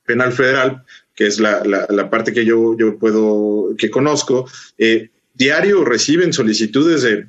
penal 0.05 0.33
federal, 0.33 0.83
que 1.15 1.27
es 1.27 1.39
la, 1.39 1.63
la, 1.63 2.09
parte 2.09 2.33
que 2.33 2.43
yo, 2.43 2.75
yo 2.77 2.97
puedo, 2.97 3.75
que 3.77 3.91
conozco, 3.91 4.49
eh, 4.77 5.09
diario 5.33 5.85
reciben 5.85 6.33
solicitudes 6.33 7.03
de, 7.03 7.27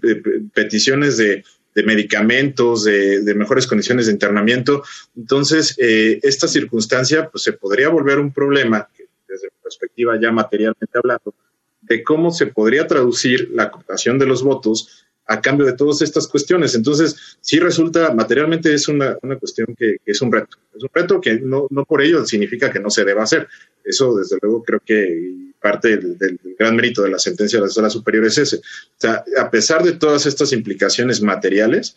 peticiones 0.54 1.18
de, 1.18 1.44
medicamentos, 1.84 2.84
de, 2.84 3.34
mejores 3.36 3.66
condiciones 3.66 4.06
de 4.06 4.12
internamiento. 4.12 4.82
Entonces, 5.16 5.76
eh, 5.78 6.18
esta 6.22 6.48
circunstancia 6.48 7.28
pues, 7.28 7.44
se 7.44 7.52
podría 7.52 7.88
volver 7.88 8.18
un 8.18 8.32
problema, 8.32 8.88
desde 9.28 9.50
perspectiva 9.62 10.18
ya 10.20 10.32
materialmente 10.32 10.98
hablando, 10.98 11.34
de 11.82 12.02
cómo 12.02 12.32
se 12.32 12.46
podría 12.46 12.86
traducir 12.86 13.50
la 13.52 13.70
cooptación 13.70 14.18
de 14.18 14.26
los 14.26 14.42
votos 14.42 15.07
a 15.28 15.40
cambio 15.42 15.66
de 15.66 15.74
todas 15.74 16.00
estas 16.00 16.26
cuestiones. 16.26 16.74
Entonces, 16.74 17.36
sí 17.40 17.58
resulta, 17.58 18.12
materialmente 18.14 18.72
es 18.72 18.88
una, 18.88 19.14
cuestión 19.38 19.74
que, 19.78 19.98
es 20.04 20.22
un 20.22 20.32
reto. 20.32 20.56
Es 20.74 20.82
un 20.82 20.88
reto 20.92 21.20
que 21.20 21.38
no, 21.38 21.66
no 21.70 21.84
por 21.84 22.02
ello 22.02 22.24
significa 22.24 22.70
que 22.70 22.80
no 22.80 22.88
se 22.88 23.04
deba 23.04 23.22
hacer. 23.22 23.46
Eso, 23.84 24.16
desde 24.16 24.38
luego, 24.40 24.62
creo 24.62 24.80
que 24.84 25.52
parte 25.60 25.98
del, 25.98 26.40
gran 26.58 26.74
mérito 26.74 27.02
de 27.02 27.10
la 27.10 27.18
sentencia 27.18 27.58
de 27.58 27.66
la 27.66 27.70
sala 27.70 27.90
superior 27.90 28.24
es 28.24 28.38
ese. 28.38 28.56
O 28.56 28.60
sea, 28.96 29.22
a 29.38 29.50
pesar 29.50 29.82
de 29.82 29.92
todas 29.92 30.24
estas 30.24 30.52
implicaciones 30.52 31.20
materiales, 31.20 31.94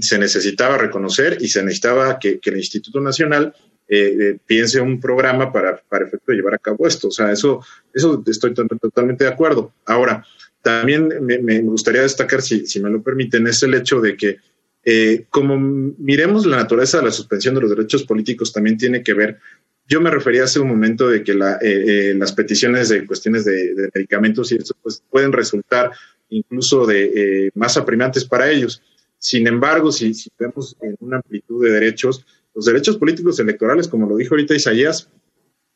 se 0.00 0.18
necesitaba 0.18 0.76
reconocer 0.76 1.38
y 1.40 1.48
se 1.48 1.62
necesitaba 1.62 2.18
que, 2.18 2.38
el 2.42 2.56
Instituto 2.58 3.00
Nacional 3.00 3.54
eh, 3.88 4.16
eh, 4.20 4.38
piense 4.44 4.82
un 4.82 5.00
programa 5.00 5.50
para, 5.50 5.78
para 5.88 6.04
efecto 6.04 6.32
de 6.32 6.36
llevar 6.36 6.54
a 6.54 6.58
cabo 6.58 6.86
esto. 6.86 7.08
O 7.08 7.10
sea, 7.10 7.32
eso, 7.32 7.64
eso 7.94 8.22
estoy 8.26 8.52
totalmente 8.52 9.24
de 9.24 9.30
acuerdo. 9.30 9.72
Ahora, 9.86 10.26
también 10.62 11.08
me, 11.20 11.60
gustaría 11.60 12.02
destacar, 12.02 12.42
si, 12.42 12.80
me 12.80 12.90
lo 12.90 13.02
permiten, 13.02 13.46
es 13.46 13.62
el 13.62 13.74
hecho 13.74 14.00
de 14.00 14.16
que 14.16 14.38
eh, 14.84 15.26
como 15.30 15.58
miremos 15.58 16.46
la 16.46 16.56
naturaleza 16.56 16.98
de 16.98 17.04
la 17.04 17.10
suspensión 17.10 17.54
de 17.54 17.60
los 17.60 17.70
derechos 17.70 18.04
políticos, 18.04 18.52
también 18.52 18.76
tiene 18.76 19.02
que 19.02 19.14
ver, 19.14 19.38
yo 19.86 20.00
me 20.00 20.10
refería 20.10 20.44
hace 20.44 20.60
un 20.60 20.68
momento 20.68 21.08
de 21.08 21.22
que 21.22 21.32
eh, 21.32 21.58
eh, 21.62 22.14
las 22.16 22.32
peticiones 22.32 22.88
de 22.88 23.06
cuestiones 23.06 23.44
de, 23.44 23.90
medicamentos 23.94 24.52
y 24.52 24.56
eso 24.56 24.74
pues, 24.82 25.02
pueden 25.10 25.32
resultar 25.32 25.92
incluso 26.30 26.86
de 26.86 27.50
más 27.54 27.76
apremiantes 27.76 28.24
para 28.24 28.50
ellos. 28.50 28.82
Sin 29.18 29.46
embargo, 29.46 29.90
si, 29.90 30.14
si 30.14 30.30
vemos 30.38 30.76
en 30.82 30.96
una 31.00 31.16
amplitud 31.16 31.64
de 31.64 31.72
derechos, 31.72 32.24
los 32.54 32.66
derechos 32.66 32.98
políticos 32.98 33.40
electorales, 33.40 33.88
como 33.88 34.08
lo 34.08 34.16
dijo 34.16 34.34
ahorita 34.34 34.54
Isaías, 34.54 35.08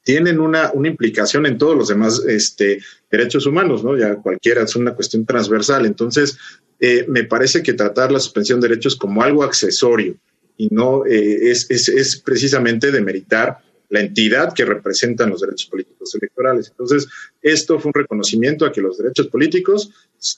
tienen 0.02 0.40
una, 0.40 0.72
una 0.72 0.88
implicación 0.88 1.46
en 1.46 1.58
todos 1.58 1.76
los 1.76 1.88
demás 1.88 2.22
este, 2.26 2.80
derechos 3.10 3.46
humanos, 3.46 3.84
¿no? 3.84 3.96
Ya 3.96 4.16
cualquiera 4.16 4.62
es 4.62 4.74
una 4.76 4.94
cuestión 4.94 5.24
transversal. 5.24 5.86
Entonces, 5.86 6.36
eh, 6.80 7.04
me 7.08 7.24
parece 7.24 7.62
que 7.62 7.74
tratar 7.74 8.10
la 8.10 8.18
suspensión 8.18 8.60
de 8.60 8.68
derechos 8.68 8.96
como 8.96 9.22
algo 9.22 9.44
accesorio 9.44 10.16
y 10.56 10.68
no 10.70 11.06
eh, 11.06 11.50
es, 11.50 11.70
es, 11.70 11.88
es, 11.88 12.20
precisamente 12.20 12.90
demeritar 12.90 13.58
la 13.88 14.00
entidad 14.00 14.52
que 14.54 14.64
representan 14.64 15.30
los 15.30 15.42
derechos 15.42 15.68
políticos 15.68 16.14
electorales. 16.14 16.68
Entonces, 16.70 17.06
esto 17.40 17.78
fue 17.78 17.90
un 17.94 18.00
reconocimiento 18.00 18.64
a 18.64 18.72
que 18.72 18.80
los 18.80 18.98
derechos 18.98 19.28
políticos 19.28 19.90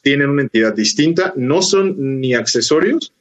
tienen 0.02 0.28
una 0.28 0.42
entidad 0.42 0.74
distinta, 0.74 1.32
no 1.36 1.62
son 1.62 2.20
ni 2.20 2.34
accesorios, 2.34 3.12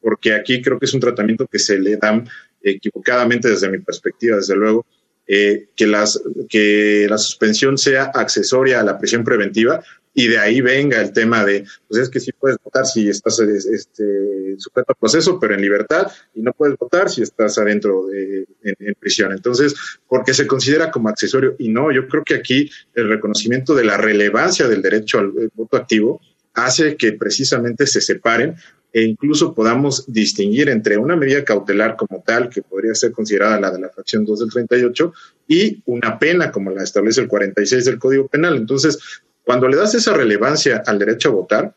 porque 0.00 0.34
aquí 0.34 0.60
creo 0.60 0.78
que 0.78 0.86
es 0.86 0.94
un 0.94 1.00
tratamiento 1.00 1.46
que 1.46 1.58
se 1.58 1.78
le 1.78 1.96
dan 1.96 2.28
equivocadamente 2.62 3.48
desde 3.48 3.70
mi 3.70 3.78
perspectiva, 3.78 4.36
desde 4.36 4.56
luego, 4.56 4.84
eh, 5.30 5.68
que, 5.76 5.86
las, 5.86 6.20
que 6.48 7.06
la 7.08 7.18
suspensión 7.18 7.76
sea 7.76 8.04
accesoria 8.14 8.80
a 8.80 8.82
la 8.82 8.98
prisión 8.98 9.24
preventiva 9.24 9.82
y 10.18 10.26
de 10.26 10.38
ahí 10.38 10.60
venga 10.60 11.00
el 11.00 11.12
tema 11.12 11.44
de, 11.44 11.64
pues 11.86 12.02
es 12.02 12.08
que 12.08 12.18
sí 12.18 12.32
puedes 12.32 12.58
votar 12.64 12.84
si 12.86 13.08
estás 13.08 13.38
este, 13.38 14.56
sujeto 14.58 14.86
al 14.88 14.96
proceso, 14.98 15.38
pero 15.38 15.54
en 15.54 15.60
libertad, 15.60 16.10
y 16.34 16.42
no 16.42 16.52
puedes 16.52 16.76
votar 16.76 17.08
si 17.08 17.22
estás 17.22 17.56
adentro 17.58 18.06
de, 18.08 18.44
en, 18.64 18.94
prisión. 18.98 19.30
Entonces, 19.30 19.76
porque 20.08 20.34
se 20.34 20.46
considera 20.46 20.90
como 20.90 21.08
accesorio 21.08 21.54
y 21.58 21.68
no, 21.68 21.92
yo 21.92 22.08
creo 22.08 22.24
que 22.24 22.34
aquí 22.34 22.68
el 22.94 23.08
reconocimiento 23.08 23.76
de 23.76 23.84
la 23.84 23.96
relevancia 23.96 24.66
del 24.66 24.82
derecho 24.82 25.20
al 25.20 25.32
voto 25.54 25.76
activo 25.76 26.20
hace 26.54 26.96
que 26.96 27.12
precisamente 27.12 27.86
se 27.86 28.00
separen 28.00 28.56
e 28.92 29.02
incluso 29.02 29.54
podamos 29.54 30.10
distinguir 30.10 30.68
entre 30.68 30.96
una 30.96 31.16
medida 31.16 31.44
cautelar 31.44 31.96
como 31.96 32.22
tal, 32.24 32.48
que 32.48 32.62
podría 32.62 32.94
ser 32.94 33.12
considerada 33.12 33.60
la 33.60 33.70
de 33.70 33.80
la 33.80 33.90
fracción 33.90 34.24
2 34.24 34.40
del 34.40 34.50
38, 34.50 35.12
y 35.46 35.82
una 35.86 36.18
pena 36.18 36.50
como 36.50 36.70
la 36.70 36.82
establece 36.82 37.20
el 37.20 37.28
46 37.28 37.84
del 37.84 37.98
Código 37.98 38.28
Penal. 38.28 38.56
Entonces, 38.56 38.98
cuando 39.44 39.68
le 39.68 39.76
das 39.76 39.94
esa 39.94 40.12
relevancia 40.14 40.82
al 40.86 40.98
derecho 40.98 41.28
a 41.28 41.32
votar, 41.32 41.74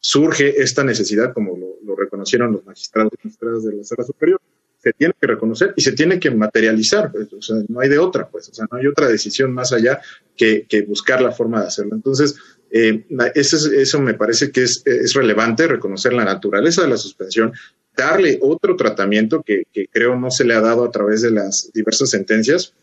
surge 0.00 0.60
esta 0.62 0.84
necesidad, 0.84 1.32
como 1.32 1.56
lo, 1.56 1.96
reconocieron 1.96 2.52
los 2.52 2.66
magistrados 2.66 3.12
y 3.14 3.26
magistradas 3.26 3.64
de 3.64 3.72
la 3.72 3.84
Sala 3.84 4.04
Superior, 4.04 4.40
se 4.76 4.92
tiene 4.92 5.14
que 5.18 5.26
reconocer 5.26 5.72
y 5.76 5.80
se 5.80 5.92
tiene 5.92 6.20
que 6.20 6.30
materializar, 6.30 7.10
pues, 7.10 7.32
o 7.32 7.40
sea, 7.40 7.56
no 7.68 7.80
hay 7.80 7.88
de 7.88 7.98
otra, 7.98 8.28
pues, 8.28 8.50
o 8.50 8.54
sea, 8.54 8.66
no 8.70 8.76
hay 8.76 8.86
otra 8.86 9.08
decisión 9.08 9.52
más 9.52 9.72
allá 9.72 10.02
que, 10.36 10.66
que 10.68 10.82
buscar 10.82 11.22
la 11.22 11.32
forma 11.32 11.62
de 11.62 11.68
hacerlo. 11.68 11.94
Entonces, 11.94 12.36
eh, 12.76 13.04
eso, 13.36 13.72
eso, 13.72 14.00
me 14.00 14.14
parece 14.14 14.50
que 14.50 14.64
es, 14.64 14.82
es, 14.84 15.14
relevante, 15.14 15.68
reconocer 15.68 16.12
la 16.12 16.24
naturaleza 16.24 16.82
de 16.82 16.88
la 16.88 16.96
suspensión, 16.96 17.52
darle 17.96 18.40
otro 18.42 18.74
tratamiento 18.74 19.44
que, 19.44 19.62
que, 19.72 19.86
creo 19.86 20.18
no 20.18 20.28
se 20.32 20.44
le 20.44 20.54
ha 20.54 20.60
dado 20.60 20.84
a 20.84 20.90
través 20.90 21.22
de 21.22 21.30
las 21.30 21.70
diversas 21.72 22.10
sentencias, 22.10 22.74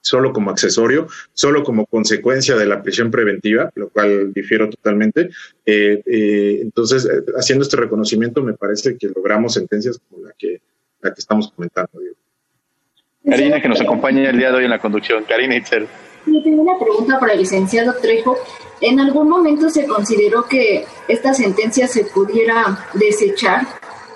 solo 0.00 0.32
como 0.32 0.50
accesorio, 0.50 1.06
solo 1.34 1.62
como 1.62 1.86
consecuencia 1.86 2.56
de 2.56 2.66
la 2.66 2.82
prisión 2.82 3.12
preventiva, 3.12 3.70
lo 3.76 3.90
cual 3.90 4.32
difiero 4.32 4.68
totalmente. 4.68 5.30
Eh, 5.64 6.02
eh, 6.04 6.58
entonces, 6.60 7.08
haciendo 7.36 7.62
este 7.62 7.76
reconocimiento, 7.76 8.42
me 8.42 8.54
parece 8.54 8.98
que 8.98 9.06
logramos 9.06 9.54
sentencias 9.54 10.00
como 10.10 10.26
la 10.26 10.34
que, 10.36 10.60
la 11.00 11.14
que 11.14 11.20
estamos 11.20 11.52
comentando. 11.52 11.92
Karina, 13.24 13.62
que 13.62 13.68
nos 13.68 13.80
acompaña 13.80 14.30
el 14.30 14.36
día 14.36 14.50
de 14.50 14.56
hoy 14.56 14.64
en 14.64 14.70
la 14.70 14.80
conducción. 14.80 15.22
Karina 15.22 15.54
Itzel. 15.54 15.86
Yo 16.26 16.42
tengo 16.42 16.62
una 16.62 16.78
pregunta 16.78 17.18
para 17.18 17.32
el 17.32 17.40
licenciado 17.40 17.94
Trejo. 18.00 18.36
¿En 18.80 19.00
algún 19.00 19.28
momento 19.28 19.70
se 19.70 19.86
consideró 19.86 20.44
que 20.44 20.86
esta 21.08 21.34
sentencia 21.34 21.88
se 21.88 22.04
pudiera 22.04 22.88
desechar 22.94 23.66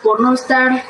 por 0.03 0.21
no 0.21 0.35
estar 0.35 0.85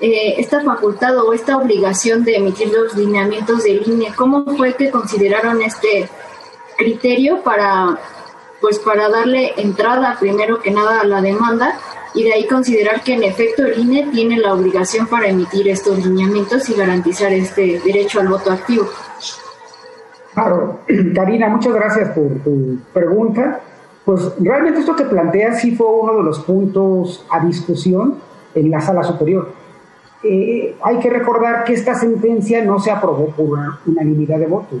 eh, 0.00 0.34
esta 0.38 0.62
facultad 0.62 1.16
o 1.18 1.32
esta 1.32 1.56
obligación 1.56 2.24
de 2.24 2.36
emitir 2.36 2.68
los 2.68 2.96
lineamientos 2.96 3.64
de 3.64 3.74
línea? 3.74 4.14
¿Cómo 4.14 4.44
fue 4.56 4.74
que 4.74 4.90
consideraron 4.90 5.60
este 5.62 6.08
criterio 6.76 7.42
para, 7.42 7.98
pues, 8.60 8.78
para 8.78 9.08
darle 9.08 9.52
entrada 9.56 10.16
primero 10.20 10.60
que 10.60 10.70
nada 10.70 11.00
a 11.00 11.04
la 11.04 11.20
demanda 11.20 11.78
y 12.14 12.24
de 12.24 12.32
ahí 12.32 12.46
considerar 12.46 13.02
que 13.02 13.14
en 13.14 13.24
efecto 13.24 13.64
el 13.64 13.78
INE 13.78 14.08
tiene 14.12 14.38
la 14.38 14.54
obligación 14.54 15.06
para 15.08 15.28
emitir 15.28 15.68
estos 15.68 15.98
lineamientos 15.98 16.68
y 16.68 16.74
garantizar 16.74 17.32
este 17.32 17.80
derecho 17.84 18.20
al 18.20 18.28
voto 18.28 18.52
activo? 18.52 18.88
Claro, 20.34 20.80
Karina, 21.14 21.48
muchas 21.48 21.74
gracias 21.74 22.10
por 22.10 22.28
tu 22.44 22.78
pregunta. 22.92 23.60
Pues 24.04 24.32
realmente 24.40 24.80
esto 24.80 24.96
que 24.96 25.04
planteas 25.04 25.60
sí 25.60 25.76
fue 25.76 25.86
uno 25.86 26.16
de 26.16 26.22
los 26.22 26.40
puntos 26.40 27.26
a 27.30 27.44
discusión 27.44 28.16
en 28.54 28.70
la 28.70 28.80
sala 28.80 29.02
superior. 29.02 29.52
Eh, 30.22 30.76
hay 30.82 30.98
que 30.98 31.10
recordar 31.10 31.64
que 31.64 31.72
esta 31.72 31.94
sentencia 31.94 32.64
no 32.64 32.78
se 32.78 32.90
aprobó 32.90 33.26
por 33.28 33.58
unanimidad 33.86 34.38
de 34.38 34.46
votos. 34.46 34.80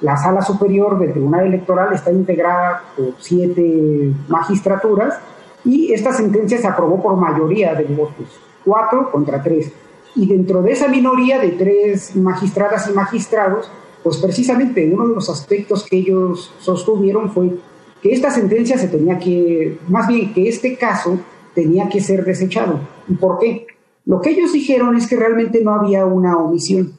La 0.00 0.16
sala 0.16 0.42
superior 0.42 0.98
del 0.98 1.12
Tribunal 1.12 1.46
Electoral 1.46 1.92
está 1.92 2.12
integrada 2.12 2.84
por 2.96 3.14
siete 3.18 4.12
magistraturas 4.28 5.18
y 5.64 5.92
esta 5.92 6.12
sentencia 6.12 6.58
se 6.58 6.68
aprobó 6.68 7.02
por 7.02 7.16
mayoría 7.16 7.74
de 7.74 7.84
votos, 7.84 8.40
cuatro 8.64 9.10
contra 9.10 9.42
tres. 9.42 9.72
Y 10.14 10.26
dentro 10.26 10.62
de 10.62 10.72
esa 10.72 10.88
minoría 10.88 11.38
de 11.38 11.50
tres 11.50 12.14
magistradas 12.16 12.88
y 12.88 12.92
magistrados, 12.92 13.70
pues 14.08 14.22
precisamente 14.22 14.90
uno 14.90 15.06
de 15.06 15.16
los 15.16 15.28
aspectos 15.28 15.84
que 15.84 15.98
ellos 15.98 16.50
sostuvieron 16.60 17.30
fue 17.30 17.58
que 18.00 18.10
esta 18.10 18.30
sentencia 18.30 18.78
se 18.78 18.88
tenía 18.88 19.18
que, 19.18 19.76
más 19.86 20.08
bien 20.08 20.32
que 20.32 20.48
este 20.48 20.78
caso 20.78 21.20
tenía 21.54 21.90
que 21.90 22.00
ser 22.00 22.24
desechado. 22.24 22.80
¿Y 23.06 23.12
por 23.16 23.38
qué? 23.38 23.66
Lo 24.06 24.22
que 24.22 24.30
ellos 24.30 24.54
dijeron 24.54 24.96
es 24.96 25.06
que 25.06 25.16
realmente 25.16 25.62
no 25.62 25.74
había 25.74 26.06
una 26.06 26.38
omisión. 26.38 26.94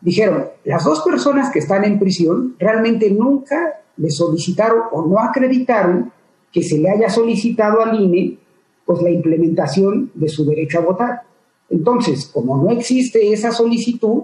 Dijeron, 0.00 0.46
las 0.64 0.84
dos 0.84 1.02
personas 1.02 1.52
que 1.52 1.58
están 1.58 1.84
en 1.84 1.98
prisión 1.98 2.56
realmente 2.58 3.10
nunca 3.10 3.82
le 3.98 4.10
solicitaron 4.10 4.84
o 4.90 5.06
no 5.06 5.18
acreditaron 5.18 6.12
que 6.50 6.62
se 6.62 6.78
le 6.78 6.88
haya 6.88 7.10
solicitado 7.10 7.82
al 7.82 8.00
INE 8.00 8.38
pues 8.86 9.02
la 9.02 9.10
implementación 9.10 10.12
de 10.14 10.30
su 10.30 10.46
derecho 10.46 10.78
a 10.78 10.82
votar. 10.82 11.22
Entonces, 11.68 12.24
como 12.32 12.56
no 12.56 12.70
existe 12.70 13.34
esa 13.34 13.52
solicitud, 13.52 14.22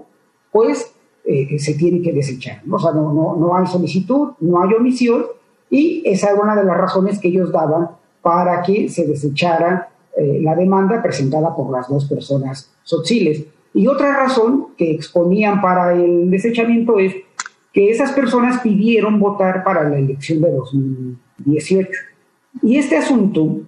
pues 0.51 0.91
eh, 1.25 1.59
se 1.59 1.75
tiene 1.75 2.01
que 2.01 2.13
desechar. 2.13 2.61
O 2.69 2.79
sea, 2.79 2.91
no, 2.91 3.13
no, 3.13 3.35
no 3.35 3.55
hay 3.55 3.67
solicitud, 3.67 4.31
no 4.39 4.61
hay 4.61 4.73
omisión 4.73 5.25
y 5.69 6.01
esa 6.05 6.31
era 6.31 6.41
una 6.41 6.55
de 6.55 6.65
las 6.65 6.77
razones 6.77 7.19
que 7.19 7.29
ellos 7.29 7.51
daban 7.51 7.89
para 8.21 8.61
que 8.61 8.89
se 8.89 9.07
desechara 9.07 9.89
eh, 10.17 10.39
la 10.41 10.55
demanda 10.55 11.01
presentada 11.01 11.55
por 11.55 11.71
las 11.71 11.87
dos 11.87 12.05
personas 12.05 12.71
sociles. 12.83 13.45
Y 13.73 13.87
otra 13.87 14.15
razón 14.17 14.67
que 14.77 14.91
exponían 14.91 15.61
para 15.61 15.93
el 15.93 16.29
desechamiento 16.29 16.99
es 16.99 17.15
que 17.71 17.89
esas 17.89 18.11
personas 18.11 18.59
pidieron 18.61 19.19
votar 19.19 19.63
para 19.63 19.87
la 19.87 19.97
elección 19.97 20.41
de 20.41 20.51
2018. 20.51 21.89
Y 22.63 22.77
este 22.77 22.97
asunto 22.97 23.61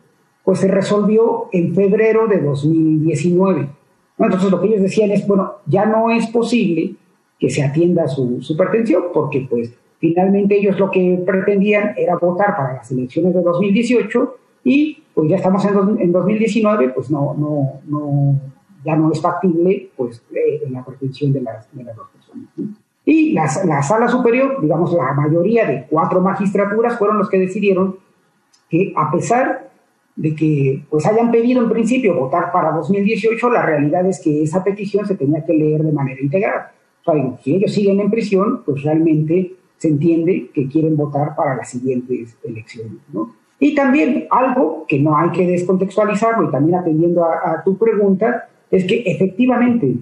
pues 0.43 0.59
se 0.59 0.67
resolvió 0.67 1.47
en 1.53 1.73
febrero 1.73 2.27
de 2.27 2.41
2019. 2.41 3.69
Entonces 4.19 4.51
lo 4.51 4.59
que 4.59 4.67
ellos 4.67 4.81
decían 4.81 5.11
es, 5.11 5.25
bueno, 5.25 5.53
ya 5.65 5.85
no 5.85 6.11
es 6.11 6.27
posible 6.27 6.95
que 7.39 7.49
se 7.49 7.63
atienda 7.63 8.07
su, 8.07 8.41
su 8.41 8.55
pretensión, 8.55 9.05
porque 9.13 9.45
pues 9.49 9.73
finalmente 9.99 10.57
ellos 10.57 10.79
lo 10.79 10.91
que 10.91 11.21
pretendían 11.25 11.93
era 11.97 12.15
votar 12.17 12.55
para 12.55 12.73
las 12.73 12.91
elecciones 12.91 13.33
de 13.33 13.41
2018 13.41 14.37
y 14.63 15.03
pues 15.13 15.29
ya 15.29 15.35
estamos 15.37 15.63
en, 15.65 16.01
en 16.01 16.11
2019, 16.11 16.89
pues 16.89 17.11
no, 17.11 17.33
no, 17.37 17.81
no, 17.87 18.39
ya 18.83 18.95
no 18.95 19.11
es 19.11 19.21
factible 19.21 19.89
pues, 19.95 20.21
eh, 20.33 20.61
la 20.69 20.83
pretensión 20.83 21.31
de 21.33 21.41
las, 21.41 21.67
de 21.75 21.83
las 21.83 21.95
dos 21.95 22.07
personas. 22.09 22.49
Y 23.05 23.33
la, 23.33 23.49
la, 23.65 23.83
sala 23.83 24.07
superior, 24.07 24.61
digamos, 24.61 24.93
la 24.93 25.13
mayoría 25.13 25.65
de 25.67 25.85
cuatro 25.89 26.21
magistraturas 26.21 26.97
fueron 26.97 27.17
los 27.17 27.29
que 27.29 27.37
decidieron 27.37 27.97
que 28.69 28.93
a 28.95 29.11
pesar 29.11 29.69
de 30.15 30.35
que 30.35 30.85
pues 30.89 31.05
hayan 31.05 31.31
pedido 31.31 31.63
en 31.63 31.69
principio 31.69 32.15
votar 32.15 32.51
para 32.51 32.71
2018, 32.71 33.49
la 33.49 33.65
realidad 33.65 34.05
es 34.05 34.21
que 34.21 34.43
esa 34.43 34.63
petición 34.63 35.05
se 35.05 35.15
tenía 35.15 35.43
que 35.43 35.53
leer 35.53 35.83
de 35.83 35.91
manera 35.91 36.21
integral. 36.21 36.67
Si 37.43 37.55
ellos 37.55 37.73
siguen 37.73 37.99
en 37.99 38.09
prisión, 38.09 38.61
pues 38.65 38.83
realmente 38.83 39.55
se 39.77 39.89
entiende 39.89 40.49
que 40.53 40.67
quieren 40.69 40.95
votar 40.95 41.35
para 41.35 41.55
las 41.55 41.69
siguientes 41.69 42.37
elecciones. 42.43 42.99
¿no? 43.11 43.33
Y 43.59 43.75
también 43.75 44.27
algo 44.29 44.85
que 44.87 44.99
no 44.99 45.17
hay 45.17 45.31
que 45.31 45.45
descontextualizarlo 45.45 46.47
y 46.47 46.51
también 46.51 46.79
atendiendo 46.79 47.25
a, 47.25 47.51
a 47.51 47.63
tu 47.63 47.77
pregunta, 47.77 48.47
es 48.71 48.85
que 48.85 49.03
efectivamente 49.05 49.95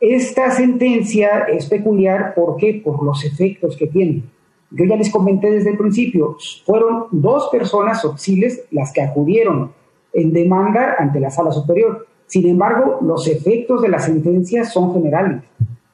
esta 0.00 0.50
sentencia 0.50 1.40
es 1.40 1.66
peculiar, 1.66 2.34
¿por 2.34 2.56
qué? 2.56 2.80
Por 2.84 3.02
los 3.04 3.24
efectos 3.24 3.76
que 3.76 3.86
tiene. 3.86 4.22
Yo 4.70 4.84
ya 4.84 4.96
les 4.96 5.10
comenté 5.10 5.50
desde 5.50 5.70
el 5.70 5.78
principio, 5.78 6.36
fueron 6.64 7.06
dos 7.10 7.48
personas 7.50 8.04
auxiles 8.04 8.64
las 8.70 8.92
que 8.92 9.02
acudieron 9.02 9.72
en 10.12 10.32
demanda 10.32 10.96
ante 10.98 11.20
la 11.20 11.30
sala 11.30 11.52
superior. 11.52 12.06
Sin 12.26 12.48
embargo, 12.48 12.98
los 13.02 13.26
efectos 13.26 13.82
de 13.82 13.88
la 13.88 13.98
sentencia 13.98 14.64
son 14.64 14.92
generales. 14.94 15.42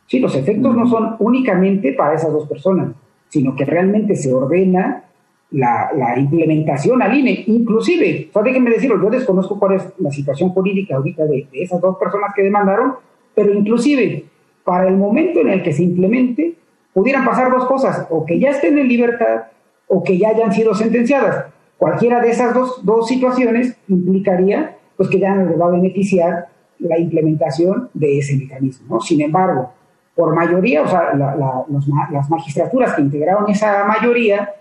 Sí, 0.06 0.20
los 0.20 0.34
efectos 0.34 0.74
no 0.76 0.86
son 0.86 1.16
únicamente 1.18 1.92
para 1.92 2.14
esas 2.14 2.32
dos 2.32 2.46
personas, 2.48 2.94
sino 3.28 3.56
que 3.56 3.64
realmente 3.64 4.14
se 4.14 4.32
ordena 4.32 5.04
la, 5.50 5.90
la 5.96 6.18
implementación 6.18 7.02
al 7.02 7.16
INE. 7.16 7.44
Inclusive, 7.46 8.30
o 8.32 8.42
déjenme 8.42 8.70
decirlo, 8.70 9.02
yo 9.02 9.10
desconozco 9.10 9.58
cuál 9.58 9.74
es 9.76 9.92
la 9.98 10.10
situación 10.10 10.50
jurídica 10.50 10.96
ahorita 10.96 11.24
de, 11.24 11.48
de 11.50 11.62
esas 11.62 11.80
dos 11.80 11.96
personas 11.96 12.32
que 12.34 12.42
demandaron, 12.42 12.94
pero 13.34 13.52
inclusive 13.52 14.24
para 14.66 14.88
el 14.88 14.96
momento 14.96 15.40
en 15.40 15.48
el 15.48 15.62
que 15.62 15.72
se 15.72 15.84
implemente, 15.84 16.56
pudieran 16.92 17.24
pasar 17.24 17.52
dos 17.52 17.66
cosas, 17.66 18.06
o 18.10 18.26
que 18.26 18.40
ya 18.40 18.50
estén 18.50 18.76
en 18.78 18.88
libertad 18.88 19.44
o 19.86 20.02
que 20.02 20.18
ya 20.18 20.30
hayan 20.30 20.52
sido 20.52 20.74
sentenciadas. 20.74 21.46
Cualquiera 21.78 22.20
de 22.20 22.30
esas 22.30 22.52
dos, 22.52 22.84
dos 22.84 23.06
situaciones 23.06 23.76
implicaría 23.86 24.76
pues, 24.96 25.08
que 25.08 25.20
ya 25.20 25.34
no 25.36 25.48
les 25.48 25.60
va 25.60 25.66
a 25.66 25.70
beneficiar 25.70 26.48
la 26.80 26.98
implementación 26.98 27.90
de 27.94 28.18
ese 28.18 28.36
mecanismo. 28.36 29.00
Sin 29.00 29.20
embargo, 29.20 29.72
por 30.16 30.34
mayoría, 30.34 30.82
o 30.82 30.88
sea, 30.88 31.14
la, 31.14 31.36
la, 31.36 31.64
los, 31.68 31.86
las 32.10 32.30
magistraturas 32.30 32.94
que 32.94 33.02
integraron 33.02 33.48
esa 33.50 33.84
mayoría 33.84 34.54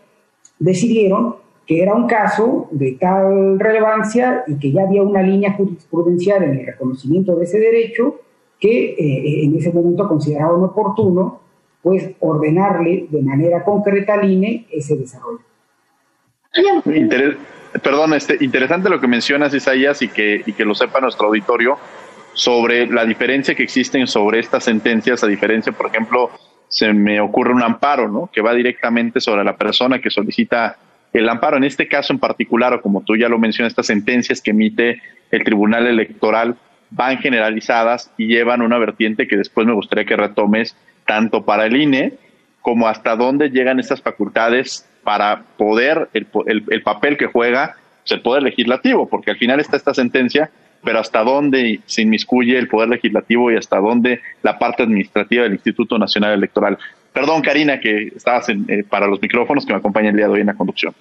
decidieron 0.60 1.38
que 1.66 1.82
era 1.82 1.96
un 1.96 2.08
caso 2.08 2.68
de 2.72 2.98
tal 3.00 3.60
relevancia 3.60 4.44
y 4.48 4.60
que 4.60 4.72
ya 4.72 4.84
había 4.84 5.02
una 5.02 5.24
línea 5.24 5.54
jurisprudencial 5.54 6.44
en 6.44 6.60
el 6.60 6.66
reconocimiento 6.66 7.36
de 7.36 7.46
ese 7.46 7.58
derecho 7.58 8.20
que 8.60 8.92
eh, 8.92 9.46
en 9.46 9.56
ese 9.56 9.72
momento 9.72 10.08
consideraron 10.08 10.64
oportuno 10.64 11.42
pues 11.82 12.12
ordenarle 12.20 13.08
de 13.10 13.22
manera 13.22 13.64
concreta 13.64 14.16
al 14.16 14.30
INE 14.30 14.68
ese 14.72 14.96
desarrollo. 14.96 15.40
perdón, 17.82 18.14
este, 18.14 18.44
interesante 18.44 18.90
lo 18.90 19.00
que 19.00 19.08
mencionas, 19.08 19.54
Isaías, 19.54 20.02
y 20.02 20.08
que, 20.08 20.42
y 20.46 20.54
que 20.54 20.66
lo 20.66 20.74
sepa 20.74 21.00
nuestro 21.00 21.28
auditorio, 21.28 21.78
sobre 22.36 22.86
la 22.86 23.06
diferencia 23.06 23.56
que 23.56 23.64
existen 23.64 24.06
sobre 24.06 24.40
estas 24.40 24.66
sentencias, 24.66 25.24
a 25.24 25.28
diferencia, 25.28 25.72
por 25.72 25.88
ejemplo, 25.88 26.30
se 26.68 26.94
me 26.94 27.20
ocurre 27.20 27.54
un 27.54 27.64
amparo, 27.64 28.08
¿no? 28.10 28.30
Que 28.32 28.42
va 28.42 28.54
directamente 28.54 29.20
sobre 29.20 29.44
la 29.44 29.56
persona 29.56 30.00
que 30.00 30.12
solicita 30.12 30.78
el 31.14 31.30
amparo. 31.30 31.58
En 31.58 31.64
este 31.64 31.88
caso 31.88 32.14
en 32.14 32.20
particular, 32.20 32.74
o 32.74 32.82
como 32.82 33.02
tú 33.02 33.16
ya 33.16 33.30
lo 33.30 33.40
mencionas, 33.40 33.72
estas 33.72 33.88
sentencias 33.88 34.42
que 34.42 34.52
emite 34.52 35.02
el 35.32 35.44
Tribunal 35.44 35.88
Electoral 35.88 36.58
van 36.92 37.18
generalizadas 37.18 38.12
y 38.18 38.28
llevan 38.28 38.62
una 38.62 38.78
vertiente 38.78 39.28
que 39.28 39.38
después 39.38 39.66
me 39.66 39.74
gustaría 39.74 40.06
que 40.06 40.18
retomes, 40.18 40.76
tanto 41.08 41.46
para 41.46 41.66
el 41.66 41.78
INE 41.78 42.14
como 42.62 42.88
hasta 42.88 43.16
dónde 43.16 43.50
llegan 43.50 43.80
estas 43.80 44.02
facultades 44.02 44.90
para 45.04 45.44
poder, 45.58 46.10
el, 46.14 46.28
el, 46.48 46.82
papel 46.82 47.16
que 47.16 47.28
juega 47.28 47.76
el 48.10 48.22
Poder 48.22 48.44
Legislativo, 48.44 49.08
porque 49.08 49.32
al 49.32 49.38
final 49.38 49.60
está 49.60 49.78
esta 49.78 49.94
sentencia, 49.94 50.50
pero 50.86 51.00
hasta 51.00 51.24
dónde 51.24 51.82
se 51.86 52.04
inmiscuye 52.04 52.58
el 52.58 52.68
Poder 52.68 52.90
Legislativo 52.90 53.52
y 53.52 53.58
hasta 53.58 53.80
dónde 53.80 54.22
la 54.44 54.58
parte 54.58 54.84
administrativa 54.84 55.44
del 55.44 55.54
Instituto 55.54 55.98
Nacional 55.98 56.34
Electoral. 56.34 56.78
Perdón, 57.12 57.42
Karina, 57.42 57.80
que 57.80 58.14
estabas 58.16 58.48
en, 58.50 58.66
eh, 58.70 58.84
para 58.88 59.08
los 59.08 59.22
micrófonos 59.22 59.66
que 59.66 59.74
me 59.74 59.80
acompaña 59.80 60.10
el 60.10 60.16
día 60.16 60.28
de 60.28 60.34
hoy 60.34 60.42
en 60.42 60.48
la 60.48 60.54
conducción. 60.54 60.94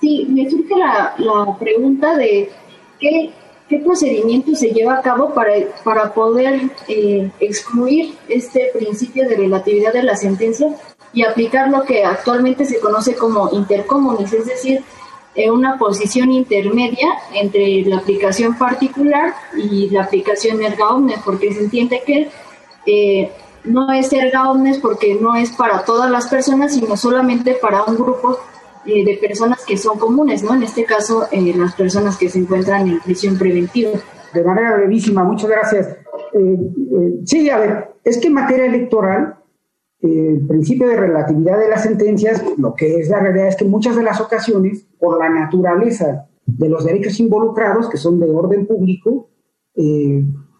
Sí, 0.00 0.26
me 0.28 0.48
surge 0.50 0.76
la, 0.76 1.14
la 1.18 1.58
pregunta 1.58 2.16
de 2.16 2.48
qué 3.00 3.30
¿Qué 3.68 3.80
procedimiento 3.80 4.54
se 4.54 4.70
lleva 4.70 4.94
a 4.94 5.02
cabo 5.02 5.34
para, 5.34 5.52
para 5.84 6.14
poder 6.14 6.58
eh, 6.88 7.30
excluir 7.38 8.14
este 8.26 8.70
principio 8.72 9.28
de 9.28 9.36
relatividad 9.36 9.92
de 9.92 10.04
la 10.04 10.16
sentencia 10.16 10.74
y 11.12 11.22
aplicar 11.22 11.68
lo 11.68 11.82
que 11.82 12.02
actualmente 12.02 12.64
se 12.64 12.80
conoce 12.80 13.14
como 13.14 13.50
intercomunis, 13.52 14.32
es 14.32 14.46
decir, 14.46 14.82
eh, 15.34 15.50
una 15.50 15.78
posición 15.78 16.32
intermedia 16.32 17.08
entre 17.32 17.82
la 17.82 17.98
aplicación 17.98 18.56
particular 18.56 19.34
y 19.56 19.88
la 19.90 20.04
aplicación 20.04 20.62
erga 20.62 20.88
omnes, 20.88 21.20
porque 21.24 21.52
se 21.52 21.60
entiende 21.60 22.02
que 22.04 22.28
eh, 22.86 23.30
no 23.64 23.92
es 23.92 24.12
erga 24.12 24.50
omnes 24.50 24.78
porque 24.78 25.14
no 25.20 25.36
es 25.36 25.50
para 25.52 25.84
todas 25.84 26.10
las 26.10 26.28
personas, 26.28 26.74
sino 26.74 26.96
solamente 26.96 27.54
para 27.54 27.84
un 27.84 27.96
grupo 27.96 28.38
eh, 28.86 29.04
de 29.04 29.18
personas 29.18 29.64
que 29.66 29.76
son 29.76 29.98
comunes, 29.98 30.42
¿no? 30.42 30.54
En 30.54 30.62
este 30.62 30.84
caso, 30.84 31.28
eh, 31.30 31.52
las 31.54 31.74
personas 31.74 32.16
que 32.16 32.30
se 32.30 32.38
encuentran 32.38 32.88
en 32.88 33.00
prisión 33.00 33.36
preventiva. 33.36 33.90
De 34.32 34.42
manera 34.42 34.76
brevísima, 34.76 35.22
muchas 35.24 35.50
gracias. 35.50 35.96
Sí, 37.24 37.48
a 37.50 37.58
ver, 37.58 37.88
es 38.04 38.18
que 38.18 38.28
en 38.28 38.34
materia 38.34 38.66
electoral, 38.66 39.37
el 40.00 40.46
principio 40.46 40.88
de 40.88 40.96
relatividad 40.96 41.58
de 41.58 41.68
las 41.68 41.82
sentencias, 41.82 42.42
lo 42.56 42.74
que 42.74 43.00
es 43.00 43.08
la 43.08 43.20
realidad 43.20 43.48
es 43.48 43.56
que 43.56 43.64
muchas 43.64 43.96
de 43.96 44.02
las 44.02 44.20
ocasiones, 44.20 44.86
por 44.98 45.18
la 45.18 45.28
naturaleza 45.28 46.28
de 46.46 46.68
los 46.68 46.84
derechos 46.84 47.18
involucrados, 47.20 47.88
que 47.88 47.96
son 47.96 48.20
de 48.20 48.30
orden 48.30 48.66
público, 48.66 49.30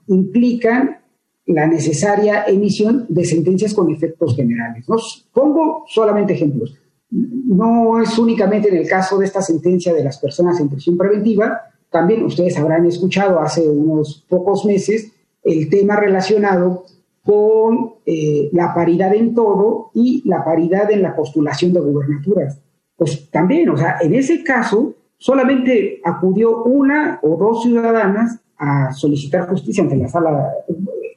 implican 0.07 0.98
la 1.46 1.66
necesaria 1.66 2.44
emisión 2.44 3.07
de 3.09 3.24
sentencias 3.24 3.74
con 3.74 3.90
efectos 3.90 4.37
generales. 4.37 4.88
¿no? 4.88 4.96
Pongo 5.33 5.85
solamente 5.87 6.35
ejemplos 6.35 6.79
no 7.11 8.01
es 8.03 8.18
únicamente 8.18 8.68
en 8.68 8.77
el 8.77 8.88
caso 8.88 9.18
de 9.18 9.27
esta 9.27 9.40
sentencia 9.40 9.94
de 9.94 10.05
las 10.05 10.18
personas 10.18 10.61
en 10.61 10.68
prisión 10.68 10.96
preventiva, 10.96 11.62
también 11.90 12.24
ustedes 12.24 12.59
habrán 12.59 12.85
escuchado 12.87 13.40
hace 13.40 13.66
unos 13.66 14.27
pocos 14.29 14.64
meses 14.66 15.12
el 15.42 15.70
tema 15.70 15.96
relacionado 15.96 16.85
con 17.28 17.96
eh, 18.06 18.48
la 18.52 18.72
paridad 18.72 19.14
en 19.14 19.34
todo 19.34 19.90
y 19.92 20.22
la 20.24 20.42
paridad 20.42 20.90
en 20.90 21.02
la 21.02 21.14
postulación 21.14 21.74
de 21.74 21.80
gubernaturas. 21.80 22.58
Pues 22.96 23.30
también, 23.30 23.68
o 23.68 23.76
sea, 23.76 23.98
en 24.00 24.14
ese 24.14 24.42
caso 24.42 24.94
solamente 25.18 26.00
acudió 26.04 26.64
una 26.64 27.18
o 27.22 27.36
dos 27.36 27.64
ciudadanas 27.64 28.40
a 28.56 28.92
solicitar 28.92 29.46
justicia 29.46 29.84
ante 29.84 29.98
la 29.98 30.08
sala, 30.08 30.48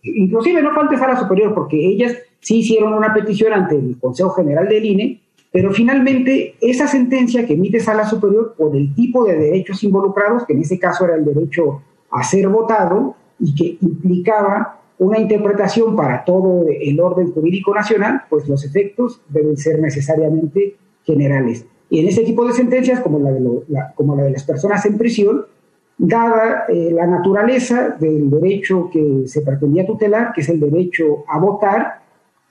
inclusive 0.03 0.61
no 0.61 0.75
falta 0.75 0.97
sala 0.97 1.17
superior, 1.17 1.53
porque 1.55 1.77
ellas 1.77 2.17
sí 2.41 2.57
hicieron 2.57 2.93
una 2.93 3.13
petición 3.13 3.53
ante 3.53 3.77
el 3.77 3.97
Consejo 3.97 4.31
General 4.31 4.67
del 4.67 4.83
INE 4.83 5.21
pero 5.53 5.71
finalmente, 5.73 6.55
esa 6.61 6.87
sentencia 6.87 7.45
que 7.45 7.53
emite 7.55 7.81
Sala 7.81 8.07
Superior 8.07 8.55
por 8.57 8.73
el 8.73 8.95
tipo 8.95 9.25
de 9.25 9.37
derechos 9.37 9.83
involucrados, 9.83 10.45
que 10.45 10.53
en 10.53 10.61
ese 10.61 10.79
caso 10.79 11.03
era 11.03 11.15
el 11.15 11.25
derecho 11.25 11.81
a 12.09 12.23
ser 12.23 12.47
votado 12.47 13.15
y 13.37 13.53
que 13.53 13.77
implicaba 13.85 14.80
una 15.01 15.17
interpretación 15.17 15.95
para 15.95 16.23
todo 16.23 16.67
el 16.69 16.99
orden 16.99 17.31
jurídico 17.31 17.73
nacional, 17.73 18.21
pues 18.29 18.47
los 18.47 18.63
efectos 18.63 19.19
deben 19.29 19.57
ser 19.57 19.79
necesariamente 19.79 20.75
generales. 21.03 21.65
Y 21.89 22.01
en 22.01 22.07
ese 22.07 22.21
tipo 22.21 22.45
de 22.45 22.53
sentencias, 22.53 22.99
como 22.99 23.17
la 23.17 23.31
de, 23.31 23.41
como 23.95 24.15
la 24.15 24.23
de 24.23 24.29
las 24.29 24.43
personas 24.43 24.85
en 24.85 24.99
prisión, 24.99 25.47
dada 25.97 26.65
eh, 26.69 26.91
la 26.93 27.07
naturaleza 27.07 27.97
del 27.99 28.29
derecho 28.29 28.91
que 28.93 29.23
se 29.25 29.41
pretendía 29.41 29.87
tutelar, 29.87 30.33
que 30.33 30.41
es 30.41 30.49
el 30.49 30.59
derecho 30.59 31.23
a 31.27 31.39
votar, 31.39 32.03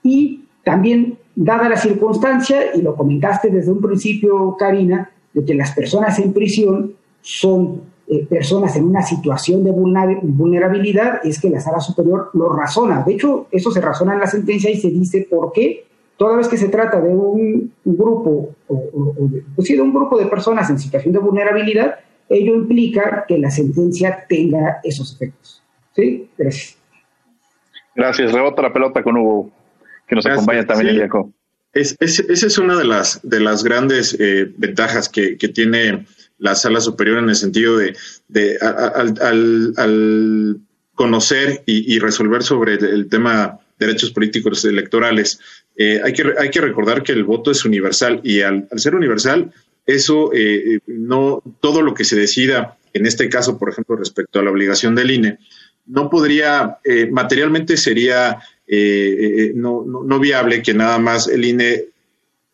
y 0.03 0.43
también 0.65 1.19
dada 1.33 1.69
la 1.69 1.77
circunstancia, 1.77 2.75
y 2.75 2.81
lo 2.81 2.97
comentaste 2.97 3.49
desde 3.49 3.71
un 3.71 3.79
principio, 3.79 4.57
Karina, 4.59 5.09
de 5.33 5.45
que 5.45 5.53
las 5.53 5.71
personas 5.71 6.19
en 6.19 6.33
prisión 6.33 6.95
son 7.21 7.83
eh, 8.11 8.25
personas 8.25 8.75
en 8.75 8.83
una 8.83 9.01
situación 9.01 9.63
de 9.63 9.71
vulnerabilidad, 9.71 11.21
es 11.23 11.39
que 11.39 11.49
la 11.49 11.61
sala 11.61 11.79
superior 11.79 12.29
lo 12.33 12.49
razona. 12.49 13.03
De 13.03 13.13
hecho, 13.13 13.47
eso 13.51 13.71
se 13.71 13.79
razona 13.79 14.13
en 14.13 14.19
la 14.19 14.27
sentencia 14.27 14.69
y 14.69 14.77
se 14.77 14.89
dice 14.89 15.25
por 15.29 15.53
qué 15.53 15.85
toda 16.17 16.35
vez 16.35 16.47
que 16.47 16.57
se 16.57 16.67
trata 16.67 17.01
de 17.01 17.09
un, 17.09 17.73
grupo, 17.83 18.53
o, 18.67 19.15
de, 19.29 19.43
pues 19.55 19.69
de 19.69 19.81
un 19.81 19.93
grupo 19.93 20.19
de 20.19 20.27
personas 20.27 20.69
en 20.69 20.77
situación 20.77 21.13
de 21.13 21.19
vulnerabilidad, 21.19 21.95
ello 22.29 22.53
implica 22.53 23.25
que 23.27 23.39
la 23.39 23.49
sentencia 23.49 24.25
tenga 24.29 24.81
esos 24.83 25.15
efectos. 25.15 25.63
¿Sí? 25.95 26.29
Gracias. 26.37 26.77
Gracias. 27.95 28.31
Rebota 28.33 28.61
la 28.61 28.73
pelota 28.73 29.01
con 29.01 29.17
Hugo 29.17 29.51
que 30.11 30.15
nos 30.15 30.25
acompaña 30.25 30.65
también 30.65 31.01
el 31.01 31.09
Es, 31.73 31.95
esa 31.99 32.47
es 32.47 32.57
una 32.57 32.75
de 32.75 32.83
las, 32.83 33.21
de 33.23 33.39
las 33.39 33.63
grandes 33.63 34.13
eh, 34.19 34.51
ventajas 34.57 35.07
que, 35.07 35.37
tiene 35.37 36.05
la 36.41 36.55
sala 36.55 36.81
superior 36.81 37.19
en 37.19 37.29
el 37.29 37.35
sentido 37.35 37.77
de, 37.77 37.95
de 38.27 38.57
al, 39.77 40.59
conocer 40.95 41.63
y, 41.65 41.97
resolver 41.99 42.43
sobre 42.43 42.73
el, 42.73 43.07
tema 43.07 43.59
derechos 43.79 44.11
políticos 44.11 44.65
electorales. 44.65 45.39
Eh, 45.75 46.01
hay, 46.03 46.13
que, 46.13 46.33
hay 46.37 46.49
que 46.49 46.61
recordar 46.61 47.01
que 47.01 47.13
el 47.13 47.23
voto 47.23 47.49
es 47.49 47.63
universal 47.65 48.21
y 48.23 48.41
al, 48.41 48.67
ser 48.75 48.95
universal, 48.95 49.51
eso 49.85 50.31
eh, 50.33 50.79
no, 50.85 51.41
todo 51.59 51.81
lo 51.81 51.93
que 51.93 52.03
se 52.03 52.15
decida, 52.15 52.77
en 52.93 53.05
este 53.05 53.29
caso, 53.29 53.57
por 53.57 53.69
ejemplo, 53.69 53.95
respecto 53.95 54.39
a 54.39 54.43
la 54.43 54.51
obligación 54.51 54.93
del 54.93 55.11
INE, 55.11 55.39
no 55.87 56.09
podría, 56.09 56.77
eh, 56.83 57.07
materialmente 57.09 57.77
sería 57.77 58.39
no, 59.55 59.83
no, 59.85 60.03
no, 60.03 60.19
viable 60.19 60.61
que 60.61 60.73
nada 60.73 60.97
más 60.97 61.27
el 61.27 61.43
INE 61.43 61.87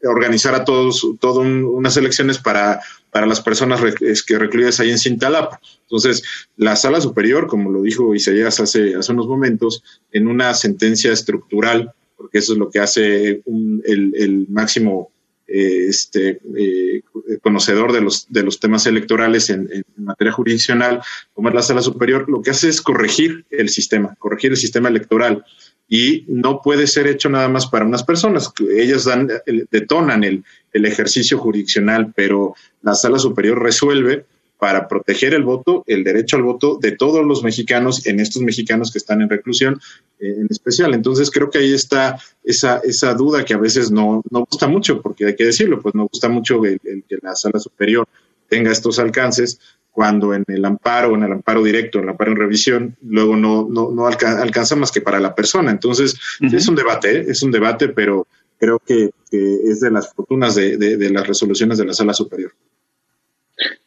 organizar 0.03 0.55
a 0.55 0.65
todos 0.65 1.05
todo 1.19 1.41
unas 1.41 1.95
elecciones 1.95 2.39
para, 2.39 2.81
para 3.17 3.25
las 3.25 3.41
personas 3.41 3.81
que 4.27 4.37
recluidas 4.37 4.79
ahí 4.79 4.91
en 4.91 4.99
Cintalapa. 4.99 5.59
Entonces, 5.81 6.21
la 6.55 6.75
sala 6.75 7.01
superior, 7.01 7.47
como 7.47 7.71
lo 7.71 7.81
dijo 7.81 8.13
Isaías 8.13 8.59
hace, 8.59 8.93
hace 8.93 9.11
unos 9.11 9.25
momentos, 9.25 9.83
en 10.11 10.27
una 10.27 10.53
sentencia 10.53 11.11
estructural, 11.11 11.93
porque 12.15 12.37
eso 12.37 12.53
es 12.53 12.59
lo 12.59 12.69
que 12.69 12.77
hace 12.77 13.41
el, 13.85 14.45
máximo 14.51 15.09
eh, 15.47 15.87
este, 15.87 16.41
eh, 16.55 17.01
conocedor 17.41 17.91
de 17.91 18.01
los, 18.01 18.27
de 18.29 18.43
los 18.43 18.59
temas 18.59 18.85
electorales 18.85 19.49
en, 19.49 19.67
en, 19.73 19.83
materia 19.97 20.31
jurisdiccional, 20.31 21.01
como 21.33 21.49
es 21.49 21.55
la 21.55 21.63
sala 21.63 21.81
superior, 21.81 22.29
lo 22.29 22.43
que 22.43 22.51
hace 22.51 22.69
es 22.69 22.83
corregir 22.83 23.45
el 23.49 23.69
sistema, 23.69 24.15
corregir 24.19 24.51
el 24.51 24.57
sistema 24.57 24.89
electoral 24.89 25.43
y 25.87 26.25
no 26.27 26.61
puede 26.61 26.87
ser 26.87 27.07
hecho 27.07 27.29
nada 27.29 27.47
más 27.47 27.67
para 27.67 27.85
unas 27.85 28.03
personas. 28.03 28.51
Ellas 28.75 29.05
dan, 29.05 29.29
detonan 29.71 30.23
el, 30.23 30.43
el 30.73 30.85
ejercicio 30.85 31.37
jurisdiccional, 31.37 32.13
pero 32.15 32.55
la 32.81 32.93
sala 32.93 33.19
superior 33.19 33.61
resuelve 33.61 34.25
para 34.59 34.87
proteger 34.87 35.33
el 35.33 35.43
voto, 35.43 35.83
el 35.87 36.03
derecho 36.03 36.35
al 36.35 36.43
voto 36.43 36.79
de 36.81 36.91
todos 36.91 37.23
los 37.25 37.43
mexicanos, 37.43 38.05
en 38.07 38.19
estos 38.19 38.41
mexicanos 38.41 38.91
que 38.91 38.97
están 38.97 39.21
en 39.21 39.29
reclusión 39.29 39.79
eh, 40.19 40.33
en 40.39 40.47
especial. 40.49 40.93
Entonces 40.93 41.29
creo 41.29 41.49
que 41.49 41.59
ahí 41.59 41.73
está 41.73 42.19
esa, 42.43 42.79
esa 42.83 43.13
duda 43.13 43.45
que 43.45 43.53
a 43.53 43.59
veces 43.59 43.91
no, 43.91 44.23
no 44.31 44.45
gusta 44.49 44.67
mucho, 44.67 45.01
porque 45.01 45.27
hay 45.27 45.35
que 45.35 45.45
decirlo, 45.45 45.79
pues 45.81 45.93
no 45.93 46.07
gusta 46.07 46.27
mucho 46.27 46.61
que 46.61 46.79
la 47.21 47.35
sala 47.35 47.59
superior 47.59 48.07
tenga 48.49 48.71
estos 48.71 48.97
alcances, 48.97 49.59
cuando 49.97 50.35
en 50.35 50.43
el 50.47 50.63
amparo, 50.63 51.15
en 51.15 51.23
el 51.23 51.31
amparo 51.31 51.63
directo, 51.63 51.97
en 51.97 52.03
el 52.03 52.11
amparo 52.11 52.29
en 52.29 52.37
revisión, 52.37 52.95
luego 53.01 53.35
no, 53.35 53.67
no, 53.67 53.89
no 53.89 54.05
alcanza, 54.05 54.75
más 54.75 54.91
que 54.91 55.01
para 55.01 55.19
la 55.19 55.33
persona. 55.33 55.71
Entonces, 55.71 56.19
es 56.39 56.67
un 56.67 56.75
debate, 56.75 57.17
¿eh? 57.17 57.25
es 57.29 57.41
un 57.41 57.49
debate, 57.49 57.89
pero 57.89 58.27
creo 58.59 58.77
que, 58.77 59.09
es 59.31 59.79
de 59.79 59.89
las 59.89 60.13
fortunas 60.13 60.53
de, 60.53 60.77
de, 60.77 61.09
las 61.09 61.25
resoluciones 61.25 61.79
de 61.79 61.85
la 61.85 61.93
sala 61.93 62.13
superior. 62.13 62.51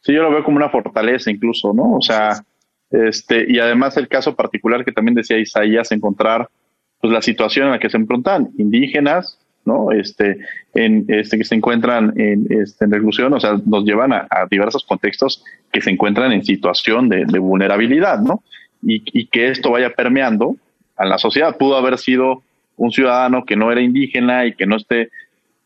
Sí, 0.01 0.11
yo 0.11 0.21
lo 0.21 0.31
veo 0.31 0.43
como 0.43 0.57
una 0.57 0.69
fortaleza 0.69 1.31
incluso, 1.31 1.73
¿no? 1.73 1.95
O 1.95 2.01
sea, 2.01 2.43
este, 2.89 3.45
y 3.47 3.59
además 3.59 3.95
el 3.95 4.09
caso 4.09 4.35
particular 4.35 4.83
que 4.83 4.91
también 4.91 5.15
decía 5.15 5.39
Isaías, 5.39 5.93
encontrar 5.93 6.49
pues 6.99 7.13
la 7.13 7.21
situación 7.21 7.67
en 7.67 7.71
la 7.71 7.79
que 7.79 7.89
se 7.89 7.95
enfrentan 7.95 8.49
indígenas, 8.57 9.39
¿no? 9.65 9.91
Este, 9.91 10.39
en, 10.73 11.05
este, 11.07 11.37
que 11.37 11.43
se 11.43 11.55
encuentran 11.55 12.13
en, 12.19 12.47
este, 12.49 12.85
en 12.85 12.91
reclusión, 12.91 13.33
o 13.33 13.39
sea, 13.39 13.59
nos 13.65 13.83
llevan 13.85 14.13
a, 14.13 14.27
diversos 14.49 14.85
contextos 14.85 15.43
que 15.71 15.81
se 15.81 15.91
encuentran 15.91 16.31
en 16.31 16.43
situación 16.43 17.09
de, 17.09 17.25
vulnerabilidad, 17.39 18.19
¿no? 18.19 18.43
Y, 18.83 19.03
y, 19.13 19.27
que 19.27 19.49
esto 19.49 19.71
vaya 19.71 19.91
permeando 19.91 20.55
a 20.97 21.05
la 21.05 21.17
sociedad. 21.17 21.57
Pudo 21.57 21.77
haber 21.77 21.97
sido 21.97 22.41
un 22.77 22.91
ciudadano 22.91 23.45
que 23.45 23.55
no 23.55 23.71
era 23.71 23.81
indígena 23.81 24.45
y 24.45 24.53
que 24.53 24.65
no 24.65 24.77
esté, 24.77 25.09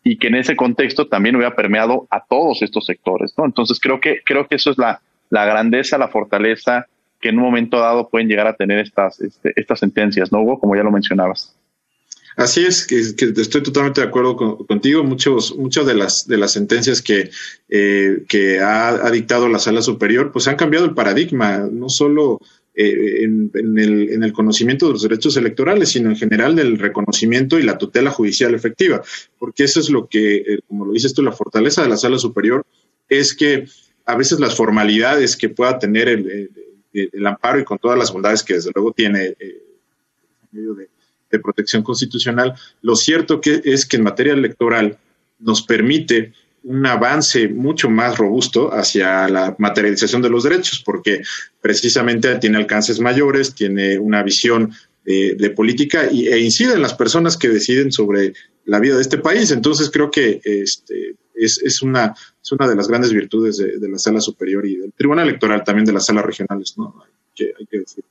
y 0.03 0.17
que 0.17 0.27
en 0.27 0.35
ese 0.35 0.55
contexto 0.55 1.07
también 1.07 1.35
hubiera 1.35 1.55
permeado 1.55 2.07
a 2.09 2.23
todos 2.23 2.61
estos 2.61 2.85
sectores, 2.85 3.33
¿no? 3.37 3.45
Entonces 3.45 3.79
creo 3.79 3.99
que, 3.99 4.21
creo 4.25 4.47
que 4.47 4.55
eso 4.55 4.71
es 4.71 4.77
la, 4.77 5.01
la 5.29 5.45
grandeza, 5.45 5.97
la 5.97 6.09
fortaleza 6.09 6.85
que 7.21 7.29
en 7.29 7.37
un 7.37 7.45
momento 7.45 7.79
dado 7.79 8.09
pueden 8.09 8.27
llegar 8.27 8.47
a 8.47 8.53
tener 8.53 8.79
estas, 8.79 9.19
este, 9.19 9.53
estas 9.55 9.79
sentencias, 9.79 10.31
¿no, 10.31 10.41
Hugo? 10.41 10.59
Como 10.59 10.75
ya 10.75 10.83
lo 10.83 10.91
mencionabas. 10.91 11.57
Así 12.35 12.65
es, 12.65 12.85
que, 12.85 12.99
estoy 12.99 13.63
totalmente 13.63 14.01
de 14.01 14.07
acuerdo 14.07 14.35
contigo. 14.35 15.03
Muchos, 15.03 15.55
muchas 15.57 15.85
de 15.85 15.95
las 15.95 16.27
de 16.27 16.37
las 16.37 16.51
sentencias 16.51 17.01
que, 17.01 17.29
eh, 17.69 18.23
que 18.27 18.59
ha, 18.59 19.09
dictado 19.11 19.47
la 19.47 19.59
sala 19.59 19.81
superior, 19.81 20.31
pues 20.31 20.47
han 20.47 20.57
cambiado 20.57 20.85
el 20.85 20.93
paradigma, 20.93 21.59
no 21.71 21.87
solo 21.87 22.41
eh, 22.75 23.23
en, 23.23 23.51
el, 23.53 24.11
en, 24.11 24.23
el, 24.23 24.33
conocimiento 24.33 24.87
de 24.87 24.93
los 24.93 25.03
derechos 25.03 25.37
electorales, 25.37 25.89
sino 25.89 26.09
en 26.09 26.17
general 26.17 26.57
del 26.57 26.77
reconocimiento 26.77 27.57
y 27.57 27.63
la 27.63 27.77
tutela 27.77 28.11
judicial 28.11 28.53
efectiva, 28.53 29.01
porque 29.39 29.63
eso 29.63 29.79
es 29.79 29.89
lo 29.89 30.07
que, 30.07 30.35
eh, 30.35 30.59
como 30.67 30.85
lo 30.85 30.91
dices 30.91 31.13
tú, 31.13 31.21
la 31.21 31.31
fortaleza 31.31 31.83
de 31.83 31.89
la 31.89 31.97
sala 31.97 32.17
superior 32.17 32.65
es 33.07 33.33
que 33.33 33.65
a 34.05 34.15
veces 34.17 34.41
las 34.41 34.55
formalidades 34.55 35.37
que 35.37 35.49
pueda 35.49 35.79
tener 35.79 36.09
el, 36.09 36.51
el, 36.91 37.27
amparo 37.27 37.59
y 37.59 37.63
con 37.63 37.79
todas 37.79 37.97
las 37.97 38.11
bondades 38.11 38.43
que 38.43 38.55
desde 38.55 38.71
luego 38.75 38.91
tiene 38.91 39.35
en 39.39 39.57
medio 40.51 40.73
de 40.73 40.89
de 41.37 41.41
protección 41.43 41.83
constitucional, 41.83 42.53
lo 42.81 42.95
cierto 42.95 43.41
que 43.41 43.61
es 43.63 43.85
que 43.85 43.97
en 43.97 44.03
materia 44.03 44.33
electoral 44.33 44.97
nos 45.39 45.61
permite 45.63 46.33
un 46.63 46.85
avance 46.85 47.47
mucho 47.47 47.89
más 47.89 48.17
robusto 48.17 48.73
hacia 48.73 49.27
la 49.27 49.55
materialización 49.59 50.21
de 50.21 50.29
los 50.29 50.43
derechos, 50.43 50.81
porque 50.83 51.21
precisamente 51.61 52.35
tiene 52.39 52.57
alcances 52.57 52.99
mayores, 52.99 53.53
tiene 53.53 53.99
una 53.99 54.23
visión 54.23 54.73
de, 55.05 55.53
política 55.55 56.05
e 56.05 56.39
incide 56.39 56.73
en 56.73 56.81
las 56.81 56.95
personas 56.95 57.37
que 57.37 57.49
deciden 57.49 57.91
sobre 57.91 58.33
la 58.65 58.79
vida 58.79 58.95
de 58.95 59.01
este 59.03 59.19
país. 59.19 59.51
Entonces 59.51 59.91
creo 59.91 60.09
que 60.09 60.41
este, 60.43 61.15
es, 61.35 61.61
es, 61.63 61.83
una, 61.83 62.15
es 62.41 62.51
una 62.51 62.67
de 62.67 62.75
las 62.75 62.87
grandes 62.87 63.13
virtudes 63.13 63.57
de, 63.57 63.87
la 63.87 63.99
sala 63.99 64.19
superior 64.19 64.65
y 64.65 64.77
del 64.77 64.93
tribunal 64.93 65.27
electoral, 65.27 65.63
también 65.63 65.85
de 65.85 65.93
las 65.93 66.07
salas 66.07 66.25
regionales, 66.25 66.73
¿no? 66.77 66.95
Hay 67.03 67.11
que, 67.35 67.53
hay 67.59 67.65
que 67.67 67.79
decir. 67.79 68.03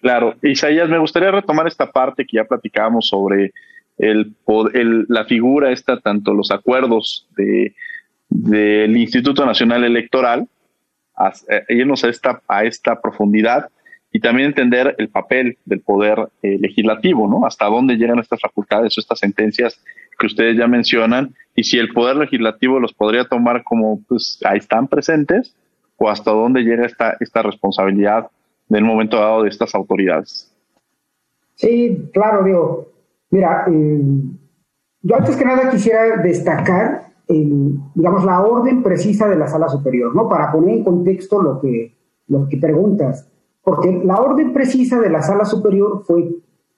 Claro, 0.00 0.34
Isaías, 0.42 0.88
me 0.88 0.98
gustaría 0.98 1.30
retomar 1.30 1.66
esta 1.66 1.90
parte 1.90 2.26
que 2.26 2.36
ya 2.36 2.44
platicábamos 2.44 3.08
sobre 3.08 3.52
el, 3.98 4.34
la 5.08 5.24
figura 5.24 5.72
esta, 5.72 6.00
tanto 6.00 6.34
los 6.34 6.50
acuerdos 6.50 7.26
de, 7.36 7.74
del 8.28 8.96
Instituto 8.96 9.46
Nacional 9.46 9.84
Electoral, 9.84 10.48
a, 11.16 11.32
eh, 11.48 11.64
irnos 11.70 12.04
a 12.04 12.08
esta, 12.08 12.42
a 12.46 12.64
esta 12.64 13.00
profundidad 13.00 13.68
y 14.12 14.20
también 14.20 14.48
entender 14.48 14.94
el 14.98 15.08
papel 15.08 15.58
del 15.64 15.80
poder 15.80 16.28
eh, 16.42 16.58
legislativo, 16.60 17.28
¿no? 17.28 17.46
Hasta 17.46 17.66
dónde 17.66 17.96
llegan 17.96 18.18
estas 18.18 18.40
facultades 18.40 18.96
o 18.96 19.00
estas 19.00 19.18
sentencias 19.18 19.82
que 20.18 20.26
ustedes 20.26 20.56
ya 20.56 20.66
mencionan 20.66 21.34
y 21.54 21.64
si 21.64 21.78
el 21.78 21.92
poder 21.92 22.16
legislativo 22.16 22.80
los 22.80 22.92
podría 22.92 23.24
tomar 23.24 23.62
como, 23.62 24.00
pues, 24.08 24.38
ahí 24.44 24.58
están 24.58 24.88
presentes 24.88 25.54
o 25.96 26.08
hasta 26.10 26.30
dónde 26.30 26.62
llega 26.62 26.86
esta, 26.86 27.16
esta 27.20 27.42
responsabilidad 27.42 28.28
en 28.68 28.84
momento 28.84 29.16
dado 29.16 29.42
de 29.42 29.48
estas 29.48 29.74
autoridades. 29.74 30.52
Sí, 31.54 32.10
claro, 32.12 32.44
digo, 32.44 32.88
mira, 33.30 33.64
eh, 33.68 34.02
yo 35.02 35.16
antes 35.16 35.36
que 35.36 35.44
nada 35.44 35.70
quisiera 35.70 36.16
destacar, 36.18 37.12
digamos, 37.28 38.24
la 38.24 38.40
orden 38.42 38.82
precisa 38.82 39.28
de 39.28 39.36
la 39.36 39.48
sala 39.48 39.68
superior, 39.68 40.14
¿no? 40.14 40.28
Para 40.28 40.52
poner 40.52 40.78
en 40.78 40.84
contexto 40.84 41.40
lo 41.40 41.60
que, 41.60 41.96
lo 42.28 42.48
que 42.48 42.56
preguntas. 42.56 43.28
Porque 43.62 44.02
la 44.04 44.20
orden 44.20 44.52
precisa 44.52 45.00
de 45.00 45.10
la 45.10 45.22
sala 45.22 45.44
superior 45.44 46.04
fue, 46.04 46.28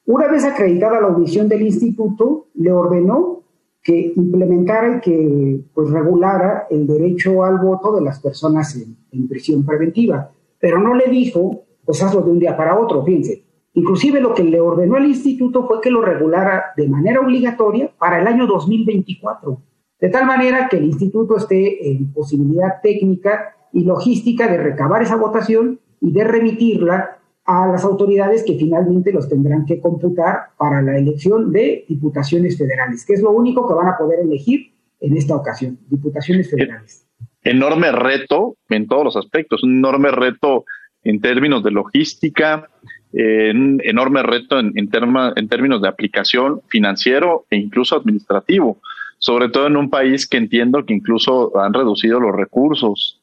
una 0.06 0.28
vez 0.28 0.44
acreditada 0.44 1.00
la 1.00 1.08
audición 1.08 1.48
del 1.48 1.62
instituto, 1.62 2.46
le 2.54 2.72
ordenó 2.72 3.42
que 3.82 4.12
implementara 4.16 4.96
y 4.96 5.00
que 5.00 5.60
pues, 5.74 5.90
regulara 5.90 6.66
el 6.70 6.86
derecho 6.86 7.44
al 7.44 7.58
voto 7.58 7.92
de 7.92 8.02
las 8.02 8.20
personas 8.20 8.76
en, 8.76 8.96
en 9.12 9.28
prisión 9.28 9.64
preventiva. 9.64 10.30
Pero 10.58 10.78
no 10.80 10.94
le 10.94 11.08
dijo 11.08 11.62
pues 11.88 12.02
hazlo 12.02 12.20
de 12.20 12.30
un 12.30 12.38
día 12.38 12.54
para 12.54 12.78
otro, 12.78 13.02
fíjense. 13.02 13.44
Inclusive 13.72 14.20
lo 14.20 14.34
que 14.34 14.44
le 14.44 14.60
ordenó 14.60 14.96
al 14.96 15.06
instituto 15.06 15.66
fue 15.66 15.80
que 15.80 15.90
lo 15.90 16.02
regulara 16.02 16.64
de 16.76 16.86
manera 16.86 17.18
obligatoria 17.22 17.90
para 17.98 18.20
el 18.20 18.26
año 18.26 18.46
2024, 18.46 19.58
de 19.98 20.08
tal 20.10 20.26
manera 20.26 20.68
que 20.68 20.76
el 20.76 20.84
instituto 20.84 21.38
esté 21.38 21.90
en 21.90 22.12
posibilidad 22.12 22.82
técnica 22.82 23.56
y 23.72 23.84
logística 23.84 24.48
de 24.48 24.58
recabar 24.58 25.00
esa 25.00 25.16
votación 25.16 25.80
y 26.02 26.12
de 26.12 26.24
remitirla 26.24 27.20
a 27.46 27.66
las 27.68 27.84
autoridades 27.84 28.44
que 28.44 28.58
finalmente 28.58 29.10
los 29.10 29.26
tendrán 29.26 29.64
que 29.64 29.80
computar 29.80 30.48
para 30.58 30.82
la 30.82 30.98
elección 30.98 31.52
de 31.52 31.86
diputaciones 31.88 32.58
federales, 32.58 33.06
que 33.06 33.14
es 33.14 33.22
lo 33.22 33.30
único 33.30 33.66
que 33.66 33.72
van 33.72 33.88
a 33.88 33.96
poder 33.96 34.20
elegir 34.20 34.74
en 35.00 35.16
esta 35.16 35.34
ocasión, 35.34 35.78
diputaciones 35.88 36.50
federales. 36.50 37.06
Enorme 37.42 37.92
reto 37.92 38.56
en 38.68 38.86
todos 38.86 39.04
los 39.04 39.16
aspectos, 39.16 39.62
un 39.62 39.78
enorme 39.78 40.10
reto 40.10 40.66
en 41.04 41.20
términos 41.20 41.62
de 41.62 41.70
logística, 41.70 42.68
un 43.12 43.80
enorme 43.84 44.22
reto 44.22 44.58
en, 44.58 44.72
en, 44.76 44.90
en 45.36 45.48
términos 45.48 45.80
de 45.80 45.88
aplicación 45.88 46.60
financiero 46.68 47.46
e 47.50 47.56
incluso 47.56 47.96
administrativo, 47.96 48.80
sobre 49.18 49.48
todo 49.48 49.66
en 49.66 49.76
un 49.76 49.90
país 49.90 50.28
que 50.28 50.36
entiendo 50.36 50.84
que 50.84 50.94
incluso 50.94 51.58
han 51.58 51.72
reducido 51.72 52.20
los 52.20 52.34
recursos 52.34 53.20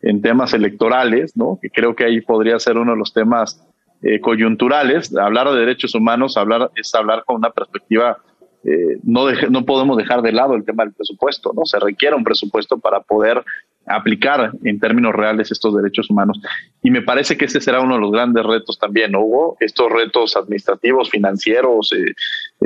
en 0.00 0.22
temas 0.22 0.54
electorales, 0.54 1.36
¿no? 1.36 1.58
que 1.60 1.70
creo 1.70 1.96
que 1.96 2.04
ahí 2.04 2.20
podría 2.20 2.58
ser 2.58 2.78
uno 2.78 2.92
de 2.92 2.98
los 2.98 3.12
temas 3.12 3.64
eh, 4.02 4.20
coyunturales. 4.20 5.14
Hablar 5.16 5.50
de 5.50 5.58
derechos 5.58 5.94
humanos 5.94 6.36
hablar, 6.36 6.70
es 6.76 6.94
hablar 6.94 7.24
con 7.24 7.36
una 7.36 7.50
perspectiva, 7.50 8.18
eh, 8.64 8.98
no, 9.02 9.26
no 9.50 9.64
podemos 9.64 9.96
dejar 9.96 10.22
de 10.22 10.32
lado 10.32 10.54
el 10.54 10.64
tema 10.64 10.84
del 10.84 10.92
presupuesto, 10.92 11.52
¿no? 11.54 11.64
se 11.64 11.80
requiere 11.80 12.14
un 12.14 12.24
presupuesto 12.24 12.78
para 12.78 13.00
poder 13.00 13.42
aplicar 13.86 14.52
en 14.64 14.78
términos 14.78 15.14
reales 15.14 15.50
estos 15.50 15.74
derechos 15.76 16.10
humanos. 16.10 16.40
Y 16.82 16.90
me 16.90 17.02
parece 17.02 17.36
que 17.36 17.46
ese 17.46 17.60
será 17.60 17.80
uno 17.80 17.94
de 17.94 18.00
los 18.00 18.12
grandes 18.12 18.44
retos 18.44 18.78
también, 18.78 19.12
¿no? 19.12 19.56
Estos 19.60 19.90
retos 19.90 20.36
administrativos, 20.36 21.10
financieros, 21.10 21.92
eh, 21.92 22.14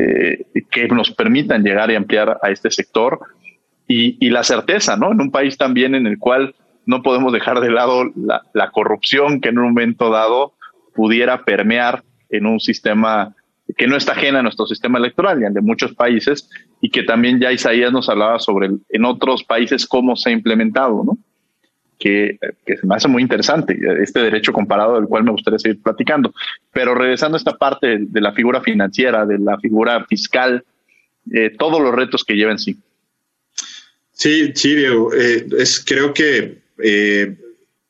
eh, 0.00 0.44
que 0.70 0.88
nos 0.88 1.10
permitan 1.10 1.62
llegar 1.62 1.90
y 1.90 1.94
ampliar 1.94 2.38
a 2.42 2.50
este 2.50 2.70
sector. 2.70 3.20
Y, 3.88 4.30
la 4.30 4.42
certeza, 4.42 4.96
¿no? 4.96 5.12
En 5.12 5.20
un 5.20 5.30
país 5.30 5.58
también 5.58 5.94
en 5.94 6.06
el 6.06 6.18
cual 6.18 6.54
no 6.86 7.02
podemos 7.02 7.30
dejar 7.30 7.60
de 7.60 7.70
lado 7.70 8.04
la, 8.16 8.40
la 8.54 8.70
corrupción 8.70 9.40
que 9.40 9.50
en 9.50 9.58
un 9.58 9.66
momento 9.66 10.08
dado 10.08 10.54
pudiera 10.94 11.44
permear 11.44 12.02
en 12.30 12.46
un 12.46 12.58
sistema 12.58 13.36
que 13.76 13.86
no 13.86 13.96
está 13.96 14.12
ajena 14.12 14.40
a 14.40 14.42
nuestro 14.42 14.66
sistema 14.66 14.98
electoral 14.98 15.40
y 15.40 15.52
de 15.52 15.60
muchos 15.60 15.94
países, 15.94 16.48
y 16.80 16.90
que 16.90 17.02
también 17.02 17.40
ya 17.40 17.52
Isaías 17.52 17.92
nos 17.92 18.08
hablaba 18.08 18.38
sobre 18.38 18.70
en 18.88 19.04
otros 19.04 19.44
países 19.44 19.86
cómo 19.86 20.16
se 20.16 20.30
ha 20.30 20.32
implementado, 20.32 21.02
¿no? 21.04 21.18
Que, 21.98 22.38
que, 22.66 22.76
se 22.78 22.86
me 22.86 22.96
hace 22.96 23.06
muy 23.06 23.22
interesante, 23.22 23.78
este 24.02 24.20
derecho 24.20 24.52
comparado 24.52 24.96
del 24.96 25.06
cual 25.06 25.22
me 25.22 25.30
gustaría 25.30 25.60
seguir 25.60 25.80
platicando. 25.80 26.34
Pero 26.72 26.96
regresando 26.96 27.36
a 27.36 27.38
esta 27.38 27.56
parte 27.56 27.98
de, 28.00 28.20
la 28.20 28.32
figura 28.32 28.60
financiera, 28.60 29.24
de 29.24 29.38
la 29.38 29.56
figura 29.58 30.04
fiscal, 30.06 30.64
eh, 31.32 31.54
todos 31.56 31.80
los 31.80 31.94
retos 31.94 32.24
que 32.24 32.34
lleva 32.34 32.50
en 32.50 32.58
sí. 32.58 32.76
Sí, 34.10 34.52
sí, 34.56 34.74
Diego. 34.74 35.14
Eh, 35.14 35.46
es, 35.56 35.78
creo 35.84 36.12
que 36.12 36.58
eh, 36.82 37.36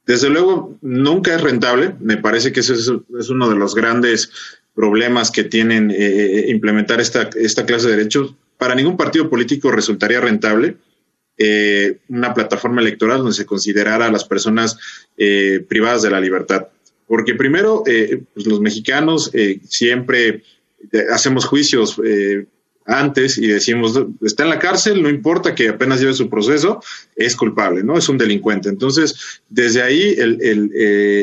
desde 0.05 0.29
luego 0.29 0.77
nunca 0.83 1.35
es 1.35 1.41
rentable. 1.41 1.95
Me 1.99 2.19
parece 2.19 2.53
que 2.53 2.61
ese 2.61 2.75
es, 2.75 2.93
es 3.19 3.31
uno 3.31 3.49
de 3.49 3.57
los 3.57 3.75
grandes 3.75 4.31
problemas 4.75 5.31
que 5.31 5.45
tienen 5.45 5.91
eh, 5.91 5.97
eh, 5.99 6.45
implementar 6.51 7.01
esta, 7.01 7.29
esta 7.35 7.67
clase 7.67 7.89
de 7.89 7.97
derechos, 7.97 8.35
para 8.57 8.75
ningún 8.75 8.97
partido 8.97 9.29
político 9.29 9.71
resultaría 9.71 10.21
rentable 10.21 10.77
eh, 11.37 11.99
una 12.09 12.33
plataforma 12.33 12.81
electoral 12.81 13.19
donde 13.19 13.33
se 13.35 13.47
considerara 13.47 14.07
a 14.07 14.13
las 14.13 14.25
personas 14.25 14.79
privadas 15.69 16.03
de 16.03 16.11
la 16.11 16.21
libertad. 16.21 16.69
Porque 17.07 17.35
primero, 17.35 17.83
pues 17.85 18.47
los 18.47 18.61
mexicanos 18.61 19.31
siempre 19.69 20.43
hacemos 21.11 21.45
juicios 21.45 22.01
antes 22.87 23.39
y 23.39 23.47
decimos, 23.47 24.01
está 24.23 24.45
en 24.45 24.51
la 24.51 24.59
cárcel, 24.59 25.03
no 25.03 25.09
importa 25.09 25.55
que 25.55 25.69
apenas 25.69 26.01
lleve 26.01 26.15
su 26.15 26.29
proceso, 26.29 26.81
es 27.17 27.37
culpable, 27.37 27.83
¿no? 27.83 27.99
Es 27.99 28.09
un 28.09 28.19
delincuente. 28.19 28.69
Entonces, 28.69 29.43
desde 29.49 29.83
ahí 29.83 30.17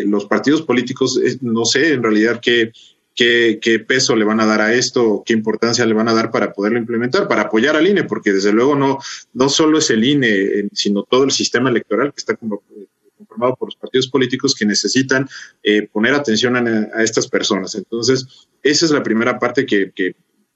los 0.06 0.26
partidos 0.26 0.62
políticos, 0.62 1.20
no 1.42 1.66
sé 1.66 1.94
en 1.94 2.04
realidad 2.04 2.40
qué, 2.42 2.72
qué, 3.20 3.86
peso 3.86 4.16
le 4.16 4.24
van 4.24 4.40
a 4.40 4.46
dar 4.46 4.62
a 4.62 4.74
esto, 4.74 5.24
qué 5.26 5.34
importancia 5.34 5.86
le 5.86 5.94
van 5.94 6.08
a 6.08 6.14
dar 6.14 6.32
para 6.32 6.54
poderlo 6.54 6.80
implementar, 6.80 7.28
para 7.28 7.44
apoyar 7.44 7.76
al 7.76 7.88
INE, 7.88 8.06
porque 8.06 8.32
desde 8.32 8.54
luego 8.54 8.76
no, 8.76 9.00
no 9.34 9.50
solo 9.50 9.80
es 9.80 9.90
el 9.90 10.04
INE, 10.04 10.70
sino 10.74 11.04
todo 11.04 11.26
el 11.26 11.32
sistema 11.32 11.70
electoral 11.70 12.14
que 12.14 12.20
está 12.20 12.36
conformado 12.36 13.56
por 13.58 13.68
los 13.68 13.76
partidos 13.76 14.08
políticos 14.08 14.56
que 14.58 14.66
necesitan 14.66 15.28
eh, 15.64 15.88
poner 15.88 16.14
atención 16.14 16.56
a, 16.56 17.04
estas 17.04 17.28
personas. 17.28 17.76
Entonces, 17.76 18.26
esa 18.64 18.86
es 18.86 18.92
la 18.92 19.04
primera 19.04 19.38
parte 19.38 19.66
que, 19.66 19.92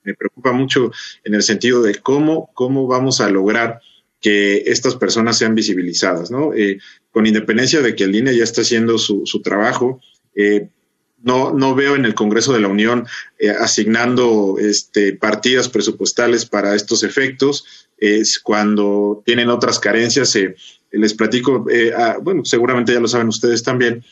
me 0.05 0.16
preocupa 0.16 0.51
mucho 0.51 0.91
en 1.24 1.34
el 1.34 1.43
sentido 1.43 1.82
de 1.82 1.95
cómo, 1.95 2.49
cómo 2.53 2.88
vamos 2.88 3.22
a 3.22 3.30
lograr 3.30 3.80
que 4.20 4.64
estas 4.66 4.97
personas 4.97 5.38
sean 5.38 5.55
visibilizadas, 5.55 6.30
¿no? 6.30 6.53
Eh, 6.53 6.80
con 7.09 7.26
independencia 7.26 7.82
de 7.82 7.95
que 7.95 8.03
el 8.03 8.14
INE 8.14 8.36
ya 8.36 8.43
está 8.43 8.64
haciendo 8.64 8.97
su, 8.97 9.22
su 9.26 9.41
trabajo, 9.41 10.01
eh, 10.36 10.68
no, 11.24 11.53
no 11.53 11.74
veo 11.74 11.95
en 11.95 12.05
el 12.05 12.13
Congreso 12.13 12.53
de 12.53 12.59
la 12.59 12.67
Unión 12.67 13.07
eh, 13.39 13.49
asignando 13.49 14.57
este, 14.59 15.13
partidas 15.13 15.69
presupuestales 15.69 16.45
para 16.45 16.76
estos 16.76 17.03
efectos. 17.03 17.65
Es 17.97 18.39
cuando 18.39 19.24
tienen 19.26 19.49
otras 19.49 19.80
carencias, 19.80 20.36
eh, 20.36 20.53
les 20.91 21.13
platico, 21.13 21.65
eh, 21.71 21.93
bueno, 22.21 22.43
seguramente 22.43 22.93
ya 22.93 22.99
lo 22.99 23.07
saben 23.07 23.30
ustedes 23.30 23.63
también, 23.63 24.03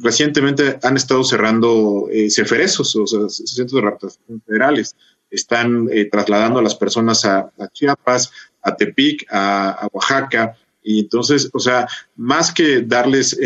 recientemente 0.00 0.78
han 0.82 0.96
estado 0.96 1.22
cerrando 1.24 2.08
ceferesos, 2.30 2.96
o 2.96 3.06
sea, 3.06 3.28
centros 3.28 3.72
de 3.72 3.80
raptación 3.82 4.42
federales. 4.46 4.96
Están 5.30 5.90
trasladando 6.10 6.58
a 6.58 6.62
las 6.62 6.74
personas 6.74 7.26
a, 7.26 7.52
Chiapas, 7.74 8.32
a 8.62 8.74
Tepic, 8.74 9.26
a, 9.30 9.72
a, 9.72 9.88
Oaxaca. 9.92 10.56
Y 10.82 11.00
entonces, 11.00 11.50
o 11.52 11.58
sea, 11.58 11.86
más 12.16 12.50
que 12.50 12.80
darles 12.80 13.36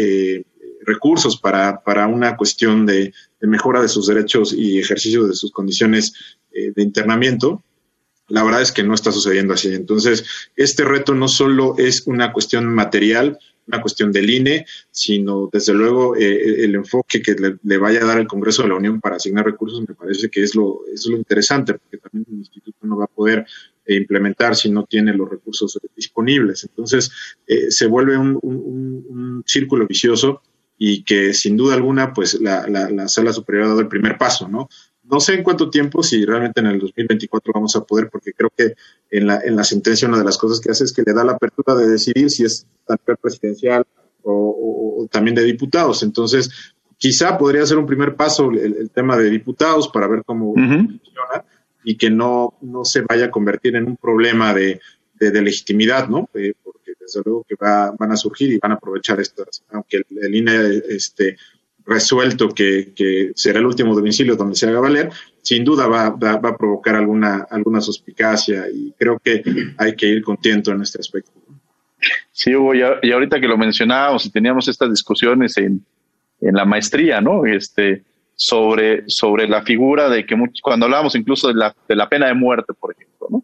recursos 0.86 1.38
para, 1.38 1.82
para 1.82 2.06
una 2.06 2.36
cuestión 2.36 2.86
de, 2.86 3.12
mejora 3.40 3.82
de 3.82 3.88
sus 3.88 4.06
derechos 4.06 4.54
y 4.56 4.78
ejercicio 4.78 5.26
de 5.26 5.34
sus 5.34 5.50
condiciones 5.50 6.14
eh, 6.52 6.72
de 6.74 6.82
internamiento, 6.82 7.62
la 8.28 8.42
verdad 8.42 8.62
es 8.62 8.72
que 8.72 8.82
no 8.82 8.94
está 8.94 9.12
sucediendo 9.12 9.54
así. 9.54 9.74
Entonces, 9.74 10.24
este 10.56 10.84
reto 10.84 11.14
no 11.14 11.28
solo 11.28 11.74
es 11.78 12.06
una 12.06 12.32
cuestión 12.32 12.66
material, 12.66 13.38
una 13.68 13.80
cuestión 13.80 14.12
del 14.12 14.30
INE, 14.30 14.64
sino 14.90 15.48
desde 15.52 15.74
luego 15.74 16.16
eh, 16.16 16.64
el 16.64 16.74
enfoque 16.76 17.20
que 17.20 17.34
le, 17.34 17.78
vaya 17.78 18.02
a 18.02 18.06
dar 18.06 18.18
el 18.18 18.26
Congreso 18.26 18.62
de 18.62 18.68
la 18.68 18.76
Unión 18.76 19.00
para 19.00 19.16
asignar 19.16 19.44
recursos 19.44 19.80
me 19.86 19.94
parece 19.94 20.28
que 20.28 20.42
es 20.42 20.54
lo, 20.54 20.80
es 20.92 21.06
lo 21.06 21.16
interesante, 21.16 21.74
porque 21.74 21.98
también 21.98 22.26
el 22.30 22.38
instituto 22.38 22.78
no 22.82 22.96
va 22.96 23.04
a 23.04 23.08
poder 23.08 23.44
eh, 23.84 23.96
implementar 23.96 24.54
si 24.54 24.70
no 24.70 24.84
tiene 24.84 25.12
los 25.12 25.28
recursos 25.28 25.78
disponibles. 25.96 26.64
Entonces, 26.64 27.10
se 27.68 27.86
vuelve 27.86 28.16
un, 28.16 28.38
un 28.42 29.42
círculo 29.46 29.86
vicioso 29.86 30.42
y 30.78 31.04
que 31.04 31.32
sin 31.32 31.56
duda 31.56 31.74
alguna, 31.74 32.12
pues 32.12 32.40
la, 32.40 32.66
la, 32.66 33.08
sala 33.08 33.32
superior 33.32 33.64
ha 33.64 33.68
dado 33.68 33.80
el 33.80 33.88
primer 33.88 34.18
paso, 34.18 34.48
¿no? 34.48 34.68
No 35.04 35.20
sé 35.20 35.34
en 35.34 35.44
cuánto 35.44 35.70
tiempo, 35.70 36.02
si 36.02 36.24
realmente 36.24 36.60
en 36.60 36.66
el 36.66 36.80
2024 36.80 37.52
vamos 37.54 37.76
a 37.76 37.84
poder, 37.84 38.08
porque 38.10 38.32
creo 38.32 38.50
que 38.54 38.74
en 39.10 39.26
la, 39.26 39.40
en 39.40 39.54
la 39.54 39.62
sentencia 39.62 40.08
una 40.08 40.18
de 40.18 40.24
las 40.24 40.36
cosas 40.36 40.60
que 40.60 40.70
hace 40.70 40.84
es 40.84 40.92
que 40.92 41.04
le 41.06 41.14
da 41.14 41.24
la 41.24 41.32
apertura 41.32 41.76
de 41.76 41.88
decidir 41.88 42.28
si 42.28 42.44
es 42.44 42.66
tanto 42.84 43.14
presidencial 43.16 43.84
o, 44.22 45.06
también 45.10 45.36
de 45.36 45.44
diputados. 45.44 46.02
Entonces, 46.02 46.50
quizá 46.98 47.38
podría 47.38 47.64
ser 47.64 47.78
un 47.78 47.86
primer 47.86 48.16
paso 48.16 48.50
el, 48.50 48.90
tema 48.90 49.16
de 49.16 49.30
diputados 49.30 49.88
para 49.88 50.08
ver 50.08 50.24
cómo 50.26 50.54
funciona 50.54 51.44
y 51.84 51.96
que 51.96 52.10
no, 52.10 52.54
no 52.60 52.84
se 52.84 53.02
vaya 53.02 53.26
a 53.26 53.30
convertir 53.30 53.76
en 53.76 53.86
un 53.86 53.96
problema 53.96 54.52
de, 54.52 54.80
de, 55.14 55.42
legitimidad, 55.42 56.08
¿no? 56.08 56.28
Eh, 56.34 56.54
desde 57.06 57.22
luego 57.24 57.44
que 57.48 57.54
van 57.58 58.12
a 58.12 58.16
surgir 58.16 58.52
y 58.52 58.58
van 58.58 58.72
a 58.72 58.74
aprovechar 58.74 59.20
estas, 59.20 59.62
aunque 59.70 60.02
el, 60.20 60.34
INE 60.34 60.82
este, 60.88 61.36
resuelto 61.86 62.48
que, 62.48 63.32
será 63.34 63.60
el 63.60 63.66
último 63.66 63.94
domicilio 63.94 64.36
donde 64.36 64.56
se 64.56 64.66
haga 64.66 64.80
valer, 64.80 65.10
sin 65.42 65.64
duda 65.64 65.86
va, 65.86 66.06
a 66.06 66.56
provocar 66.56 66.96
alguna, 66.96 67.46
alguna 67.48 67.80
suspicacia 67.80 68.66
y 68.72 68.92
creo 68.98 69.18
que 69.18 69.42
hay 69.78 69.94
que 69.94 70.06
ir 70.06 70.22
contento 70.22 70.72
en 70.72 70.82
este 70.82 71.00
aspecto. 71.00 71.30
Sí, 72.32 72.54
Hugo, 72.54 72.74
y, 72.74 72.82
ahorita 72.82 73.40
que 73.40 73.48
lo 73.48 73.56
mencionábamos 73.56 74.26
y 74.26 74.30
teníamos 74.30 74.68
estas 74.68 74.90
discusiones 74.90 75.56
en, 75.56 75.84
la 76.40 76.66
maestría, 76.66 77.20
¿no? 77.20 77.46
Este, 77.46 78.02
sobre, 78.34 79.04
sobre 79.08 79.48
la 79.48 79.62
figura 79.62 80.10
de 80.10 80.26
que 80.26 80.36
cuando 80.62 80.84
hablábamos 80.84 81.14
incluso 81.14 81.48
de 81.48 81.54
la, 81.54 81.74
de 81.88 81.96
la 81.96 82.08
pena 82.08 82.26
de 82.26 82.34
muerte, 82.34 82.74
por 82.78 82.92
ejemplo, 82.92 83.26
¿no? 83.30 83.42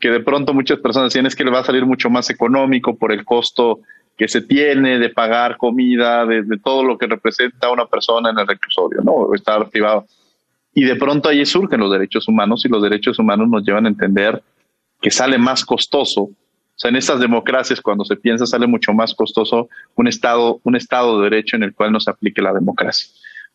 Que 0.00 0.10
de 0.10 0.20
pronto 0.20 0.54
muchas 0.54 0.80
personas 0.80 1.12
decían 1.12 1.26
es 1.26 1.36
que 1.36 1.44
le 1.44 1.50
va 1.50 1.60
a 1.60 1.64
salir 1.64 1.84
mucho 1.84 2.08
más 2.08 2.30
económico 2.30 2.96
por 2.96 3.12
el 3.12 3.24
costo 3.24 3.80
que 4.16 4.28
se 4.28 4.40
tiene 4.40 4.98
de 4.98 5.10
pagar 5.10 5.56
comida, 5.56 6.26
de, 6.26 6.44
todo 6.62 6.84
lo 6.84 6.98
que 6.98 7.06
representa 7.06 7.70
una 7.70 7.86
persona 7.86 8.30
en 8.30 8.38
el 8.38 8.46
reclusorio, 8.46 9.00
¿no? 9.02 9.34
Estar 9.34 9.68
privado. 9.70 10.06
Y 10.74 10.84
de 10.84 10.96
pronto 10.96 11.28
ahí 11.28 11.44
surgen 11.46 11.80
los 11.80 11.92
derechos 11.92 12.28
humanos 12.28 12.64
y 12.64 12.68
los 12.68 12.82
derechos 12.82 13.18
humanos 13.18 13.48
nos 13.48 13.64
llevan 13.64 13.86
a 13.86 13.88
entender 13.88 14.42
que 15.00 15.10
sale 15.10 15.38
más 15.38 15.64
costoso. 15.64 16.22
O 16.22 16.34
sea, 16.76 16.90
en 16.90 16.96
estas 16.96 17.20
democracias, 17.20 17.80
cuando 17.80 18.04
se 18.04 18.16
piensa, 18.16 18.46
sale 18.46 18.66
mucho 18.66 18.92
más 18.92 19.14
costoso 19.14 19.68
un 19.94 20.06
Estado, 20.06 20.60
un 20.64 20.76
Estado 20.76 21.18
de 21.18 21.30
Derecho 21.30 21.56
en 21.56 21.62
el 21.62 21.74
cual 21.74 21.92
no 21.92 22.00
se 22.00 22.10
aplique 22.10 22.42
la 22.42 22.52
democracia. 22.52 23.08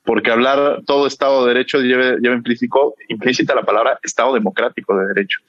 Porque 0.04 0.32
hablar 0.32 0.82
todo 0.86 1.08
Estado 1.08 1.46
de 1.46 1.54
Derecho 1.54 1.80
lleva, 1.80 2.18
lleva 2.18 2.36
implícito, 2.36 2.96
implícita 3.08 3.56
la 3.56 3.64
palabra 3.64 4.00
Estado 4.04 4.34
democrático 4.34 4.96
de 4.98 5.08
Derecho 5.08 5.40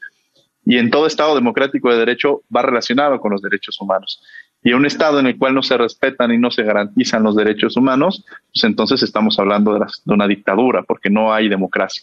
y 0.67 0.79
en 0.79 0.91
todo 0.91 1.07
Estado 1.07 1.37
democrático 1.37 1.91
de 1.91 1.99
derecho 1.99 2.43
va 2.55 2.62
relacionado 2.62 3.21
con 3.21 3.31
los 3.31 3.41
derechos 3.41 3.81
humanos. 3.81 4.21
Y 4.64 4.71
en 4.71 4.77
un 4.77 4.87
Estado 4.87 5.21
en 5.21 5.29
el 5.29 5.39
cual 5.39 5.55
no 5.55 5.62
se 5.62 5.79
respetan 5.79 6.33
y 6.33 6.39
no 6.39 6.51
se 6.51 6.64
garantizan 6.64 7.23
los 7.23 7.37
derechos 7.37 7.77
humanos, 7.77 8.27
pues 8.53 8.64
entonces 8.64 9.01
estamos 9.05 9.39
hablando 9.39 9.75
de, 9.75 9.87
de 10.05 10.14
una 10.14 10.27
dictadura, 10.27 10.83
porque 10.83 11.09
no 11.09 11.33
hay 11.33 11.49
democracia. 11.49 12.03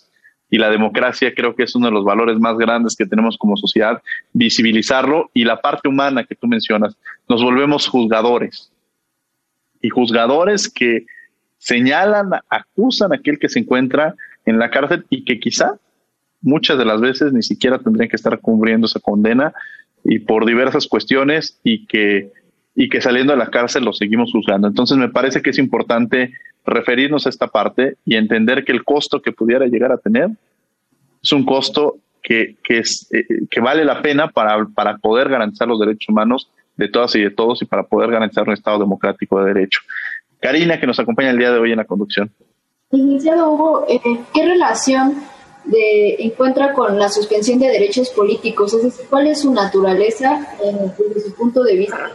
Y 0.49 0.59
la 0.59 0.69
democracia 0.69 1.33
creo 1.35 1.55
que 1.55 1.63
es 1.63 1.75
uno 1.75 1.87
de 1.87 1.91
los 1.91 2.05
valores 2.05 2.39
más 2.39 2.57
grandes 2.57 2.95
que 2.95 3.05
tenemos 3.05 3.37
como 3.37 3.57
sociedad, 3.57 4.01
visibilizarlo 4.31 5.29
y 5.33 5.43
la 5.43 5.59
parte 5.59 5.89
humana 5.89 6.23
que 6.23 6.35
tú 6.35 6.47
mencionas, 6.47 6.95
nos 7.27 7.43
volvemos 7.43 7.87
juzgadores. 7.87 8.71
Y 9.81 9.89
juzgadores 9.89 10.69
que 10.69 11.05
señalan, 11.57 12.29
acusan 12.47 13.11
a 13.11 13.15
aquel 13.15 13.39
que 13.39 13.49
se 13.49 13.59
encuentra 13.59 14.15
en 14.45 14.57
la 14.57 14.69
cárcel 14.69 15.05
y 15.09 15.25
que 15.25 15.39
quizá 15.39 15.75
muchas 16.43 16.77
de 16.77 16.85
las 16.85 17.01
veces 17.01 17.33
ni 17.33 17.41
siquiera 17.41 17.79
tendrían 17.79 18.09
que 18.09 18.15
estar 18.15 18.39
cubriendo 18.39 18.85
esa 18.85 18.99
condena 18.99 19.53
y 20.03 20.19
por 20.19 20.45
diversas 20.45 20.87
cuestiones 20.87 21.59
y 21.63 21.87
que, 21.87 22.31
y 22.75 22.89
que 22.89 23.01
saliendo 23.01 23.33
de 23.33 23.39
la 23.39 23.49
cárcel 23.49 23.85
lo 23.85 23.93
seguimos 23.93 24.31
juzgando. 24.31 24.67
Entonces 24.67 24.97
me 24.97 25.09
parece 25.09 25.41
que 25.41 25.49
es 25.49 25.57
importante 25.57 26.33
referirnos 26.65 27.25
a 27.25 27.29
esta 27.29 27.47
parte 27.47 27.95
y 28.05 28.15
entender 28.15 28.63
que 28.63 28.73
el 28.73 28.83
costo 28.83 29.21
que 29.21 29.31
pudiera 29.31 29.65
llegar 29.65 29.91
a 29.91 29.97
tener 29.97 30.29
es 31.21 31.31
un 31.31 31.45
costo 31.45 31.97
que, 32.21 32.57
que, 32.63 32.79
es, 32.79 33.07
eh, 33.11 33.25
que 33.49 33.59
vale 33.59 33.85
la 33.85 34.01
pena 34.01 34.27
para, 34.29 34.65
para 34.65 34.97
poder 34.97 35.29
garantizar 35.29 35.67
los 35.67 35.79
derechos 35.79 36.09
humanos 36.09 36.49
de 36.75 36.89
todas 36.89 37.15
y 37.15 37.21
de 37.21 37.31
todos 37.31 37.61
y 37.61 37.65
para 37.65 37.83
poder 37.83 38.11
garantizar 38.11 38.47
un 38.47 38.53
Estado 38.53 38.79
democrático 38.79 39.41
de 39.41 39.53
derecho. 39.53 39.81
Karina, 40.41 40.79
que 40.79 40.87
nos 40.87 40.99
acompaña 40.99 41.29
el 41.29 41.37
día 41.37 41.51
de 41.51 41.59
hoy 41.59 41.71
en 41.71 41.77
la 41.77 41.85
conducción. 41.85 42.29
Iniciado 42.91 43.51
Hugo, 43.51 43.85
eh, 43.87 43.99
¿qué 44.33 44.45
relación 44.45 45.15
de, 45.65 46.15
encuentra 46.19 46.73
con 46.73 46.97
la 46.99 47.09
suspensión 47.09 47.59
de 47.59 47.67
derechos 47.67 48.09
políticos? 48.09 48.73
Es 48.73 48.83
decir, 48.83 49.05
¿cuál 49.09 49.27
es 49.27 49.41
su 49.41 49.53
naturaleza 49.53 50.47
desde 50.97 51.21
su 51.21 51.33
punto 51.33 51.63
de 51.63 51.75
vista, 51.75 52.11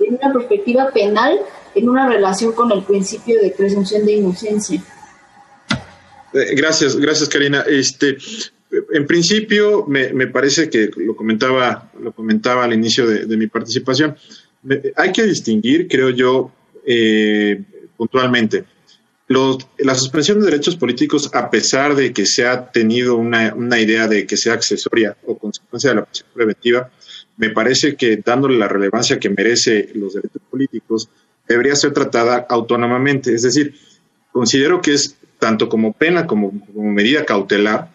en 0.00 0.18
una 0.20 0.32
perspectiva 0.32 0.90
penal, 0.92 1.38
en 1.74 1.88
una 1.88 2.08
relación 2.08 2.52
con 2.52 2.70
el 2.72 2.82
principio 2.82 3.40
de 3.40 3.50
presunción 3.50 4.04
de 4.06 4.12
inocencia? 4.12 4.82
Eh, 6.32 6.54
gracias, 6.54 6.96
gracias 6.96 7.28
Karina. 7.28 7.64
Este, 7.66 8.16
en 8.92 9.06
principio, 9.06 9.84
me, 9.86 10.12
me, 10.12 10.28
parece 10.28 10.70
que 10.70 10.90
lo 10.96 11.16
comentaba, 11.16 11.90
lo 12.00 12.12
comentaba 12.12 12.64
al 12.64 12.72
inicio 12.72 13.06
de, 13.06 13.36
mi 13.36 13.48
participación. 13.48 14.16
hay 14.96 15.12
que 15.12 15.24
distinguir, 15.24 15.88
creo 15.88 16.10
yo, 16.10 16.52
eh, 16.86 17.60
puntualmente, 17.96 18.64
los, 19.30 19.58
la 19.78 19.94
suspensión 19.94 20.40
de 20.40 20.46
derechos 20.46 20.74
políticos, 20.74 21.30
a 21.32 21.50
pesar 21.50 21.94
de 21.94 22.12
que 22.12 22.26
se 22.26 22.48
ha 22.48 22.72
tenido 22.72 23.14
una, 23.14 23.78
idea 23.78 24.08
de 24.08 24.26
que 24.26 24.36
sea 24.36 24.54
accesoria 24.54 25.16
o 25.24 25.38
consecuencia 25.38 25.90
de 25.90 25.96
la 25.96 26.04
prisión 26.04 26.28
preventiva, 26.34 26.90
me 27.36 27.50
parece 27.50 27.94
que 27.94 28.16
dándole 28.16 28.58
la 28.58 28.66
relevancia 28.66 29.20
que 29.20 29.30
merece 29.30 29.90
los 29.94 30.14
derechos 30.14 30.42
políticos, 30.50 31.08
debería 31.48 31.76
ser 31.76 31.92
tratada 31.92 32.44
autónomamente. 32.48 33.32
Es 33.32 33.44
decir, 33.44 33.76
considero 34.32 34.82
que 34.82 34.94
es 34.94 35.16
tanto 35.38 35.68
como 35.68 35.92
pena 35.92 36.26
como, 36.26 36.52
medida 36.74 37.24
cautelar, 37.24 37.88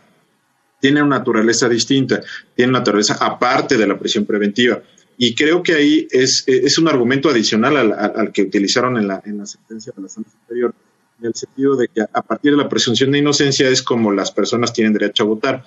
tiene 0.79 1.03
una 1.03 1.17
naturaleza 1.17 1.67
distinta, 1.67 2.21
tiene 2.55 2.69
una 2.69 2.79
naturaleza 2.79 3.17
aparte 3.19 3.75
de 3.77 3.85
la 3.85 3.99
prisión 3.99 4.25
preventiva. 4.25 4.81
Y 5.17 5.35
creo 5.35 5.61
que 5.61 5.73
ahí 5.73 6.07
es, 6.11 6.45
un 6.77 6.87
argumento 6.87 7.29
adicional 7.29 7.75
al, 7.91 8.31
que 8.31 8.43
utilizaron 8.43 8.95
en 8.95 9.09
la, 9.09 9.21
en 9.25 9.39
la 9.39 9.45
sentencia 9.45 9.91
de 9.93 10.01
la 10.01 10.07
Santa 10.07 10.29
Superior, 10.31 10.73
en 11.19 11.27
el 11.27 11.35
sentido 11.35 11.75
de 11.75 11.87
que 11.87 12.01
a 12.01 12.21
partir 12.21 12.51
de 12.51 12.57
la 12.57 12.69
presunción 12.69 13.11
de 13.11 13.19
inocencia 13.19 13.69
es 13.69 13.81
como 13.81 14.11
las 14.11 14.31
personas 14.31 14.73
tienen 14.73 14.93
derecho 14.93 15.23
a 15.23 15.27
votar. 15.27 15.65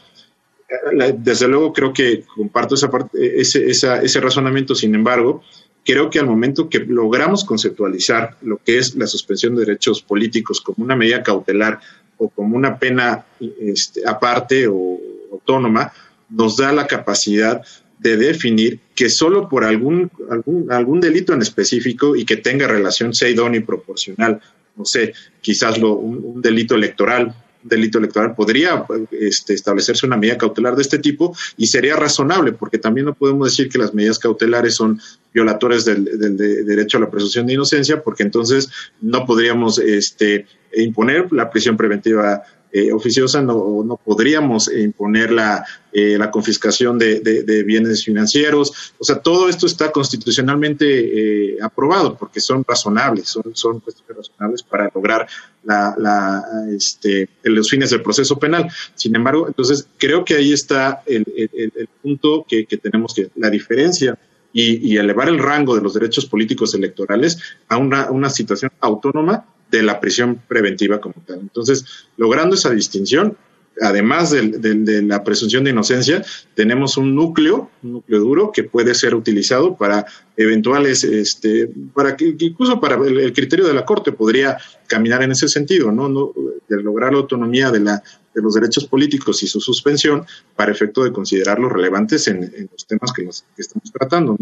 Desde 1.16 1.48
luego 1.48 1.72
creo 1.72 1.92
que 1.92 2.24
comparto 2.24 2.74
esa 2.74 2.90
parte, 2.90 3.40
ese, 3.40 3.70
esa, 3.70 4.02
ese 4.02 4.20
razonamiento, 4.20 4.74
sin 4.74 4.94
embargo, 4.94 5.42
creo 5.84 6.10
que 6.10 6.18
al 6.18 6.26
momento 6.26 6.68
que 6.68 6.80
logramos 6.80 7.44
conceptualizar 7.44 8.36
lo 8.42 8.58
que 8.58 8.76
es 8.76 8.94
la 8.94 9.06
suspensión 9.06 9.54
de 9.54 9.64
derechos 9.64 10.02
políticos 10.02 10.60
como 10.60 10.84
una 10.84 10.94
medida 10.94 11.22
cautelar 11.22 11.80
o 12.18 12.28
como 12.28 12.56
una 12.56 12.78
pena 12.78 13.24
este, 13.40 14.06
aparte 14.06 14.66
o 14.68 14.98
autónoma, 15.32 15.92
nos 16.28 16.58
da 16.58 16.72
la 16.72 16.86
capacidad 16.86 17.62
de 17.98 18.16
definir 18.16 18.80
que 18.94 19.08
solo 19.08 19.48
por 19.48 19.64
algún, 19.64 20.10
algún, 20.30 20.70
algún 20.70 21.00
delito 21.00 21.32
en 21.32 21.42
específico 21.42 22.16
y 22.16 22.24
que 22.24 22.36
tenga 22.36 22.66
relación, 22.66 23.14
sea 23.14 23.28
y 23.28 23.60
proporcional, 23.60 24.40
no 24.78 24.84
sé, 24.84 25.12
quizás 25.40 25.78
lo, 25.78 25.94
un 25.94 26.40
delito 26.40 26.74
electoral 26.74 27.34
delito 27.62 27.98
electoral, 27.98 28.34
podría 28.34 28.84
este, 29.10 29.54
establecerse 29.54 30.06
una 30.06 30.16
medida 30.16 30.38
cautelar 30.38 30.76
de 30.76 30.82
este 30.82 30.98
tipo 30.98 31.36
y 31.56 31.66
sería 31.66 31.96
razonable, 31.96 32.52
porque 32.52 32.78
también 32.78 33.06
no 33.06 33.14
podemos 33.14 33.50
decir 33.50 33.68
que 33.68 33.78
las 33.78 33.94
medidas 33.94 34.18
cautelares 34.18 34.74
son 34.74 35.00
violatorias 35.32 35.84
del, 35.84 36.04
derecho 36.36 36.98
a 36.98 37.00
la 37.00 37.10
presunción 37.10 37.46
de 37.46 37.54
inocencia, 37.54 38.02
porque 38.02 38.22
entonces 38.22 38.70
no 39.00 39.26
podríamos 39.26 39.78
este, 39.78 40.46
imponer 40.76 41.32
la 41.32 41.50
prisión 41.50 41.76
preventiva 41.76 42.42
eh, 42.70 42.92
oficiosa 42.92 43.40
no, 43.40 43.82
no 43.84 43.96
podríamos 43.96 44.70
imponer 44.70 45.32
la, 45.32 45.64
eh, 45.90 46.18
la 46.18 46.30
confiscación 46.30 46.98
de, 46.98 47.20
de, 47.20 47.62
bienes 47.62 48.04
financieros. 48.04 48.92
O 48.98 49.04
sea, 49.04 49.20
todo 49.20 49.48
esto 49.48 49.66
está 49.66 49.90
constitucionalmente 49.90 51.54
eh, 51.54 51.56
aprobado 51.62 52.16
porque 52.16 52.40
son 52.40 52.64
razonables, 52.68 53.28
son, 53.28 53.54
son 53.54 53.80
cuestiones 53.80 54.28
razonables 54.28 54.62
para 54.62 54.90
lograr 54.94 55.26
la, 55.64 55.94
la, 55.96 56.44
este, 56.70 57.30
los 57.42 57.70
fines 57.70 57.90
del 57.90 58.02
proceso 58.02 58.38
penal. 58.38 58.70
Sin 58.94 59.16
embargo, 59.16 59.48
entonces 59.48 59.88
creo 59.96 60.24
que 60.24 60.34
ahí 60.34 60.52
está 60.52 61.02
el, 61.06 61.24
el, 61.34 61.72
el 61.74 61.88
punto 62.02 62.44
que, 62.46 62.66
que, 62.66 62.76
tenemos 62.76 63.14
que, 63.14 63.30
la 63.36 63.48
diferencia 63.48 64.18
y, 64.52 64.92
y, 64.92 64.98
elevar 64.98 65.28
el 65.28 65.38
rango 65.38 65.74
de 65.74 65.82
los 65.82 65.94
derechos 65.94 66.26
políticos 66.26 66.74
electorales 66.74 67.38
a 67.68 67.78
una, 67.78 68.10
una 68.10 68.28
situación 68.28 68.72
autónoma 68.80 69.46
de 69.70 69.82
la 69.82 70.00
prisión 70.00 70.42
preventiva 70.48 71.00
como 71.00 71.16
tal. 71.26 71.40
Entonces, 71.40 71.84
logrando 72.16 72.54
esa 72.54 72.70
distinción, 72.70 73.36
además 73.80 74.30
de, 74.30 75.02
la 75.02 75.22
presunción 75.24 75.64
de 75.64 75.70
inocencia, 75.70 76.24
tenemos 76.54 76.96
un 76.96 77.14
núcleo, 77.14 77.70
un 77.82 77.92
núcleo 77.92 78.20
duro 78.20 78.52
que 78.52 78.64
puede 78.64 78.94
ser 78.94 79.14
utilizado 79.14 79.76
para 79.76 80.06
eventuales, 80.36 81.04
este, 81.04 81.70
para 81.94 82.16
que 82.16 82.34
incluso 82.38 82.80
para 82.80 82.96
el, 82.96 83.32
criterio 83.32 83.66
de 83.66 83.74
la 83.74 83.84
Corte 83.84 84.12
podría 84.12 84.58
caminar 84.86 85.22
en 85.22 85.32
ese 85.32 85.48
sentido, 85.48 85.92
¿no? 85.92 86.08
no 86.08 86.32
de 86.68 86.82
lograr 86.82 87.12
la 87.12 87.18
autonomía 87.18 87.70
de, 87.70 87.80
la, 87.80 88.02
de 88.34 88.42
los 88.42 88.54
derechos 88.54 88.86
políticos 88.86 89.42
y 89.42 89.46
su 89.46 89.60
suspensión 89.60 90.26
para 90.56 90.72
efecto 90.72 91.04
de 91.04 91.12
considerarlos 91.12 91.72
relevantes 91.72 92.26
en, 92.28 92.68
los 92.70 92.86
temas 92.86 93.12
que, 93.12 93.28
estamos 93.56 93.92
tratando. 93.92 94.36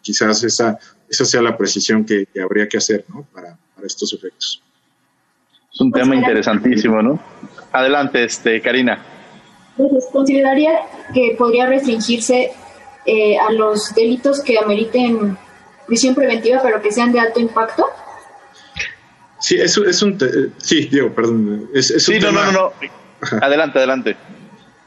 Quizás 0.00 0.42
esa, 0.42 0.78
esa 1.08 1.24
sea 1.24 1.42
la 1.42 1.56
precisión 1.56 2.04
que, 2.04 2.26
habría 2.42 2.68
que 2.68 2.78
hacer 2.78 3.04
¿no? 3.08 3.26
para, 3.32 3.56
para 3.82 3.88
estos 3.88 4.12
efectos. 4.12 4.62
Es 5.74 5.80
un 5.80 5.90
tema 5.90 6.14
interesantísimo, 6.14 7.02
¿no? 7.02 7.20
Adelante, 7.72 8.22
este, 8.22 8.60
Karina. 8.60 9.02
Pues, 9.76 10.06
consideraría 10.12 10.70
que 11.12 11.34
podría 11.36 11.66
restringirse 11.66 12.52
eh, 13.06 13.38
a 13.38 13.50
los 13.50 13.92
delitos 13.94 14.40
que 14.42 14.56
ameriten 14.58 15.36
prisión 15.88 16.14
preventiva, 16.14 16.60
pero 16.62 16.80
que 16.80 16.92
sean 16.92 17.10
de 17.10 17.18
alto 17.18 17.40
impacto. 17.40 17.86
Sí, 19.40 19.56
es, 19.56 19.76
es 19.76 20.02
un. 20.02 20.16
Sí, 20.58 20.86
Diego, 20.86 21.12
perdón. 21.12 21.68
Es, 21.74 21.88
sí, 22.04 22.20
no, 22.20 22.30
no, 22.30 22.52
no, 22.52 22.72
Adelante, 23.40 23.78
adelante. 23.78 24.16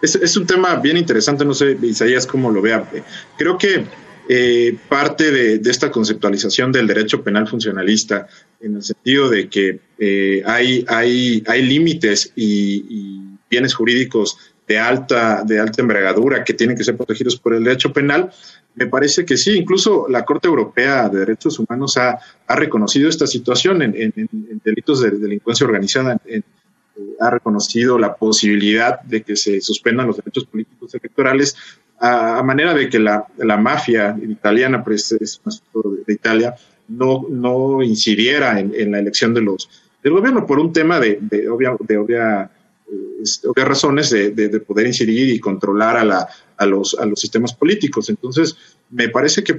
Es, 0.02 0.16
es 0.16 0.38
un 0.38 0.48
tema 0.48 0.76
bien 0.78 0.96
interesante, 0.96 1.44
no 1.44 1.54
sé, 1.54 1.78
Isaías, 1.82 2.26
cómo 2.26 2.50
lo 2.50 2.62
vea. 2.62 2.90
Creo 3.38 3.58
que 3.58 3.86
eh, 4.28 4.78
parte 4.90 5.32
de, 5.32 5.70
esta 5.70 5.92
conceptualización 5.92 6.72
del 6.72 6.88
derecho 6.88 7.24
penal 7.24 7.48
funcionalista 7.48 8.28
en 8.60 8.78
el 8.78 8.84
sentido 8.84 9.30
de 9.30 9.48
que 9.50 9.80
eh, 10.00 10.42
hay, 10.46 10.84
hay, 10.88 11.44
hay 11.48 11.62
límites 11.62 12.32
y, 12.36 13.22
bienes 13.48 13.76
jurídicos 13.76 14.38
de 14.68 14.80
alta, 14.80 15.44
de 15.46 15.60
alta 15.60 15.82
envergadura 15.82 16.44
que 16.44 16.56
tienen 16.56 16.76
que 16.76 16.84
ser 16.84 16.98
protegidos 16.98 17.38
por 17.38 17.54
el 17.54 17.64
derecho 17.64 17.94
penal, 17.94 18.32
me 18.74 18.88
parece 18.88 19.24
que 19.24 19.38
sí, 19.38 19.52
incluso 19.52 20.08
la 20.10 20.26
Corte 20.26 20.48
Europea 20.48 21.08
de 21.08 21.20
Derechos 21.20 21.60
Humanos 21.60 21.96
ha, 21.98 22.20
ha 22.48 22.56
reconocido 22.56 23.08
esta 23.08 23.28
situación 23.28 23.84
en, 23.84 24.14
delitos 24.64 25.02
de 25.02 25.12
delincuencia 25.12 25.68
organizada, 25.68 26.20
ha 27.20 27.30
reconocido 27.30 28.00
la 28.00 28.16
posibilidad 28.16 29.02
de 29.02 29.22
que 29.22 29.36
se 29.36 29.62
suspendan 29.62 30.08
los 30.08 30.18
derechos 30.18 30.46
políticos 30.46 30.94
electorales 30.96 31.56
a, 32.00 32.44
manera 32.44 32.74
de 32.74 32.90
que 32.90 33.00
la, 33.00 33.26
la 33.38 33.58
mafia 33.58 34.18
italiana, 34.22 34.84
pues 34.84 35.12
es 35.14 35.42
de, 36.06 36.14
Italia, 36.14 36.56
no, 36.88 37.26
no 37.30 37.82
incidiera 37.82 38.60
en, 38.60 38.92
la 38.92 39.00
elección 39.00 39.34
de 39.34 39.42
los, 39.42 39.70
del 40.04 40.14
gobierno 40.14 40.46
por 40.46 40.60
un 40.60 40.72
tema 40.72 41.00
de, 41.00 41.20
de, 41.22 41.50
obvia, 41.50 41.76
de 41.80 41.98
obvia, 41.98 42.52
eh, 42.88 43.64
razones 43.64 44.10
de, 44.10 44.32
de, 44.32 44.60
poder 44.60 44.88
incidir 44.88 45.30
y 45.30 45.40
controlar 45.40 45.98
a, 45.98 46.06
la, 46.06 46.28
a, 46.58 46.66
los, 46.66 46.98
a 47.00 47.06
los 47.06 47.20
sistemas 47.20 47.54
políticos. 47.54 48.10
Entonces, 48.10 48.56
me 48.90 49.10
parece 49.10 49.44
que 49.44 49.58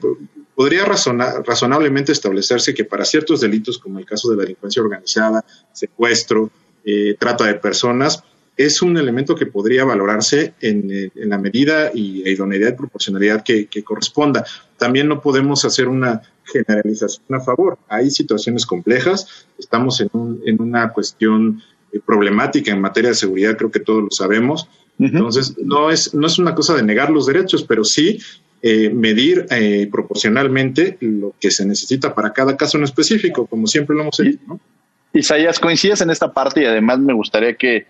podría 0.54 0.84
razonar, 0.84 1.42
razonablemente 1.44 2.12
establecerse 2.12 2.74
que 2.74 2.84
para 2.84 3.04
ciertos 3.04 3.40
delitos, 3.40 3.78
como 3.78 3.98
el 3.98 4.06
caso 4.06 4.30
de 4.30 4.36
la 4.36 4.42
delincuencia 4.42 4.82
organizada, 4.82 5.44
secuestro, 5.72 6.50
eh, 6.84 7.16
trata 7.18 7.44
de 7.44 7.54
personas, 7.54 8.22
es 8.56 8.80
un 8.80 8.96
elemento 8.96 9.34
que 9.34 9.46
podría 9.46 9.84
valorarse 9.84 10.54
en, 10.60 10.90
eh, 10.90 11.10
la 11.14 11.38
medida 11.38 11.90
y 11.92 12.28
idoneidad 12.28 12.72
y 12.72 12.76
proporcionalidad 12.76 13.44
que, 13.44 13.68
corresponda. 13.84 14.44
También 14.78 15.08
no 15.08 15.20
podemos 15.20 15.64
hacer 15.64 15.88
una 15.88 16.22
generalización 16.44 17.34
a 17.34 17.40
favor. 17.40 17.78
Hay 17.88 18.10
situaciones 18.10 18.64
complejas, 18.64 19.46
estamos 19.58 20.00
en, 20.00 20.10
en 20.46 20.62
una 20.62 20.92
cuestión 20.92 21.62
eh, 21.92 22.00
problemática 22.04 22.72
en 22.72 22.80
materia 22.80 23.10
de 23.10 23.16
seguridad, 23.16 23.56
creo 23.56 23.70
que 23.70 23.80
todos 23.80 24.02
lo 24.02 24.10
sabemos. 24.10 24.68
Entonces, 24.98 25.54
no 25.58 25.90
es, 25.90 26.14
no 26.14 26.26
es 26.26 26.38
una 26.38 26.54
cosa 26.54 26.74
de 26.74 26.82
negar 26.82 27.10
los 27.10 27.26
derechos, 27.26 27.64
pero 27.64 27.84
sí 27.84 28.18
eh, 28.62 28.88
medir 28.88 29.46
proporcionalmente 29.92 30.96
lo 31.00 31.34
que 31.38 31.50
se 31.50 31.66
necesita 31.66 32.14
para 32.14 32.32
cada 32.32 32.56
caso 32.56 32.78
en 32.78 32.84
específico, 32.84 33.46
como 33.46 33.66
siempre 33.66 33.94
lo 33.94 34.02
hemos 34.02 34.18
hecho. 34.20 34.38
¿no? 34.46 34.58
Isaías, 35.12 35.58
coincides 35.60 36.00
en 36.00 36.10
esta 36.10 36.32
parte 36.32 36.62
y 36.62 36.64
además 36.64 36.98
me 36.98 37.12
gustaría 37.12 37.54
que 37.54 37.86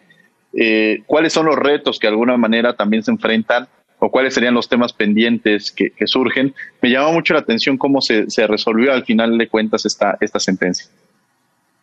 eh, 0.59 1.03
cuáles 1.07 1.33
son 1.33 1.47
los 1.47 1.57
retos 1.57 1.99
que 1.99 2.07
de 2.07 2.13
alguna 2.13 2.37
manera 2.37 2.75
también 2.75 3.03
se 3.03 3.11
enfrentan 3.11 3.69
o 3.99 4.11
cuáles 4.11 4.35
serían 4.35 4.55
los 4.55 4.69
temas 4.69 4.93
pendientes 4.93 5.71
que, 5.71 5.93
surgen. 6.07 6.55
Me 6.83 6.91
llamó 6.91 7.13
mucho 7.13 7.35
la 7.35 7.41
atención 7.41 7.79
cómo 7.79 8.01
se, 8.01 8.27
resolvió 8.47 8.93
al 8.93 9.05
final 9.05 9.37
de 9.39 9.49
cuentas 9.49 9.87
esta, 9.87 10.17
esta 10.21 10.39
sentencia. 10.39 10.91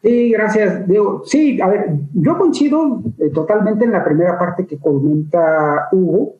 Sí, 0.01 0.31
gracias, 0.31 0.87
Diego. 0.87 1.23
Sí, 1.25 1.61
a 1.61 1.67
ver, 1.67 1.85
yo 2.13 2.37
coincido 2.37 3.01
eh, 3.19 3.29
totalmente 3.33 3.85
en 3.85 3.91
la 3.91 4.03
primera 4.03 4.37
parte 4.37 4.67
que 4.67 4.77
comenta 4.77 5.87
Hugo 5.91 6.35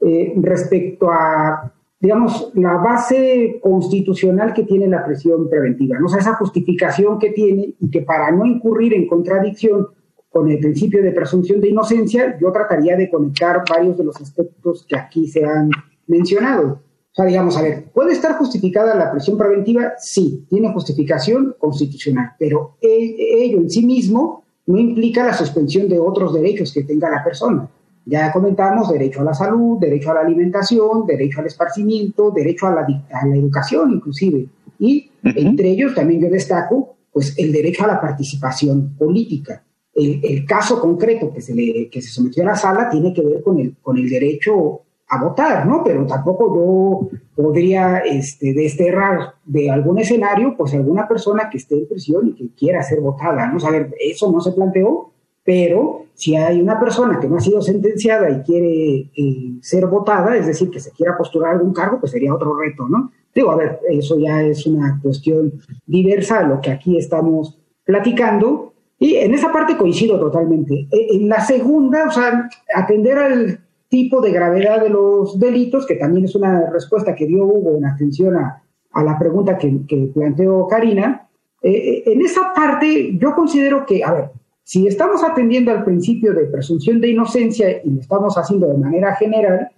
eh, 0.00 0.34
respecto 0.36 1.10
a 1.10 1.72
digamos, 2.00 2.52
la 2.54 2.76
base 2.76 3.58
constitucional 3.60 4.52
que 4.52 4.62
tiene 4.62 4.86
la 4.86 5.04
prisión 5.04 5.48
preventiva, 5.50 5.98
¿no? 5.98 6.06
O 6.06 6.16
esa 6.16 6.34
justificación 6.34 7.18
que 7.18 7.30
tiene 7.30 7.74
y 7.80 7.90
que 7.90 8.02
para 8.02 8.30
no 8.30 8.46
incurrir 8.46 8.94
en 8.94 9.08
contradicción 9.08 9.88
con 10.30 10.50
el 10.50 10.58
principio 10.58 11.02
de 11.02 11.12
presunción 11.12 11.60
de 11.60 11.70
inocencia, 11.70 12.38
yo 12.40 12.52
trataría 12.52 12.96
de 12.96 13.10
conectar 13.10 13.62
varios 13.68 13.96
de 13.96 14.04
los 14.04 14.20
aspectos 14.20 14.84
que 14.88 14.96
aquí 14.96 15.26
se 15.26 15.44
han 15.44 15.70
mencionado. 16.06 16.80
O 17.10 17.14
sea, 17.14 17.24
digamos, 17.24 17.56
a 17.56 17.62
ver, 17.62 17.86
¿puede 17.92 18.12
estar 18.12 18.36
justificada 18.36 18.94
la 18.94 19.10
prisión 19.10 19.38
preventiva? 19.38 19.94
Sí, 19.98 20.46
tiene 20.48 20.72
justificación 20.72 21.56
constitucional, 21.58 22.32
pero 22.38 22.76
e, 22.80 23.44
ello 23.44 23.58
en 23.58 23.70
sí 23.70 23.84
mismo 23.84 24.44
no 24.66 24.78
implica 24.78 25.24
la 25.24 25.32
suspensión 25.32 25.88
de 25.88 25.98
otros 25.98 26.34
derechos 26.34 26.72
que 26.72 26.84
tenga 26.84 27.10
la 27.10 27.24
persona. 27.24 27.68
Ya 28.04 28.30
comentamos 28.32 28.90
derecho 28.90 29.22
a 29.22 29.24
la 29.24 29.34
salud, 29.34 29.78
derecho 29.80 30.10
a 30.10 30.14
la 30.14 30.20
alimentación, 30.20 31.06
derecho 31.06 31.40
al 31.40 31.46
esparcimiento, 31.46 32.30
derecho 32.30 32.66
a 32.66 32.74
la, 32.74 32.80
a 33.12 33.26
la 33.26 33.36
educación 33.36 33.92
inclusive. 33.92 34.46
Y 34.78 35.10
entre 35.22 35.70
ellos 35.70 35.94
también 35.94 36.20
yo 36.20 36.30
destaco 36.30 36.96
pues 37.12 37.36
el 37.38 37.52
derecho 37.52 37.84
a 37.84 37.88
la 37.88 38.00
participación 38.00 38.94
política. 38.96 39.62
El, 39.98 40.44
caso 40.46 40.80
concreto 40.80 41.32
que 41.32 41.40
se, 41.40 41.54
le, 41.54 41.88
que 41.90 42.00
se 42.00 42.10
sometió 42.10 42.42
a 42.44 42.46
la 42.46 42.56
sala 42.56 42.88
tiene 42.88 43.12
que 43.12 43.22
ver 43.22 43.42
con 43.42 43.58
el, 43.58 43.76
con 43.82 43.98
el 43.98 44.08
derecho 44.08 44.82
a 45.08 45.22
votar, 45.22 45.66
¿no? 45.66 45.82
Pero 45.82 46.06
tampoco 46.06 46.54
yo 46.54 47.18
podría 47.34 47.98
este, 47.98 48.52
desterrar 48.52 49.34
de 49.44 49.70
algún 49.70 49.98
escenario, 49.98 50.54
pues 50.56 50.74
alguna 50.74 51.08
persona 51.08 51.48
que 51.50 51.58
esté 51.58 51.76
en 51.76 51.88
prisión 51.88 52.28
y 52.28 52.34
que 52.34 52.54
quiera 52.54 52.82
ser 52.82 53.00
votada, 53.00 53.46
¿no? 53.46 53.58
O 53.58 53.70
ver, 53.70 53.94
eso 53.98 54.30
no 54.30 54.40
se 54.40 54.52
planteó, 54.52 55.10
pero 55.44 56.04
si 56.12 56.36
hay 56.36 56.60
una 56.60 56.78
persona 56.78 57.18
que 57.18 57.26
no 57.26 57.36
ha 57.36 57.40
sido 57.40 57.62
sentenciada 57.62 58.30
y 58.30 58.42
quiere 58.42 59.10
eh, 59.16 59.58
ser 59.62 59.86
votada, 59.86 60.36
es 60.36 60.46
decir, 60.46 60.68
que 60.68 60.80
se 60.80 60.90
quiera 60.90 61.16
postular 61.16 61.52
algún 61.52 61.72
cargo, 61.72 61.98
pues 62.00 62.12
sería 62.12 62.34
otro 62.34 62.54
reto, 62.54 62.86
¿no? 62.86 63.10
Digo, 63.34 63.50
a 63.50 63.56
ver, 63.56 63.80
eso 63.88 64.18
ya 64.18 64.42
es 64.42 64.66
una 64.66 64.98
cuestión 65.02 65.54
diversa 65.86 66.40
a 66.40 66.46
lo 66.46 66.60
que 66.60 66.70
aquí 66.70 66.98
estamos 66.98 67.58
platicando, 67.84 68.74
y 68.98 69.14
en 69.16 69.34
esa 69.34 69.52
parte 69.52 69.76
coincido 69.76 70.18
totalmente. 70.18 70.88
E, 70.90 71.16
en 71.16 71.28
la 71.28 71.40
segunda, 71.40 72.06
o 72.08 72.10
sea, 72.10 72.48
atender 72.74 73.18
al 73.18 73.60
tipo 73.88 74.20
de 74.20 74.32
gravedad 74.32 74.82
de 74.82 74.90
los 74.90 75.38
delitos, 75.38 75.86
que 75.86 75.94
también 75.94 76.24
es 76.26 76.34
una 76.34 76.68
respuesta 76.70 77.14
que 77.14 77.26
dio 77.26 77.44
Hugo 77.44 77.76
en 77.76 77.86
atención 77.86 78.36
a, 78.36 78.62
la 79.02 79.18
pregunta 79.18 79.56
que, 79.56 79.86
que 79.86 80.10
planteó 80.12 80.66
Karina. 80.66 81.28
Eh, 81.62 81.70
eh, 81.70 82.02
en 82.06 82.20
esa 82.22 82.52
parte 82.52 83.16
yo 83.16 83.34
considero 83.34 83.86
que, 83.86 84.02
a 84.02 84.12
ver, 84.12 84.30
si 84.64 84.86
estamos 84.86 85.22
atendiendo 85.22 85.70
al 85.70 85.84
principio 85.84 86.34
de 86.34 86.46
presunción 86.46 87.00
de 87.00 87.10
inocencia 87.10 87.80
y 87.82 87.90
lo 87.90 88.00
estamos 88.00 88.36
haciendo 88.36 88.66
de 88.66 88.76
manera 88.76 89.14
general, 89.14 89.70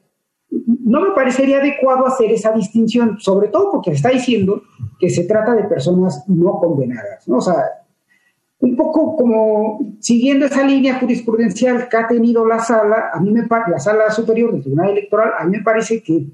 no 0.50 1.00
me 1.00 1.10
parecería 1.14 1.58
adecuado 1.58 2.06
hacer 2.06 2.32
esa 2.32 2.52
distinción, 2.52 3.20
sobre 3.20 3.48
todo 3.48 3.70
porque 3.70 3.92
está 3.92 4.08
diciendo 4.08 4.62
que 4.98 5.10
se 5.10 5.24
trata 5.24 5.54
de 5.54 5.64
personas 5.64 6.24
no 6.28 6.58
condenadas, 6.58 7.28
¿no? 7.28 7.36
O 7.36 7.40
sea, 7.40 7.62
un 8.60 8.76
poco 8.76 9.16
como 9.16 9.96
siguiendo 10.00 10.46
esa 10.46 10.62
línea 10.62 10.98
jurisprudencial 10.98 11.88
que 11.88 11.96
ha 11.96 12.06
tenido 12.06 12.46
la 12.46 12.58
sala, 12.58 13.10
a 13.12 13.20
mí 13.20 13.30
me 13.30 13.46
la 13.48 13.78
sala 13.78 14.10
superior 14.10 14.52
del 14.52 14.62
Tribunal 14.62 14.90
Electoral, 14.90 15.30
a 15.38 15.44
mí 15.44 15.56
me 15.56 15.64
parece 15.64 16.02
que 16.02 16.26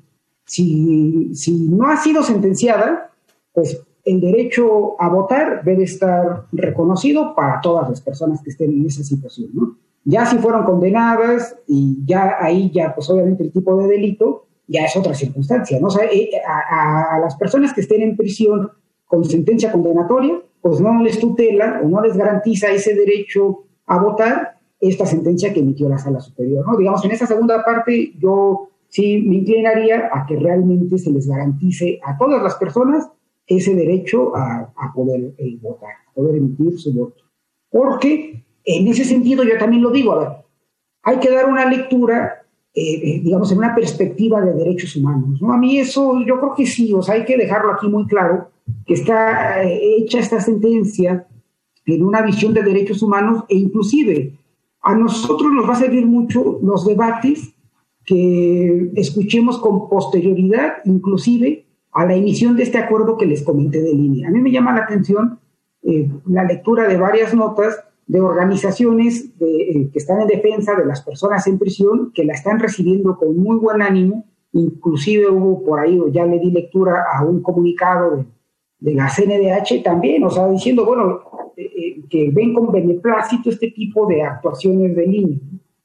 si, 0.45 1.35
si 1.35 1.69
no 1.69 1.89
ha 1.89 1.97
sido 1.97 2.23
sentenciada, 2.23 3.11
pues 3.53 3.81
el 4.05 4.21
derecho 4.21 5.01
a 5.01 5.09
votar 5.09 5.63
debe 5.65 5.85
estar 5.85 6.47
reconocido 6.53 7.35
para 7.35 7.61
todas 7.61 7.89
las 7.89 8.01
personas 8.01 8.43
que 8.43 8.51
estén 8.51 8.71
en 8.71 8.87
esa 8.87 9.03
situación, 9.03 9.51
¿no? 9.53 9.77
Ya 10.05 10.25
si 10.27 10.39
fueron 10.39 10.65
condenadas 10.65 11.57
y 11.67 11.99
ya 12.07 12.37
ahí 12.41 12.71
ya, 12.73 12.95
pues 12.95 13.11
obviamente 13.11 13.43
el 13.43 13.53
tipo 13.53 13.77
de 13.77 13.89
delito 13.89 14.47
ya 14.69 14.85
es 14.85 14.97
otra 14.97 15.15
circunstancia, 15.15 15.79
¿no? 15.81 15.89
Eh, 16.01 16.31
a 16.47 17.19
las 17.21 17.37
personas 17.37 17.73
que 17.73 17.81
estén 17.81 18.03
en 18.03 18.17
prisión 18.17 18.71
con 19.07 19.25
sentencia 19.25 19.73
condenatoria, 19.73 20.41
pues 20.69 20.81
no 20.81 21.03
les 21.03 21.19
tutela 21.19 21.81
o 21.85 21.89
no 21.89 22.01
les 22.01 22.17
garantiza 22.17 22.71
ese 22.71 22.95
derecho 22.95 23.65
a 23.87 24.03
votar 24.03 24.59
esta 24.81 25.07
sentencia 25.07 25.53
que 25.53 25.61
emitió 25.61 25.89
la 25.89 25.99
sala 25.99 26.21
superior. 26.21 26.67
¿no? 26.67 26.77
Digamos, 26.77 27.05
en 27.05 27.13
esa 27.13 27.27
segunda 27.27 27.65
parte 27.65 28.13
yo 28.19 28.71
sí 28.89 29.25
me 29.27 29.37
inclinaría 29.37 30.11
a 30.13 30.27
que 30.27 30.37
realmente 30.37 30.99
se 30.99 31.11
les 31.11 31.29
garantice 31.29 32.01
a 32.05 32.17
todas 32.19 32.43
las 32.43 32.57
personas 32.57 33.09
ese 33.47 33.75
derecho 33.75 34.35
a, 34.35 34.93
poder 34.95 35.35
eh, 35.39 35.57
votar, 35.63 35.93
a 36.11 36.13
poder 36.13 36.37
emitir 36.37 36.79
su 36.79 36.93
voto. 36.93 37.23
Porque 37.71 38.45
en 38.65 38.89
ese 38.89 39.05
sentido 39.05 39.45
yo 39.45 39.57
también 39.59 39.83
lo 39.83 39.91
digo, 39.91 40.13
a 40.13 40.19
ver, 40.19 40.29
hay 41.05 41.19
que 41.19 41.31
dar 41.31 41.49
una 41.49 41.65
lectura, 41.67 42.45
eh, 42.75 42.83
eh, 42.83 43.21
digamos, 43.23 43.53
en 43.53 43.59
una 43.59 43.75
perspectiva 43.75 44.41
de 44.41 44.53
derechos 44.53 44.97
humanos. 44.97 45.41
¿no? 45.41 45.53
A 45.53 45.59
mí 45.59 45.79
eso 45.79 46.21
yo 46.27 46.41
creo 46.41 46.55
que 46.57 46.67
sí, 46.67 46.93
o 46.93 47.03
sea, 47.03 47.15
hay 47.15 47.25
que 47.25 47.37
dejarlo 47.37 47.73
aquí 47.73 47.87
muy 47.87 48.07
claro 48.07 48.51
que 48.87 48.95
está 48.95 49.63
eh, 49.63 49.97
hecha 49.99 50.19
esta 50.19 50.41
sentencia 50.41 51.27
en 51.85 52.05
una 52.05 52.23
visión 52.23 52.53
de 52.53 52.63
derechos 52.63 53.03
humanos 53.03 53.45
e 53.49 53.57
inclusive 53.57 54.39
a 54.83 54.95
nosotros 54.95 55.53
nos 55.53 55.69
va 55.69 55.73
a 55.73 55.81
servir 55.81 56.07
mucho 56.07 56.59
los 56.63 56.87
debates 56.87 57.55
que 58.05 58.93
escuchemos 58.95 59.59
con 59.59 59.89
posterioridad, 59.89 60.75
inclusive 60.85 61.67
a 61.93 62.07
la 62.07 62.15
emisión 62.15 62.57
de 62.57 62.63
este 62.63 62.79
acuerdo 62.79 63.17
que 63.17 63.27
les 63.27 63.43
comenté 63.43 63.83
de 63.83 63.93
línea. 63.93 64.29
A 64.29 64.31
mí 64.31 64.41
me 64.41 64.53
llama 64.53 64.75
la 64.75 64.85
atención 64.85 65.41
eh, 65.83 66.09
la 66.27 66.45
lectura 66.45 66.87
de 66.87 66.97
varias 66.97 67.35
notas 67.35 67.83
de 68.07 68.21
organizaciones 68.21 69.33
eh, 69.41 69.91
que 69.93 69.99
están 69.99 70.21
en 70.21 70.29
defensa 70.29 70.77
de 70.77 70.87
las 70.87 71.03
personas 71.03 71.47
en 71.49 71.59
prisión, 71.59 72.13
que 72.15 72.25
la 72.25 72.35
están 72.35 72.61
recibiendo 72.61 73.17
con 73.17 73.37
muy 73.37 73.57
buen 73.57 73.83
ánimo. 73.83 74.25
Inclusive 74.53 75.29
hubo 75.29 75.65
por 75.65 75.81
ahí, 75.81 75.99
ya 76.13 76.25
le 76.25 76.39
di 76.39 76.53
lectura 76.53 77.05
a 77.13 77.25
un 77.25 77.43
comunicado 77.43 78.17
de 78.17 78.25
de 78.79 78.95
la 78.95 79.09
CNDH 79.09 79.83
también, 79.83 80.23
o 80.25 80.31
sea, 80.31 80.49
diciendo, 80.49 80.85
bueno, 80.85 81.21
eh, 81.57 81.63
eh, 81.65 82.03
que 82.09 82.31
ven 82.31 82.55
con 82.55 82.71
beneplácito 82.71 83.51
este 83.51 83.71
tipo 83.71 84.07
de 84.07 84.23
actuaciones 84.23 84.95
de 84.95 85.07
línea. 85.07 85.39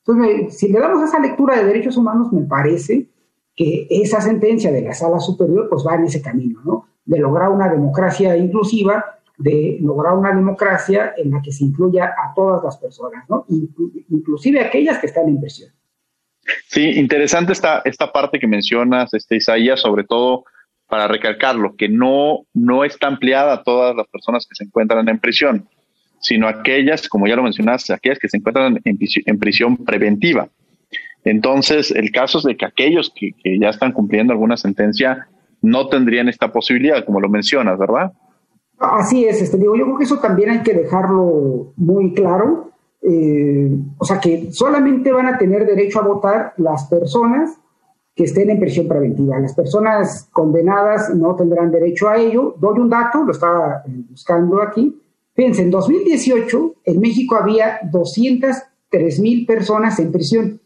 Entonces, 0.05 0.57
si 0.57 0.67
le 0.67 0.79
damos 0.79 1.07
esa 1.07 1.19
lectura 1.19 1.57
de 1.57 1.65
derechos 1.65 1.95
humanos, 1.95 2.33
me 2.33 2.41
parece 2.43 3.07
que 3.55 3.87
esa 3.89 4.19
sentencia 4.21 4.71
de 4.71 4.81
la 4.81 4.93
sala 4.93 5.19
superior 5.19 5.67
pues 5.69 5.85
va 5.85 5.95
en 5.95 6.05
ese 6.05 6.21
camino, 6.21 6.59
¿no? 6.65 6.87
De 7.05 7.19
lograr 7.19 7.49
una 7.49 7.69
democracia 7.69 8.35
inclusiva, 8.35 9.05
de 9.37 9.77
lograr 9.81 10.17
una 10.17 10.33
democracia 10.33 11.13
en 11.17 11.31
la 11.31 11.41
que 11.41 11.51
se 11.51 11.65
incluya 11.65 12.05
a 12.05 12.33
todas 12.33 12.63
las 12.63 12.77
personas, 12.77 13.25
¿no? 13.29 13.45
Inclusive 14.09 14.61
aquellas 14.61 14.99
que 14.99 15.07
están 15.07 15.27
en 15.27 15.39
prisión. 15.39 15.71
Sí, 16.67 16.99
interesante 16.99 17.53
esta, 17.53 17.81
esta 17.85 18.11
parte 18.11 18.39
que 18.39 18.47
mencionas, 18.47 19.13
este, 19.13 19.35
Isaías, 19.35 19.79
sobre 19.79 20.03
todo 20.03 20.45
para 20.91 21.07
recalcarlo, 21.07 21.77
que 21.77 21.87
no, 21.87 22.39
no 22.53 22.83
está 22.83 23.07
ampliada 23.07 23.53
a 23.53 23.63
todas 23.63 23.95
las 23.95 24.05
personas 24.07 24.45
que 24.45 24.55
se 24.55 24.65
encuentran 24.65 25.07
en 25.07 25.19
prisión, 25.19 25.65
sino 26.19 26.49
aquellas, 26.49 27.07
como 27.07 27.27
ya 27.27 27.37
lo 27.37 27.43
mencionaste, 27.43 27.93
aquellas 27.93 28.19
que 28.19 28.27
se 28.27 28.35
encuentran 28.35 28.77
en, 28.83 29.39
prisión 29.39 29.77
preventiva. 29.77 30.49
Entonces, 31.23 31.91
el 31.91 32.11
caso 32.11 32.39
es 32.39 32.43
de 32.43 32.57
que 32.57 32.65
aquellos 32.65 33.09
que, 33.15 33.31
ya 33.57 33.69
están 33.69 33.93
cumpliendo 33.93 34.33
alguna 34.33 34.57
sentencia 34.57 35.29
no 35.61 35.87
tendrían 35.87 36.27
esta 36.27 36.51
posibilidad, 36.51 37.05
como 37.05 37.21
lo 37.21 37.29
mencionas, 37.29 37.79
¿verdad? 37.79 38.11
Así 38.77 39.23
es, 39.23 39.41
este, 39.41 39.57
digo, 39.57 39.77
yo 39.77 39.85
creo 39.85 39.97
que 39.97 40.03
eso 40.03 40.19
también 40.19 40.49
hay 40.49 40.61
que 40.61 40.73
dejarlo 40.73 41.71
muy 41.77 42.13
claro. 42.13 42.73
Eh, 43.01 43.71
o 43.97 44.03
sea, 44.03 44.19
que 44.19 44.51
solamente 44.51 45.13
van 45.13 45.27
a 45.27 45.37
tener 45.37 45.65
derecho 45.65 46.01
a 46.01 46.05
votar 46.05 46.53
las 46.57 46.87
personas 46.87 47.61
que 48.15 48.23
estén 48.25 48.49
en 48.49 48.59
prisión 48.59 48.87
preventiva. 48.87 49.39
Las 49.39 49.53
personas 49.53 50.29
condenadas 50.31 51.13
no 51.15 51.35
tendrán 51.35 51.71
derecho 51.71 52.09
a 52.09 52.17
ello. 52.17 52.55
Doy 52.59 52.79
un 52.79 52.89
dato, 52.89 53.23
lo 53.23 53.31
estaba 53.31 53.83
eh, 53.85 54.03
buscando 54.09 54.61
aquí. 54.61 55.01
Fíjense, 55.33 55.63
en 55.63 55.71
2018 55.71 56.75
en 56.85 56.99
México 56.99 57.35
había 57.35 57.79
203 57.91 59.19
mil 59.19 59.45
personas 59.45 59.97
en 59.99 60.11
prisión. 60.11 60.59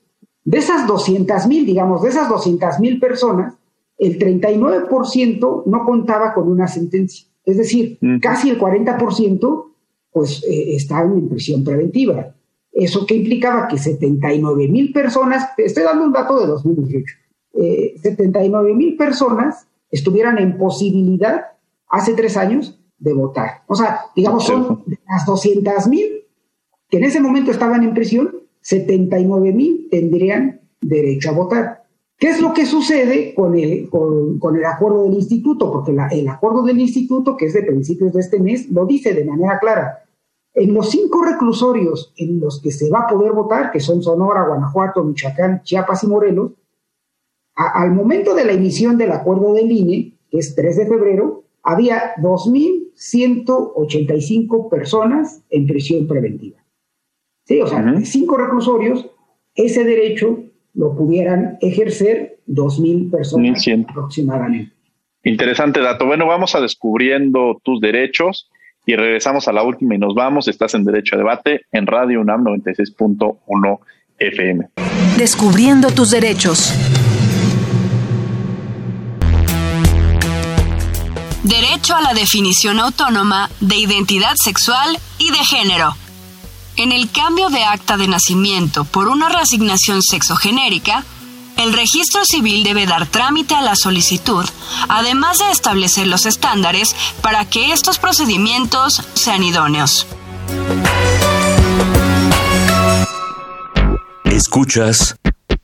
De 0.43 0.57
esas 0.57 0.87
200 0.87 1.47
mil, 1.47 1.65
digamos, 1.65 2.01
de 2.01 2.09
esas 2.09 2.29
200 2.29 2.79
mil 2.79 2.99
personas, 2.99 3.53
el 3.97 4.19
39% 4.19 5.63
no 5.65 5.85
contaba 5.85 6.33
con 6.33 6.49
una 6.49 6.67
sentencia. 6.67 7.27
Es 7.45 7.57
decir, 7.57 7.99
casi 8.21 8.49
el 8.49 8.59
40% 8.59 9.65
pues 10.11 10.43
eh, 10.43 10.75
estaban 10.75 11.17
en 11.17 11.29
prisión 11.29 11.63
preventiva. 11.63 12.33
¿Eso 12.71 13.05
qué 13.05 13.15
implicaba? 13.15 13.67
Que 13.67 13.77
79 13.77 14.67
mil 14.67 14.91
personas, 14.91 15.49
estoy 15.57 15.83
dando 15.83 16.05
un 16.05 16.11
dato 16.11 16.39
de 16.39 16.47
2018, 16.47 17.15
79 17.55 18.71
eh, 18.71 18.75
mil 18.75 18.97
personas 18.97 19.67
estuvieran 19.89 20.37
en 20.39 20.57
posibilidad 20.57 21.45
hace 21.87 22.13
tres 22.13 22.37
años 22.37 22.79
de 22.97 23.13
votar. 23.13 23.63
O 23.67 23.75
sea, 23.75 24.05
digamos, 24.15 24.45
son 24.45 24.83
las 25.07 25.25
200 25.25 25.87
mil 25.87 26.25
que 26.89 26.97
en 26.97 27.03
ese 27.03 27.19
momento 27.19 27.51
estaban 27.51 27.83
en 27.83 27.93
prisión, 27.93 28.35
79 28.61 29.51
mil 29.53 29.87
tendrían 29.89 30.61
derecho 30.81 31.29
a 31.29 31.33
votar. 31.33 31.85
¿Qué 32.17 32.29
es 32.29 32.41
lo 32.41 32.53
que 32.53 32.65
sucede 32.65 33.33
con 33.35 33.57
el, 33.57 33.89
con, 33.89 34.55
el 34.55 34.65
acuerdo 34.65 35.03
del 35.03 35.15
instituto? 35.15 35.71
Porque 35.71 35.91
el 35.91 36.29
acuerdo 36.29 36.63
del 36.63 36.79
instituto, 36.79 37.35
que 37.35 37.45
es 37.45 37.53
de 37.53 37.63
principios 37.63 38.13
de 38.13 38.21
este 38.21 38.39
mes, 38.39 38.69
lo 38.69 38.85
dice 38.85 39.13
de 39.13 39.25
manera 39.25 39.59
clara. 39.59 40.03
En 40.53 40.73
los 40.73 40.89
cinco 40.89 41.23
reclusorios 41.23 42.13
en 42.15 42.39
los 42.39 42.61
que 42.61 42.71
se 42.71 42.89
va 42.89 43.01
a 43.01 43.07
poder 43.07 43.33
votar, 43.33 43.71
que 43.71 43.81
son 43.81 44.01
Sonora, 44.01 44.47
Guanajuato, 44.47 45.03
Michoacán, 45.03 45.61
Chiapas 45.63 46.03
y 46.05 46.07
Morelos, 46.07 46.51
al 47.55 47.91
momento 47.91 48.33
de 48.35 48.45
la 48.45 48.53
emisión 48.53 48.97
del 48.97 49.11
acuerdo 49.11 49.53
del 49.53 49.69
INE, 49.71 50.13
que 50.29 50.37
es 50.39 50.55
3 50.55 50.77
de 50.77 50.87
febrero, 50.87 51.43
había 51.63 52.15
2.185 52.17 54.69
personas 54.69 55.41
en 55.49 55.65
prisión 55.65 56.07
preventiva. 56.07 56.63
Sí, 57.45 57.59
o 57.61 57.67
sea, 57.67 57.83
cinco 58.03 58.37
reclusorios, 58.37 59.09
ese 59.55 59.83
derecho 59.83 60.43
lo 60.73 60.95
pudieran 60.95 61.57
ejercer 61.61 62.39
2.000 62.47 63.11
personas 63.11 63.65
aproximadamente. 63.89 64.71
Interesante 65.23 65.79
dato. 65.79 66.05
Bueno, 66.05 66.27
vamos 66.27 66.53
a 66.55 66.61
descubriendo 66.61 67.59
tus 67.63 67.81
derechos 67.81 68.51
y 68.85 68.95
regresamos 68.95 69.47
a 69.47 69.53
la 69.53 69.63
última 69.63 69.95
y 69.95 69.97
nos 69.97 70.13
vamos. 70.13 70.47
Estás 70.47 70.75
en 70.75 70.85
Derecho 70.85 71.15
a 71.15 71.17
Debate 71.17 71.61
en 71.71 71.87
Radio 71.87 72.21
UNAM 72.21 72.43
96.1 72.43 73.79
FM. 74.19 74.67
Descubriendo 75.17 75.89
tus 75.89 76.11
derechos. 76.11 76.71
Derecho 81.45 81.95
a 81.95 82.01
la 82.01 82.15
definición 82.15 82.79
autónoma 82.79 83.51
de 83.59 83.75
identidad 83.75 84.33
sexual 84.35 84.97
y 85.19 85.29
de 85.29 85.45
género. 85.45 85.95
En 86.75 86.91
el 86.91 87.11
cambio 87.11 87.49
de 87.49 87.63
acta 87.63 87.97
de 87.97 88.07
nacimiento 88.07 88.83
por 88.83 89.07
una 89.07 89.29
reasignación 89.29 90.01
sexogenérica, 90.01 91.05
el 91.57 91.73
registro 91.73 92.25
civil 92.25 92.63
debe 92.63 92.87
dar 92.87 93.05
trámite 93.05 93.53
a 93.53 93.61
la 93.61 93.75
solicitud, 93.75 94.43
además 94.89 95.37
de 95.37 95.51
establecer 95.51 96.07
los 96.07 96.25
estándares 96.25 96.95
para 97.21 97.47
que 97.47 97.73
estos 97.73 97.99
procedimientos 97.99 99.03
sean 99.13 99.43
idóneos. 99.43 100.07
Escuchas 104.23 105.15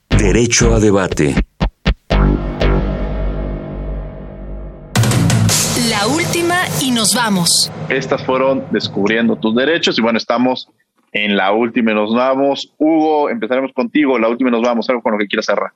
Derecho 0.10 0.76
a 0.76 0.80
Debate. 0.80 1.44
La 6.02 6.08
última 6.08 6.64
y 6.82 6.90
nos 6.90 7.14
vamos. 7.14 7.72
Estas 7.88 8.26
fueron 8.26 8.66
Descubriendo 8.72 9.36
tus 9.36 9.56
derechos 9.56 10.00
y 10.00 10.02
bueno, 10.02 10.18
estamos 10.18 10.68
en 11.12 11.38
la 11.38 11.52
última 11.54 11.92
y 11.92 11.94
nos 11.94 12.12
vamos. 12.16 12.74
Hugo, 12.80 13.30
empezaremos 13.30 13.72
contigo. 13.72 14.18
La 14.18 14.28
última 14.28 14.50
y 14.50 14.54
nos 14.54 14.64
vamos. 14.64 14.90
Algo 14.90 15.04
con 15.04 15.12
lo 15.12 15.20
que 15.20 15.28
quieras 15.28 15.46
cerrar. 15.46 15.74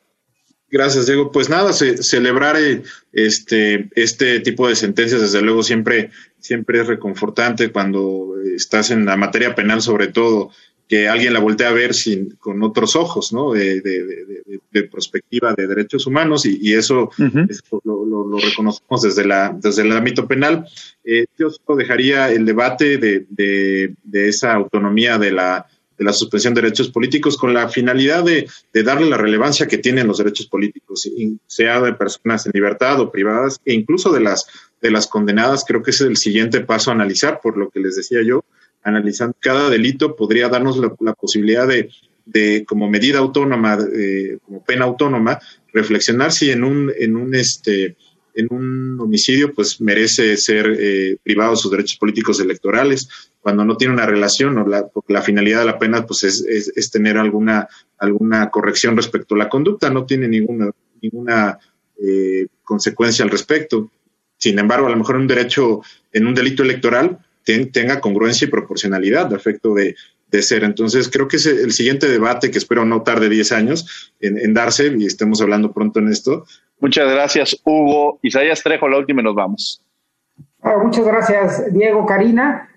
Gracias, 0.71 1.05
Diego. 1.05 1.31
Pues 1.31 1.47
nada, 1.47 1.73
celebrar 1.73 2.55
eh, 2.57 2.81
este, 3.13 3.87
este 3.93 4.39
tipo 4.39 4.67
de 4.67 4.75
sentencias, 4.75 5.21
desde 5.21 5.43
luego, 5.43 5.61
siempre, 5.61 6.09
siempre 6.39 6.81
es 6.81 6.87
reconfortante 6.87 7.71
cuando 7.71 8.33
estás 8.55 8.89
en 8.89 9.05
la 9.05 9.17
materia 9.17 9.53
penal, 9.53 9.83
sobre 9.83 10.07
todo, 10.07 10.49
que 10.87 11.07
alguien 11.07 11.33
la 11.33 11.39
voltea 11.39 11.69
a 11.69 11.73
ver 11.73 11.93
sin, 11.93 12.31
con 12.35 12.61
otros 12.61 12.95
ojos, 12.95 13.33
¿no? 13.33 13.53
De, 13.53 13.81
de, 13.81 14.83
perspectiva 14.83 15.53
de 15.53 15.67
derechos 15.67 16.05
humanos 16.05 16.45
y, 16.45 16.73
eso, 16.73 17.09
lo, 17.83 18.37
reconocemos 18.37 19.01
desde, 19.01 19.25
la, 19.25 19.55
desde 19.57 19.81
el 19.81 19.91
ámbito 19.93 20.27
penal. 20.27 20.67
Eh, 21.03 21.25
yo 21.37 21.49
solo 21.49 21.77
dejaría 21.77 22.29
el 22.29 22.45
debate 22.45 22.97
de, 22.97 23.95
esa 24.13 24.53
autonomía 24.53 25.17
de 25.17 25.31
la, 25.31 25.65
de 25.97 26.05
la 26.05 26.13
suspensión 26.13 26.53
de 26.53 26.61
derechos 26.61 26.89
políticos 26.89 27.37
con 27.37 27.53
la 27.53 27.69
finalidad 27.69 28.23
de, 28.23 28.47
darle 28.83 29.09
la 29.09 29.17
relevancia 29.17 29.67
que 29.67 29.77
tienen 29.77 30.07
los 30.07 30.17
derechos 30.17 30.47
políticos, 30.47 31.09
sea 31.47 31.81
de 31.81 31.93
personas 31.93 32.45
en 32.45 32.51
libertad 32.53 32.99
o 32.99 33.11
privadas, 33.11 33.59
e 33.65 33.73
incluso 33.73 34.11
de 34.11 34.19
las, 34.19 34.45
de 34.81 34.91
las 34.91 35.07
condenadas. 35.07 35.63
Creo 35.65 35.81
que 35.81 35.91
ese 35.91 36.03
es 36.03 36.09
el 36.09 36.17
siguiente 36.17 36.61
paso 36.61 36.91
a 36.91 36.95
analizar, 36.95 37.39
por 37.41 37.57
lo 37.57 37.69
que 37.69 37.79
les 37.79 37.95
decía 37.95 38.19
yo 38.23 38.43
analizando 38.85 39.35
cada 39.39 39.69
delito, 39.69 40.15
podría 40.15 40.47
darnos 40.47 40.77
la, 40.77 41.13
posibilidad 41.13 41.67
de, 41.67 41.89
de, 42.25 42.63
como 42.65 42.89
medida 42.89 43.17
autónoma, 43.19 43.77
eh, 43.93 44.37
como 44.45 44.63
pena 44.63 44.85
autónoma, 44.85 45.39
reflexionar 45.73 46.31
si 46.31 46.51
en 46.51 46.63
un, 46.63 46.91
en 46.97 47.17
un, 47.17 47.33
este, 47.33 47.97
en 48.35 48.47
un 48.51 48.99
homicidio, 49.01 49.53
pues 49.53 49.81
merece 49.81 50.37
ser 50.37 50.77
eh, 50.79 51.17
privado 51.23 51.51
de 51.51 51.57
sus 51.57 51.71
derechos 51.71 51.97
políticos 51.97 52.39
electorales, 52.39 53.09
cuando 53.41 53.65
no 53.65 53.75
tiene 53.75 53.95
una 53.95 54.05
relación, 54.05 54.57
o 54.59 54.67
la, 54.67 54.87
porque 54.87 55.13
la 55.13 55.23
finalidad 55.23 55.59
de 55.59 55.65
la 55.65 55.79
pena, 55.79 56.05
pues 56.05 56.23
es, 56.23 56.41
es, 56.47 56.91
tener 56.91 57.17
alguna, 57.17 57.67
alguna 57.97 58.51
corrección 58.51 58.95
respecto 58.95 59.33
a 59.33 59.39
la 59.39 59.49
conducta, 59.49 59.89
no 59.89 60.05
tiene 60.05 60.27
ninguna, 60.27 60.71
ninguna 61.01 61.57
eh, 61.99 62.47
consecuencia 62.63 63.25
al 63.25 63.31
respecto. 63.31 63.91
Sin 64.37 64.59
embargo, 64.59 64.87
a 64.87 64.89
lo 64.91 64.97
mejor 64.97 65.15
un 65.15 65.27
derecho 65.27 65.81
en 66.11 66.27
un 66.27 66.35
delito 66.35 66.61
electoral, 66.61 67.24
tenga 67.45 68.01
congruencia 68.01 68.45
y 68.45 68.51
proporcionalidad 68.51 69.27
de 69.27 69.35
efecto 69.35 69.73
de, 69.73 69.95
ser. 70.41 70.65
Entonces, 70.65 71.09
creo 71.09 71.29
que 71.29 71.37
es 71.37 71.45
el 71.45 71.71
siguiente 71.71 72.09
debate 72.09 72.51
que 72.51 72.57
espero 72.57 72.83
no 72.83 73.03
tarde 73.03 73.29
10 73.29 73.53
años 73.53 74.13
en, 74.19 74.53
darse 74.53 74.93
y 74.97 75.05
estemos 75.05 75.41
hablando 75.41 75.71
pronto 75.71 75.99
en 75.99 76.09
esto. 76.09 76.45
Muchas 76.81 77.09
gracias, 77.09 77.55
Hugo. 77.63 78.19
Isaías 78.21 78.61
Trejo, 78.61 78.89
la 78.89 78.97
última 78.97 79.21
y 79.21 79.23
nos 79.23 79.33
vamos. 79.33 79.81
Ah, 80.61 80.77
muchas 80.83 81.05
gracias, 81.05 81.73
Diego, 81.73 82.05
Karina. 82.05 82.67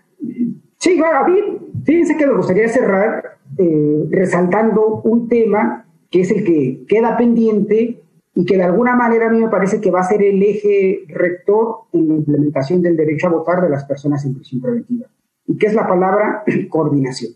Sí, 0.78 1.00
a 1.02 1.26
mí, 1.26 1.40
fíjense 1.84 2.16
que 2.16 2.28
me 2.28 2.34
gustaría 2.34 2.68
cerrar 2.68 3.38
eh, 3.58 4.04
resaltando 4.10 5.00
un 5.02 5.28
tema 5.28 5.84
que 6.10 6.20
es 6.20 6.30
el 6.30 6.44
que 6.44 6.84
queda 6.86 7.16
pendiente 7.16 8.00
y 8.38 8.44
que 8.44 8.56
de 8.56 8.62
alguna 8.62 8.94
manera 8.94 9.26
a 9.26 9.30
mí 9.30 9.40
me 9.40 9.48
parece 9.48 9.80
que 9.80 9.90
va 9.90 9.98
a 9.98 10.04
ser 10.04 10.22
el 10.22 10.40
eje 10.40 11.02
rector 11.08 11.88
en 11.92 12.06
la 12.06 12.14
implementación 12.14 12.80
del 12.80 12.96
derecho 12.96 13.26
a 13.26 13.30
votar 13.30 13.60
de 13.60 13.68
las 13.68 13.84
personas 13.84 14.24
en 14.24 14.34
prisión 14.36 14.62
preventiva, 14.62 15.08
y 15.44 15.58
que 15.58 15.66
es 15.66 15.74
la 15.74 15.88
palabra 15.88 16.44
coordinación. 16.70 17.32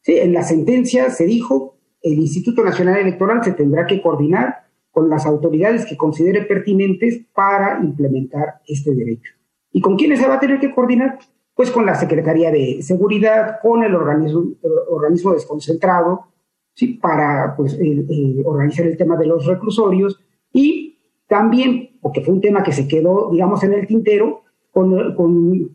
Sí, 0.00 0.16
en 0.16 0.32
la 0.32 0.44
sentencia 0.44 1.10
se 1.10 1.26
dijo, 1.26 1.74
el 2.02 2.20
Instituto 2.20 2.62
Nacional 2.62 2.98
Electoral 2.98 3.42
se 3.42 3.50
tendrá 3.50 3.88
que 3.88 4.00
coordinar 4.00 4.68
con 4.92 5.10
las 5.10 5.26
autoridades 5.26 5.84
que 5.86 5.96
considere 5.96 6.42
pertinentes 6.42 7.20
para 7.34 7.80
implementar 7.82 8.60
este 8.68 8.94
derecho. 8.94 9.32
¿Y 9.72 9.80
con 9.80 9.96
quiénes 9.96 10.20
se 10.20 10.28
va 10.28 10.34
a 10.34 10.40
tener 10.40 10.60
que 10.60 10.72
coordinar? 10.72 11.18
Pues 11.52 11.72
con 11.72 11.84
la 11.84 11.96
Secretaría 11.96 12.52
de 12.52 12.80
Seguridad, 12.82 13.56
con 13.60 13.82
el 13.82 13.92
organismo, 13.92 14.52
organismo 14.88 15.32
desconcentrado, 15.32 16.26
¿sí? 16.74 16.94
para 16.94 17.56
pues, 17.56 17.76
organizar 18.44 18.86
el 18.86 18.96
tema 18.96 19.16
de 19.16 19.26
los 19.26 19.44
reclusorios, 19.44 20.20
y 20.52 20.98
también, 21.26 21.98
porque 22.00 22.22
fue 22.22 22.34
un 22.34 22.40
tema 22.40 22.62
que 22.62 22.72
se 22.72 22.88
quedó, 22.88 23.30
digamos, 23.30 23.62
en 23.62 23.74
el 23.74 23.86
tintero, 23.86 24.42
con, 24.70 25.14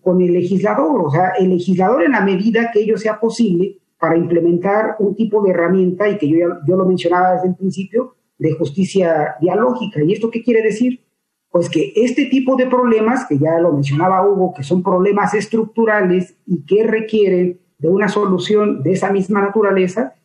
con, 0.02 0.22
el 0.22 0.34
legislador, 0.34 1.02
o 1.06 1.12
sea, 1.12 1.34
el 1.38 1.50
legislador 1.50 2.04
en 2.04 2.14
la 2.14 2.22
medida 2.22 2.72
que 2.72 2.80
ello 2.80 2.98
sea 2.98 3.20
posible 3.20 3.80
para 4.00 4.18
implementar 4.18 4.96
un 5.00 5.16
tipo 5.16 5.44
de 5.44 5.52
herramienta, 5.52 6.10
y 6.10 6.18
que 6.18 6.28
yo, 6.28 6.38
yo 6.66 6.76
lo 6.76 6.86
mencionaba 6.86 7.34
desde 7.34 7.50
el 7.50 7.56
principio, 7.56 8.16
de 8.38 8.54
justicia 8.54 9.36
dialógica. 9.40 10.04
¿Y 10.04 10.14
esto 10.14 10.32
qué 10.32 10.42
quiere 10.42 10.62
decir? 10.62 11.06
Pues 11.50 11.70
que 11.70 11.94
este 11.96 12.26
tipo 12.26 12.56
de 12.56 12.66
problemas, 12.66 13.26
que 13.28 13.38
ya 13.38 13.60
lo 13.60 13.74
mencionaba 13.74 14.28
Hugo, 14.28 14.54
que 14.56 14.64
son 14.64 14.82
problemas 14.82 15.34
estructurales 15.34 16.36
y 16.46 16.66
que 16.66 16.84
requieren 16.84 17.60
de 17.78 17.90
una 17.90 18.08
solución 18.08 18.82
de 18.82 18.94
esa 18.94 19.12
misma 19.12 19.42
naturaleza, 19.42 20.16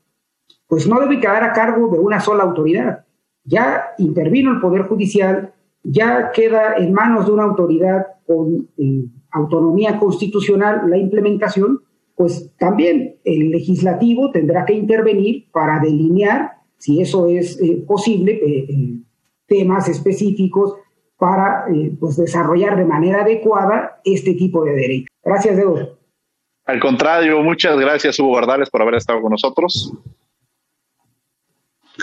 pues 0.67 0.89
no 0.89 1.01
debe 1.01 1.21
quedar 1.21 1.45
a 1.45 1.53
cargo 1.53 1.89
de 1.89 1.99
una 1.99 2.21
sola 2.21 2.45
autoridad 2.45 3.05
ya 3.49 3.95
intervino 3.99 4.53
el 4.53 4.61
Poder 4.61 4.83
Judicial, 4.83 5.53
ya 5.83 6.31
queda 6.33 6.77
en 6.77 6.93
manos 6.93 7.27
de 7.27 7.33
una 7.33 7.45
autoridad 7.45 8.07
con 8.27 8.69
eh, 8.77 9.05
autonomía 9.31 9.99
constitucional 9.99 10.89
la 10.89 10.99
implementación, 10.99 11.81
pues 12.15 12.51
también 12.59 13.17
el 13.25 13.51
legislativo 13.51 14.31
tendrá 14.31 14.65
que 14.65 14.75
intervenir 14.75 15.51
para 15.51 15.81
delinear, 15.81 16.59
si 16.77 17.01
eso 17.01 17.27
es 17.27 17.61
eh, 17.61 17.83
posible, 17.87 18.33
eh, 18.33 18.99
temas 19.47 19.89
específicos 19.89 20.75
para 21.17 21.65
pues 21.99 22.17
desarrollar 22.17 22.77
de 22.77 22.85
manera 22.85 23.23
adecuada 23.23 24.01
este 24.05 24.35
tipo 24.35 24.65
de 24.65 24.73
derecho. 24.73 25.07
Gracias, 25.25 25.59
Edo. 25.59 25.99
Al 26.65 26.81
contrario, 26.81 27.43
muchas 27.43 27.77
gracias, 27.79 28.21
Hugo 28.21 28.33
Bardales, 28.33 28.71
por 28.71 28.83
haber 28.83 28.97
estado 28.97 29.23
con 29.23 29.31
nosotros. 29.31 29.93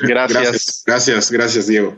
Gracias. 0.01 0.83
Gracias, 0.85 1.31
gracias, 1.31 1.67
Diego. 1.67 1.97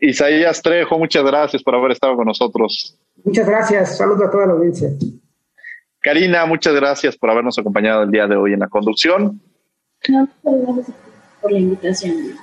Isaías 0.00 0.60
Trejo, 0.60 0.98
muchas 0.98 1.24
gracias 1.24 1.62
por 1.62 1.74
haber 1.74 1.92
estado 1.92 2.16
con 2.16 2.26
nosotros. 2.26 2.98
Muchas 3.24 3.46
gracias, 3.46 3.96
saludos 3.96 4.28
a 4.28 4.30
toda 4.30 4.46
la 4.46 4.52
audiencia. 4.52 4.90
Karina, 6.00 6.44
muchas 6.44 6.74
gracias 6.74 7.16
por 7.16 7.30
habernos 7.30 7.58
acompañado 7.58 8.02
el 8.02 8.10
día 8.10 8.26
de 8.26 8.36
hoy 8.36 8.52
en 8.52 8.60
la 8.60 8.68
conducción. 8.68 9.40
No, 10.08 10.28
gracias 10.42 10.96
por 11.40 11.52
la 11.52 11.58
invitación. 11.58 12.36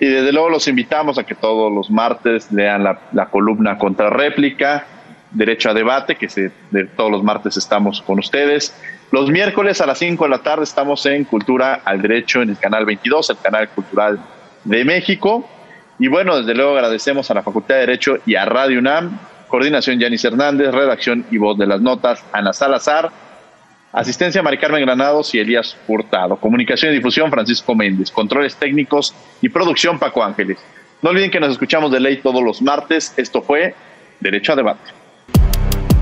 Y 0.00 0.06
desde 0.06 0.32
luego 0.32 0.48
los 0.48 0.66
invitamos 0.66 1.18
a 1.18 1.24
que 1.24 1.34
todos 1.34 1.70
los 1.72 1.90
martes 1.90 2.50
lean 2.50 2.82
la, 2.82 3.00
la 3.12 3.30
columna 3.30 3.78
réplica 4.08 4.86
Derecho 5.30 5.70
a 5.70 5.74
Debate, 5.74 6.16
que 6.16 6.28
se, 6.28 6.50
de, 6.70 6.86
todos 6.86 7.10
los 7.10 7.22
martes 7.22 7.56
estamos 7.56 8.02
con 8.02 8.18
ustedes. 8.18 8.74
Los 9.12 9.28
miércoles 9.28 9.80
a 9.80 9.86
las 9.86 9.98
5 9.98 10.22
de 10.22 10.30
la 10.30 10.38
tarde 10.38 10.62
estamos 10.62 11.04
en 11.04 11.24
Cultura 11.24 11.80
al 11.84 12.00
Derecho 12.00 12.42
en 12.42 12.50
el 12.50 12.58
canal 12.58 12.84
22, 12.84 13.30
el 13.30 13.38
canal 13.38 13.68
cultural 13.70 14.20
de 14.62 14.84
México. 14.84 15.48
Y 15.98 16.06
bueno, 16.06 16.38
desde 16.38 16.54
luego 16.54 16.76
agradecemos 16.76 17.28
a 17.28 17.34
la 17.34 17.42
Facultad 17.42 17.74
de 17.74 17.80
Derecho 17.80 18.18
y 18.24 18.36
a 18.36 18.44
Radio 18.44 18.78
UNAM, 18.78 19.18
coordinación 19.48 19.98
Yanis 19.98 20.24
Hernández, 20.24 20.70
redacción 20.70 21.26
y 21.28 21.38
voz 21.38 21.58
de 21.58 21.66
las 21.66 21.80
notas 21.80 22.24
Ana 22.32 22.52
Salazar, 22.52 23.10
asistencia 23.92 24.44
Mari 24.44 24.58
Carmen 24.58 24.82
Granados 24.82 25.34
y 25.34 25.40
Elías 25.40 25.76
Hurtado, 25.88 26.36
comunicación 26.36 26.92
y 26.92 26.96
difusión 26.96 27.32
Francisco 27.32 27.74
Méndez, 27.74 28.12
controles 28.12 28.54
técnicos 28.54 29.12
y 29.42 29.48
producción 29.48 29.98
Paco 29.98 30.22
Ángeles. 30.22 30.58
No 31.02 31.10
olviden 31.10 31.32
que 31.32 31.40
nos 31.40 31.50
escuchamos 31.50 31.90
de 31.90 31.98
ley 31.98 32.18
todos 32.18 32.44
los 32.44 32.62
martes. 32.62 33.12
Esto 33.16 33.42
fue 33.42 33.74
Derecho 34.20 34.52
a 34.52 34.56
Debate. 34.56 34.99